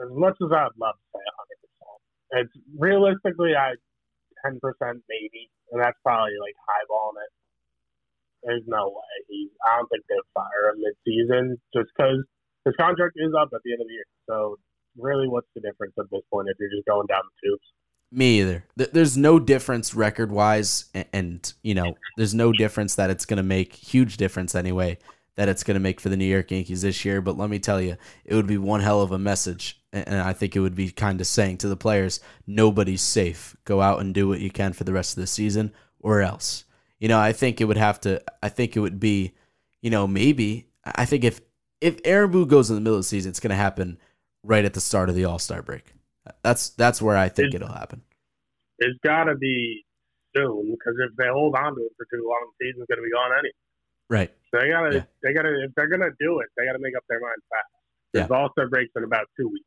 As 0.00 0.08
much 0.10 0.36
as 0.42 0.52
I'd 0.52 0.76
love 0.78 0.96
to 0.96 1.18
say 1.18 2.40
100%, 2.40 2.42
it's 2.42 2.52
realistically 2.76 3.52
I 3.56 3.74
10% 4.44 4.60
maybe, 5.08 5.50
and 5.72 5.82
that's 5.82 5.98
probably 6.02 6.36
like 6.40 6.54
highballing 6.62 7.22
it. 7.24 7.32
There's 8.42 8.66
no 8.66 8.88
way. 8.88 9.14
He's, 9.28 9.50
I 9.66 9.78
don't 9.78 9.88
think 9.88 10.04
they'll 10.08 10.30
fire 10.34 10.70
him 10.70 10.78
mid-season 10.78 11.58
just 11.74 11.90
because 11.96 12.22
his 12.64 12.74
contract 12.78 13.14
is 13.16 13.34
up 13.34 13.50
at 13.54 13.60
the 13.64 13.72
end 13.72 13.82
of 13.82 13.88
the 13.88 13.94
year. 13.94 14.10
So 14.28 14.58
really, 14.98 15.28
what's 15.28 15.48
the 15.54 15.60
difference 15.60 15.94
at 15.98 16.06
this 16.10 16.22
point 16.32 16.48
if 16.48 16.56
you're 16.58 16.70
just 16.70 16.86
going 16.86 17.06
down 17.06 17.22
the 17.24 17.48
tubes? 17.48 17.62
Me 18.12 18.40
either. 18.40 18.64
There's 18.76 19.16
no 19.16 19.38
difference 19.38 19.94
record 19.94 20.30
wise, 20.30 20.86
and 21.12 21.52
you 21.62 21.74
know, 21.74 21.94
there's 22.16 22.34
no 22.34 22.52
difference 22.52 22.94
that 22.94 23.10
it's 23.10 23.26
going 23.26 23.38
to 23.38 23.42
make 23.42 23.72
huge 23.74 24.16
difference 24.16 24.54
anyway. 24.54 24.98
That 25.34 25.48
it's 25.48 25.64
going 25.64 25.74
to 25.74 25.80
make 25.80 26.00
for 26.00 26.08
the 26.08 26.16
New 26.16 26.24
York 26.24 26.50
Yankees 26.50 26.82
this 26.82 27.04
year. 27.04 27.20
But 27.20 27.36
let 27.36 27.50
me 27.50 27.58
tell 27.58 27.80
you, 27.80 27.96
it 28.24 28.34
would 28.34 28.46
be 28.46 28.58
one 28.58 28.80
hell 28.80 29.02
of 29.02 29.12
a 29.12 29.18
message, 29.18 29.82
and 29.92 30.20
I 30.20 30.32
think 30.32 30.54
it 30.54 30.60
would 30.60 30.76
be 30.76 30.90
kind 30.90 31.20
of 31.20 31.26
saying 31.26 31.58
to 31.58 31.68
the 31.68 31.76
players, 31.76 32.20
nobody's 32.46 33.02
safe. 33.02 33.56
Go 33.64 33.82
out 33.82 34.00
and 34.00 34.14
do 34.14 34.28
what 34.28 34.40
you 34.40 34.50
can 34.50 34.72
for 34.72 34.84
the 34.84 34.92
rest 34.92 35.16
of 35.16 35.20
the 35.20 35.26
season, 35.26 35.72
or 36.00 36.22
else. 36.22 36.64
You 37.00 37.08
know, 37.08 37.18
I 37.18 37.32
think 37.32 37.60
it 37.60 37.64
would 37.64 37.76
have 37.76 38.00
to. 38.02 38.22
I 38.42 38.48
think 38.48 38.76
it 38.76 38.80
would 38.80 39.00
be, 39.00 39.34
you 39.82 39.90
know, 39.90 40.06
maybe. 40.06 40.68
I 40.84 41.04
think 41.04 41.24
if 41.24 41.40
if 41.80 41.98
Aaron 42.04 42.30
Boone 42.30 42.48
goes 42.48 42.70
in 42.70 42.76
the 42.76 42.80
middle 42.80 42.96
of 42.96 43.00
the 43.00 43.08
season, 43.08 43.30
it's 43.30 43.40
going 43.40 43.50
to 43.50 43.56
happen 43.56 43.98
right 44.46 44.64
at 44.64 44.74
the 44.74 44.80
start 44.80 45.08
of 45.08 45.14
the 45.14 45.24
All 45.24 45.38
Star 45.38 45.62
break. 45.62 45.92
That's 46.42 46.70
that's 46.70 47.02
where 47.02 47.16
I 47.16 47.28
think 47.28 47.48
it's, 47.48 47.56
it'll 47.56 47.74
happen. 47.74 48.02
It's 48.78 48.98
got 49.04 49.24
to 49.24 49.34
be 49.34 49.84
soon 50.34 50.70
because 50.70 50.94
if 50.98 51.16
they 51.16 51.28
hold 51.28 51.54
on 51.54 51.74
to 51.74 51.80
it 51.82 51.92
for 51.96 52.06
too 52.10 52.24
long, 52.26 52.50
the 52.58 52.66
season's 52.66 52.86
going 52.88 52.98
to 52.98 53.04
be 53.04 53.10
gone 53.10 53.32
anyway. 53.32 53.52
Right. 54.08 54.30
So 54.54 54.60
they 54.60 54.70
gotta, 54.70 54.94
yeah. 54.94 55.02
they 55.22 55.32
gotta, 55.34 55.64
if 55.64 55.74
they're 55.74 55.88
gonna 55.88 56.10
do 56.20 56.38
it, 56.38 56.46
they 56.56 56.64
gotta 56.64 56.78
make 56.80 56.96
up 56.96 57.02
their 57.08 57.20
mind 57.20 57.42
fast. 57.50 57.66
Because 58.12 58.30
yeah. 58.30 58.36
All 58.36 58.50
Star 58.52 58.68
breaks 58.68 58.92
in 58.96 59.02
about 59.02 59.26
two 59.36 59.48
weeks. 59.48 59.66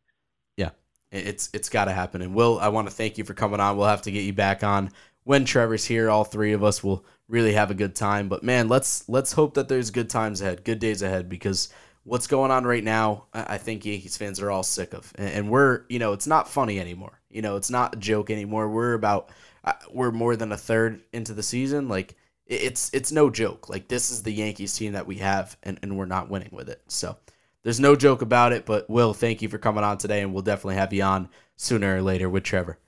Yeah, 0.55 0.69
it's 1.11 1.49
it's 1.53 1.67
got 1.67 1.86
to 1.86 1.91
happen. 1.91 2.21
And 2.21 2.34
Will, 2.34 2.57
I 2.59 2.69
want 2.69 2.88
to 2.88 2.93
thank 2.93 3.17
you 3.17 3.25
for 3.25 3.34
coming 3.34 3.59
on. 3.59 3.77
We'll 3.77 3.88
have 3.88 4.03
to 4.03 4.11
get 4.11 4.23
you 4.23 4.34
back 4.34 4.63
on 4.63 4.91
when 5.25 5.43
Trevor's 5.43 5.86
here. 5.86 6.09
All 6.09 6.23
three 6.23 6.53
of 6.53 6.63
us 6.63 6.82
will 6.82 7.05
really 7.27 7.53
have 7.53 7.69
a 7.69 7.75
good 7.75 7.95
time. 7.95 8.30
But 8.30 8.43
man, 8.43 8.69
let's 8.69 9.07
let's 9.09 9.34
hope 9.34 9.55
that 9.55 9.67
there's 9.67 9.91
good 9.91 10.09
times 10.09 10.39
ahead, 10.39 10.63
good 10.63 10.80
days 10.80 11.01
ahead, 11.01 11.27
because 11.27 11.67
what's 12.03 12.27
going 12.27 12.51
on 12.51 12.63
right 12.65 12.83
now, 12.83 13.25
I 13.33 13.57
think 13.57 13.85
Yankees 13.85 14.17
fans 14.17 14.39
are 14.39 14.51
all 14.51 14.63
sick 14.63 14.93
of, 14.93 15.11
and 15.15 15.49
we're 15.49 15.83
you 15.89 15.99
know 15.99 16.13
it's 16.13 16.27
not 16.27 16.49
funny 16.49 16.79
anymore. 16.79 17.21
You 17.29 17.41
know 17.41 17.55
it's 17.55 17.69
not 17.69 17.95
a 17.95 17.99
joke 17.99 18.29
anymore. 18.29 18.69
We're 18.69 18.93
about 18.93 19.29
uh, 19.63 19.73
we're 19.91 20.11
more 20.11 20.35
than 20.35 20.51
a 20.51 20.57
third 20.57 21.01
into 21.13 21.33
the 21.33 21.43
season. 21.43 21.87
Like 21.87 22.15
it's 22.45 22.89
it's 22.93 23.11
no 23.11 23.29
joke. 23.29 23.69
Like 23.69 23.87
this 23.87 24.11
is 24.11 24.23
the 24.23 24.31
Yankees 24.31 24.73
team 24.73 24.93
that 24.93 25.07
we 25.07 25.17
have, 25.17 25.57
and 25.63 25.79
and 25.81 25.97
we're 25.97 26.05
not 26.05 26.29
winning 26.29 26.49
with 26.51 26.69
it. 26.69 26.81
So 26.87 27.17
there's 27.63 27.79
no 27.79 27.95
joke 27.95 28.21
about 28.21 28.53
it. 28.53 28.65
But 28.65 28.89
Will, 28.89 29.13
thank 29.13 29.41
you 29.41 29.49
for 29.49 29.57
coming 29.57 29.83
on 29.83 29.97
today, 29.97 30.21
and 30.21 30.33
we'll 30.33 30.43
definitely 30.43 30.75
have 30.75 30.93
you 30.93 31.03
on 31.03 31.29
sooner 31.55 31.97
or 31.97 32.01
later 32.01 32.29
with 32.29 32.43
Trevor. 32.43 32.79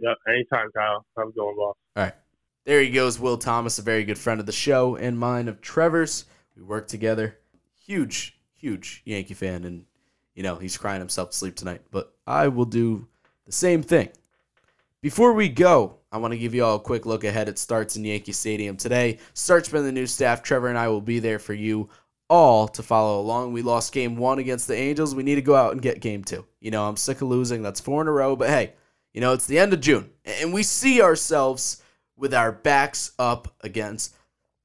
Yep, 0.00 0.16
anytime, 0.28 0.70
Kyle. 0.74 1.04
I'm 1.16 1.30
going 1.32 1.56
well. 1.56 1.76
All 1.96 2.04
right. 2.04 2.14
There 2.64 2.80
he 2.80 2.90
goes, 2.90 3.18
Will 3.18 3.38
Thomas, 3.38 3.78
a 3.78 3.82
very 3.82 4.04
good 4.04 4.18
friend 4.18 4.38
of 4.38 4.46
the 4.46 4.52
show 4.52 4.96
and 4.96 5.18
mine 5.18 5.48
of 5.48 5.60
Trevor's. 5.60 6.26
We 6.56 6.62
work 6.62 6.88
together 6.88 7.38
huge, 7.90 8.38
huge 8.54 9.02
Yankee 9.04 9.34
fan, 9.34 9.64
and 9.64 9.84
you 10.34 10.44
know 10.44 10.54
he's 10.54 10.78
crying 10.78 11.00
himself 11.00 11.30
to 11.30 11.36
sleep 11.36 11.56
tonight. 11.56 11.82
But 11.90 12.14
I 12.26 12.46
will 12.46 12.64
do 12.64 13.08
the 13.46 13.52
same 13.52 13.82
thing. 13.82 14.10
Before 15.02 15.32
we 15.32 15.48
go, 15.48 15.96
I 16.12 16.18
want 16.18 16.32
to 16.32 16.38
give 16.38 16.54
you 16.54 16.64
all 16.64 16.76
a 16.76 16.80
quick 16.80 17.04
look 17.04 17.24
ahead. 17.24 17.48
It 17.48 17.58
starts 17.58 17.96
in 17.96 18.04
Yankee 18.04 18.32
Stadium 18.32 18.76
today. 18.76 19.18
Starts 19.34 19.68
by 19.68 19.80
the 19.80 19.90
new 19.90 20.06
staff. 20.06 20.42
Trevor 20.42 20.68
and 20.68 20.78
I 20.78 20.88
will 20.88 21.00
be 21.00 21.18
there 21.18 21.38
for 21.40 21.54
you 21.54 21.88
all 22.28 22.68
to 22.68 22.82
follow 22.82 23.20
along. 23.20 23.52
We 23.52 23.62
lost 23.62 23.92
game 23.92 24.16
one 24.16 24.38
against 24.38 24.68
the 24.68 24.76
Angels. 24.76 25.14
We 25.14 25.24
need 25.24 25.34
to 25.36 25.42
go 25.42 25.56
out 25.56 25.72
and 25.72 25.82
get 25.82 26.00
game 26.00 26.22
two. 26.22 26.46
You 26.60 26.70
know, 26.70 26.86
I'm 26.86 26.96
sick 26.96 27.22
of 27.22 27.28
losing. 27.28 27.62
That's 27.62 27.80
four 27.80 28.02
in 28.02 28.08
a 28.08 28.12
row. 28.12 28.36
But 28.36 28.50
hey, 28.50 28.74
you 29.12 29.20
know, 29.20 29.32
it's 29.32 29.46
the 29.46 29.58
end 29.58 29.72
of 29.72 29.80
June. 29.80 30.10
And 30.24 30.52
we 30.52 30.62
see 30.62 31.02
ourselves 31.02 31.82
with 32.16 32.34
our 32.34 32.52
backs 32.52 33.12
up 33.18 33.48
against 33.62 34.14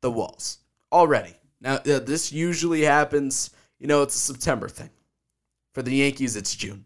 the 0.01 0.11
walls 0.11 0.59
already. 0.91 1.33
Now, 1.65 1.79
this 1.79 2.31
usually 2.31 2.83
happens, 2.83 3.49
you 3.79 3.87
know, 3.87 4.03
it's 4.03 4.15
a 4.15 4.19
September 4.19 4.69
thing. 4.69 4.91
For 5.73 5.81
the 5.81 5.95
Yankees, 5.95 6.35
it's 6.35 6.55
June. 6.55 6.85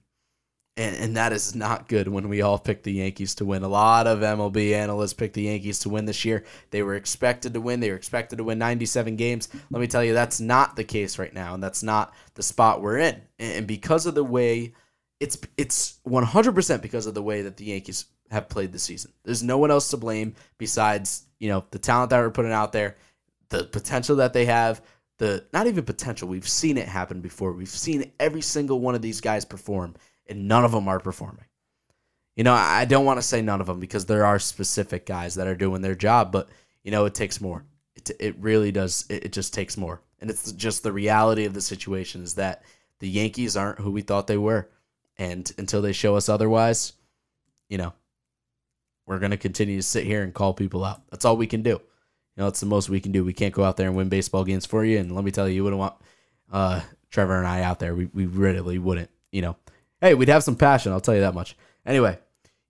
And, 0.78 0.96
and 0.96 1.18
that 1.18 1.34
is 1.34 1.54
not 1.54 1.90
good 1.90 2.08
when 2.08 2.30
we 2.30 2.42
all 2.42 2.58
pick 2.58 2.84
the 2.84 2.94
Yankees 2.94 3.36
to 3.36 3.46
win. 3.46 3.64
A 3.64 3.68
lot 3.68 4.08
of 4.08 4.20
MLB 4.20 4.72
analysts 4.72 5.14
picked 5.14 5.34
the 5.34 5.44
Yankees 5.44 5.80
to 5.80 5.90
win 5.90 6.06
this 6.06 6.24
year. 6.24 6.46
They 6.72 6.82
were 6.82 6.96
expected 6.96 7.54
to 7.54 7.62
win. 7.62 7.82
They 7.82 7.90
were 7.90 7.98
expected 7.98 8.38
to 8.38 8.46
win 8.46 8.58
97 8.58 9.18
games. 9.18 9.50
Let 9.70 9.82
me 9.82 9.88
tell 9.88 10.04
you, 10.04 10.14
that's 10.14 10.40
not 10.40 10.78
the 10.78 10.86
case 10.86 11.20
right 11.20 11.34
now, 11.34 11.54
and 11.54 11.62
that's 11.62 11.84
not 11.84 12.14
the 12.36 12.44
spot 12.44 12.82
we're 12.82 13.00
in. 13.00 13.22
And 13.38 13.68
because 13.68 14.06
of 14.06 14.16
the 14.16 14.24
way 14.24 14.74
it's 15.20 15.38
it's 15.58 16.00
100% 16.08 16.82
because 16.82 17.06
of 17.06 17.14
the 17.14 17.22
way 17.22 17.42
that 17.42 17.58
the 17.58 17.66
Yankees 17.66 18.06
have 18.32 18.48
played 18.48 18.72
the 18.72 18.80
season. 18.80 19.12
There's 19.24 19.44
no 19.44 19.58
one 19.58 19.72
else 19.72 19.90
to 19.90 19.98
blame 19.98 20.36
besides, 20.58 21.24
you 21.40 21.50
know, 21.50 21.66
the 21.72 21.80
talent 21.80 22.12
that 22.12 22.20
we're 22.20 22.30
putting 22.30 22.54
out 22.54 22.72
there 22.72 22.96
the 23.50 23.64
potential 23.66 24.16
that 24.18 24.34
they 24.34 24.46
have, 24.46 24.82
the 25.18 25.46
not 25.54 25.68
even 25.68 25.84
potential. 25.84 26.28
We've 26.28 26.48
seen 26.48 26.78
it 26.78 26.88
happen 26.88 27.22
before. 27.22 27.52
We've 27.52 27.68
seen 27.68 28.12
every 28.20 28.42
single 28.42 28.80
one 28.80 28.96
of 28.96 29.02
these 29.02 29.22
guys 29.22 29.46
perform, 29.46 29.96
and 30.28 30.48
none 30.48 30.66
of 30.66 30.72
them 30.72 30.88
are 30.88 31.00
performing. 31.00 31.46
You 32.36 32.44
know, 32.44 32.54
I 32.54 32.86
don't 32.86 33.06
want 33.06 33.18
to 33.18 33.28
say 33.28 33.42
none 33.42 33.60
of 33.60 33.68
them 33.68 33.80
because 33.80 34.06
there 34.06 34.26
are 34.26 34.40
specific 34.40 35.06
guys 35.06 35.36
that 35.36 35.48
are 35.48 35.56
doing 35.56 35.82
their 35.82 35.96
job, 35.96 36.32
but 36.32 36.50
you 36.84 36.92
know, 36.92 37.06
it 37.06 37.14
takes 37.14 37.42
more. 37.42 37.66
It, 37.96 38.12
it 38.20 38.36
really 38.40 38.72
does. 38.72 39.06
It, 39.10 39.26
it 39.26 39.32
just 39.34 39.54
takes 39.54 39.78
more, 39.78 40.02
and 40.20 40.30
it's 40.30 40.52
just 40.54 40.84
the 40.84 40.94
reality 40.94 41.46
of 41.46 41.54
the 41.54 41.62
situation 41.62 42.24
is 42.24 42.36
that 42.36 42.64
the 43.00 43.10
Yankees 43.10 43.58
aren't 43.58 43.80
who 43.80 43.92
we 43.92 44.02
thought 44.02 44.28
they 44.28 44.38
were, 44.38 44.70
and 45.18 45.52
until 45.58 45.82
they 45.82 45.92
show 45.92 46.16
us 46.16 46.30
otherwise, 46.30 46.94
you 47.68 47.78
know, 47.78 47.94
we're 49.06 49.20
gonna 49.20 49.36
continue 49.36 49.76
to 49.76 49.84
sit 49.84 50.06
here 50.06 50.24
and 50.24 50.34
call 50.34 50.54
people 50.54 50.86
out. 50.86 51.02
That's 51.10 51.26
all 51.26 51.36
we 51.36 51.48
can 51.48 51.62
do. 51.62 51.82
Know, 52.40 52.48
it's 52.48 52.62
the 52.62 52.66
most 52.66 52.90
we 52.90 53.02
can 53.02 53.12
do. 53.12 53.26
We 53.26 53.34
can't 53.34 53.54
go 53.54 53.66
out 53.66 53.76
there 53.76 53.88
and 53.88 53.98
win 53.98 54.08
baseball 54.08 54.46
games 54.46 54.66
for 54.66 54.86
you. 54.86 54.98
And 54.98 55.14
let 55.14 55.26
me 55.26 55.32
tell 55.32 55.48
you, 55.48 55.56
you 55.56 55.64
wouldn't 55.66 55.80
want 55.80 55.96
uh, 56.50 56.80
Trevor 57.12 57.38
and 57.38 57.46
I 57.46 57.64
out 57.64 57.80
there. 57.80 57.94
We, 57.94 58.06
we 58.14 58.28
really 58.28 58.80
wouldn't. 58.80 59.10
You 59.32 59.42
know, 59.42 59.58
hey, 60.00 60.14
we'd 60.14 60.30
have 60.30 60.44
some 60.44 60.56
passion. 60.56 60.94
I'll 60.94 61.02
tell 61.02 61.16
you 61.16 61.22
that 61.22 61.34
much. 61.36 61.58
Anyway, 61.86 62.18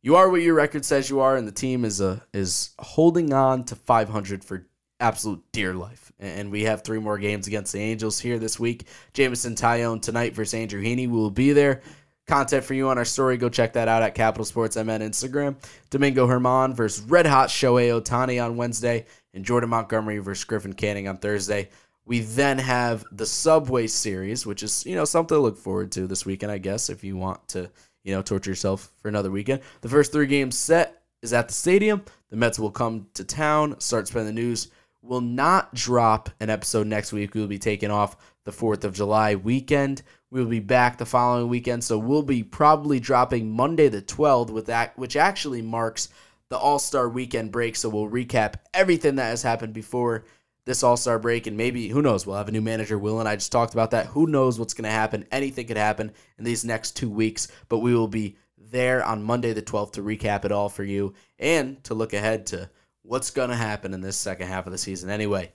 you 0.01 0.15
are 0.15 0.27
what 0.27 0.41
your 0.41 0.55
record 0.55 0.85
says 0.85 1.09
you 1.09 1.19
are, 1.19 1.37
and 1.37 1.47
the 1.47 1.51
team 1.51 1.85
is 1.85 2.01
a 2.01 2.07
uh, 2.07 2.19
is 2.33 2.71
holding 2.79 3.31
on 3.31 3.63
to 3.65 3.75
500 3.75 4.43
for 4.43 4.65
absolute 4.99 5.43
dear 5.51 5.75
life. 5.75 6.11
And 6.19 6.51
we 6.51 6.63
have 6.63 6.83
three 6.83 6.99
more 6.99 7.19
games 7.19 7.45
against 7.45 7.71
the 7.71 7.79
Angels 7.79 8.19
here 8.19 8.39
this 8.39 8.59
week. 8.59 8.87
Jameson 9.13 9.53
Taillon 9.55 10.01
tonight 10.01 10.33
versus 10.33 10.55
Andrew 10.55 10.81
Heaney. 10.81 11.07
We 11.07 11.07
will 11.07 11.29
be 11.29 11.53
there 11.53 11.81
content 12.29 12.63
for 12.63 12.75
you 12.75 12.87
on 12.87 12.97
our 12.97 13.05
story. 13.05 13.37
Go 13.37 13.49
check 13.49 13.73
that 13.73 13.87
out 13.87 14.03
at 14.03 14.15
Capital 14.15 14.45
Sports 14.45 14.77
MN 14.77 15.01
Instagram. 15.01 15.55
Domingo 15.89 16.27
Germán 16.27 16.75
versus 16.75 17.03
Red 17.03 17.25
Hot 17.25 17.49
Shohei 17.49 17.89
Ohtani 17.99 18.43
on 18.43 18.55
Wednesday, 18.55 19.05
and 19.33 19.45
Jordan 19.45 19.69
Montgomery 19.69 20.19
versus 20.19 20.43
Griffin 20.43 20.73
Canning 20.73 21.07
on 21.07 21.17
Thursday. 21.17 21.69
We 22.05 22.21
then 22.21 22.57
have 22.57 23.05
the 23.11 23.25
Subway 23.25 23.87
Series, 23.87 24.45
which 24.45 24.63
is 24.63 24.85
you 24.85 24.95
know 24.95 25.05
something 25.05 25.35
to 25.35 25.41
look 25.41 25.57
forward 25.57 25.91
to 25.93 26.07
this 26.07 26.25
weekend, 26.25 26.51
I 26.51 26.57
guess, 26.57 26.89
if 26.89 27.03
you 27.03 27.17
want 27.17 27.47
to 27.49 27.69
you 28.03 28.13
know 28.13 28.21
torture 28.21 28.51
yourself 28.51 28.91
for 29.01 29.09
another 29.09 29.31
weekend. 29.31 29.61
The 29.81 29.89
first 29.89 30.11
three 30.11 30.27
games 30.27 30.57
set 30.57 31.03
is 31.21 31.33
at 31.33 31.47
the 31.47 31.53
stadium. 31.53 32.03
The 32.29 32.37
Mets 32.37 32.59
will 32.59 32.71
come 32.71 33.07
to 33.15 33.23
town, 33.23 33.79
start 33.79 34.07
spreading 34.07 34.33
the 34.33 34.41
news. 34.41 34.69
Will 35.01 35.21
not 35.21 35.73
drop 35.73 36.29
an 36.39 36.49
episode 36.49 36.87
next 36.87 37.13
week. 37.13 37.33
We 37.33 37.41
will 37.41 37.47
be 37.47 37.57
taking 37.57 37.89
off 37.89 38.17
the 38.43 38.51
4th 38.51 38.83
of 38.83 38.93
July 38.93 39.35
weekend. 39.35 40.01
We 40.29 40.41
will 40.41 40.49
be 40.49 40.59
back 40.59 40.97
the 40.97 41.05
following 41.05 41.47
weekend, 41.47 41.83
so 41.83 41.97
we'll 41.97 42.21
be 42.21 42.43
probably 42.43 42.99
dropping 42.99 43.49
Monday 43.49 43.87
the 43.87 44.01
12th, 44.01 44.49
with 44.49 44.65
that, 44.65 44.97
which 44.97 45.15
actually 45.15 45.61
marks 45.61 46.09
the 46.49 46.57
All 46.57 46.79
Star 46.79 47.07
weekend 47.07 47.51
break. 47.51 47.75
So 47.75 47.89
we'll 47.89 48.09
recap 48.09 48.55
everything 48.73 49.15
that 49.15 49.29
has 49.29 49.43
happened 49.43 49.73
before 49.73 50.25
this 50.65 50.83
All 50.83 50.97
Star 50.97 51.17
break, 51.17 51.47
and 51.47 51.57
maybe 51.57 51.87
who 51.87 52.01
knows? 52.01 52.25
We'll 52.25 52.37
have 52.37 52.47
a 52.47 52.51
new 52.51 52.61
manager. 52.61 52.97
Will 52.97 53.19
and 53.19 53.29
I 53.29 53.35
just 53.35 53.51
talked 53.51 53.73
about 53.73 53.91
that. 53.91 54.07
Who 54.07 54.27
knows 54.27 54.59
what's 54.59 54.73
going 54.73 54.83
to 54.83 54.91
happen? 54.91 55.25
Anything 55.31 55.67
could 55.67 55.77
happen 55.77 56.11
in 56.37 56.43
these 56.43 56.65
next 56.65 56.95
two 56.97 57.09
weeks, 57.09 57.47
but 57.69 57.79
we 57.79 57.93
will 57.93 58.07
be 58.07 58.37
there 58.57 59.03
on 59.03 59.23
Monday 59.23 59.53
the 59.53 59.61
12th 59.61 59.93
to 59.93 60.01
recap 60.01 60.45
it 60.45 60.51
all 60.51 60.69
for 60.69 60.83
you 60.83 61.13
and 61.39 61.83
to 61.85 61.93
look 61.93 62.13
ahead 62.13 62.45
to 62.47 62.69
what's 63.01 63.31
going 63.31 63.49
to 63.49 63.55
happen 63.55 63.93
in 63.93 64.01
this 64.01 64.17
second 64.17 64.47
half 64.47 64.65
of 64.67 64.71
the 64.71 64.77
season. 64.77 65.09
Anyway, 65.09 65.51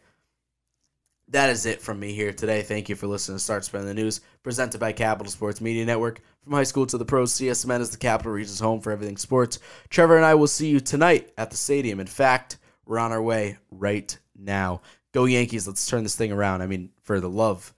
that 1.29 1.51
is 1.51 1.67
it 1.67 1.81
from 1.81 2.01
me 2.01 2.13
here 2.13 2.33
today. 2.33 2.63
Thank 2.63 2.89
you 2.89 2.97
for 2.97 3.07
listening 3.07 3.37
to 3.37 3.45
Start 3.45 3.65
Spreading 3.65 3.89
the 3.89 3.95
News, 3.95 4.21
presented 4.43 4.81
by 4.81 4.93
Capital 4.93 5.31
Sports 5.31 5.61
Media 5.61 5.85
Network. 5.85 6.21
From 6.45 6.53
high 6.53 6.65
school 6.65 6.85
to 6.87 6.99
the 6.99 7.07
pros, 7.07 7.33
CSMN 7.33 7.81
is 7.81 7.89
the 7.89 7.97
Capital 7.97 8.31
Region's 8.31 8.61
home 8.61 8.83
for 8.83 8.93
everything 8.93 9.17
sports. 9.17 9.59
Trevor 9.89 10.17
and 10.17 10.27
I 10.27 10.35
will 10.35 10.47
see 10.47 10.69
you 10.69 10.79
tonight 10.79 11.33
at 11.39 11.51
the 11.51 11.57
stadium. 11.57 12.01
In 12.01 12.07
fact, 12.07 12.59
we're 12.85 12.99
on 12.99 13.13
our 13.13 13.23
way 13.23 13.57
right 13.71 14.17
now. 14.39 14.83
Go 15.13 15.25
Yankees. 15.25 15.67
Let's 15.67 15.87
turn 15.87 16.03
this 16.03 16.17
thing 16.17 16.33
around. 16.33 16.61
I 16.61 16.67
mean, 16.67 16.91
for 17.03 17.19
the 17.19 17.31
love 17.31 17.73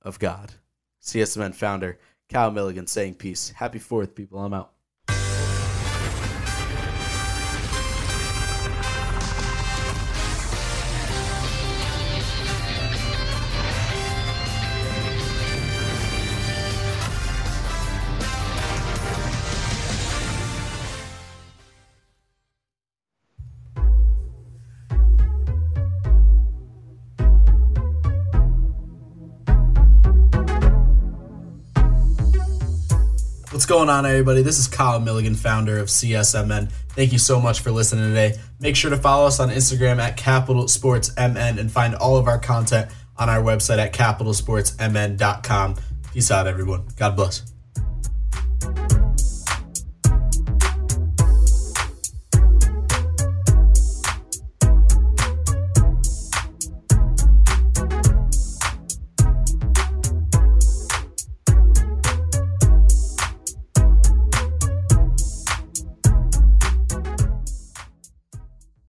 of 0.00 0.18
God. 0.18 0.52
CSMN 1.02 1.54
founder 1.54 1.98
Kyle 2.30 2.50
Milligan 2.50 2.86
saying 2.86 3.16
peace. 3.16 3.50
Happy 3.50 3.78
4th, 3.78 4.14
people. 4.14 4.40
I'm 4.40 4.54
out. 4.54 4.72
Going 33.76 33.90
on, 33.90 34.06
everybody? 34.06 34.40
This 34.40 34.58
is 34.58 34.68
Kyle 34.68 34.98
Milligan, 34.98 35.34
founder 35.34 35.76
of 35.76 35.88
CSMN. 35.88 36.70
Thank 36.94 37.12
you 37.12 37.18
so 37.18 37.38
much 37.38 37.60
for 37.60 37.70
listening 37.70 38.08
today. 38.08 38.38
Make 38.58 38.74
sure 38.74 38.90
to 38.90 38.96
follow 38.96 39.26
us 39.26 39.38
on 39.38 39.50
Instagram 39.50 39.98
at 39.98 40.16
Capital 40.16 40.66
Sports 40.66 41.14
MN 41.18 41.58
and 41.58 41.70
find 41.70 41.94
all 41.94 42.16
of 42.16 42.26
our 42.26 42.38
content 42.38 42.90
on 43.18 43.28
our 43.28 43.42
website 43.42 43.76
at 43.76 43.92
capitalsportsmn.com. 43.92 45.74
Peace 46.10 46.30
out, 46.30 46.46
everyone. 46.46 46.86
God 46.96 47.16
bless. 47.16 47.55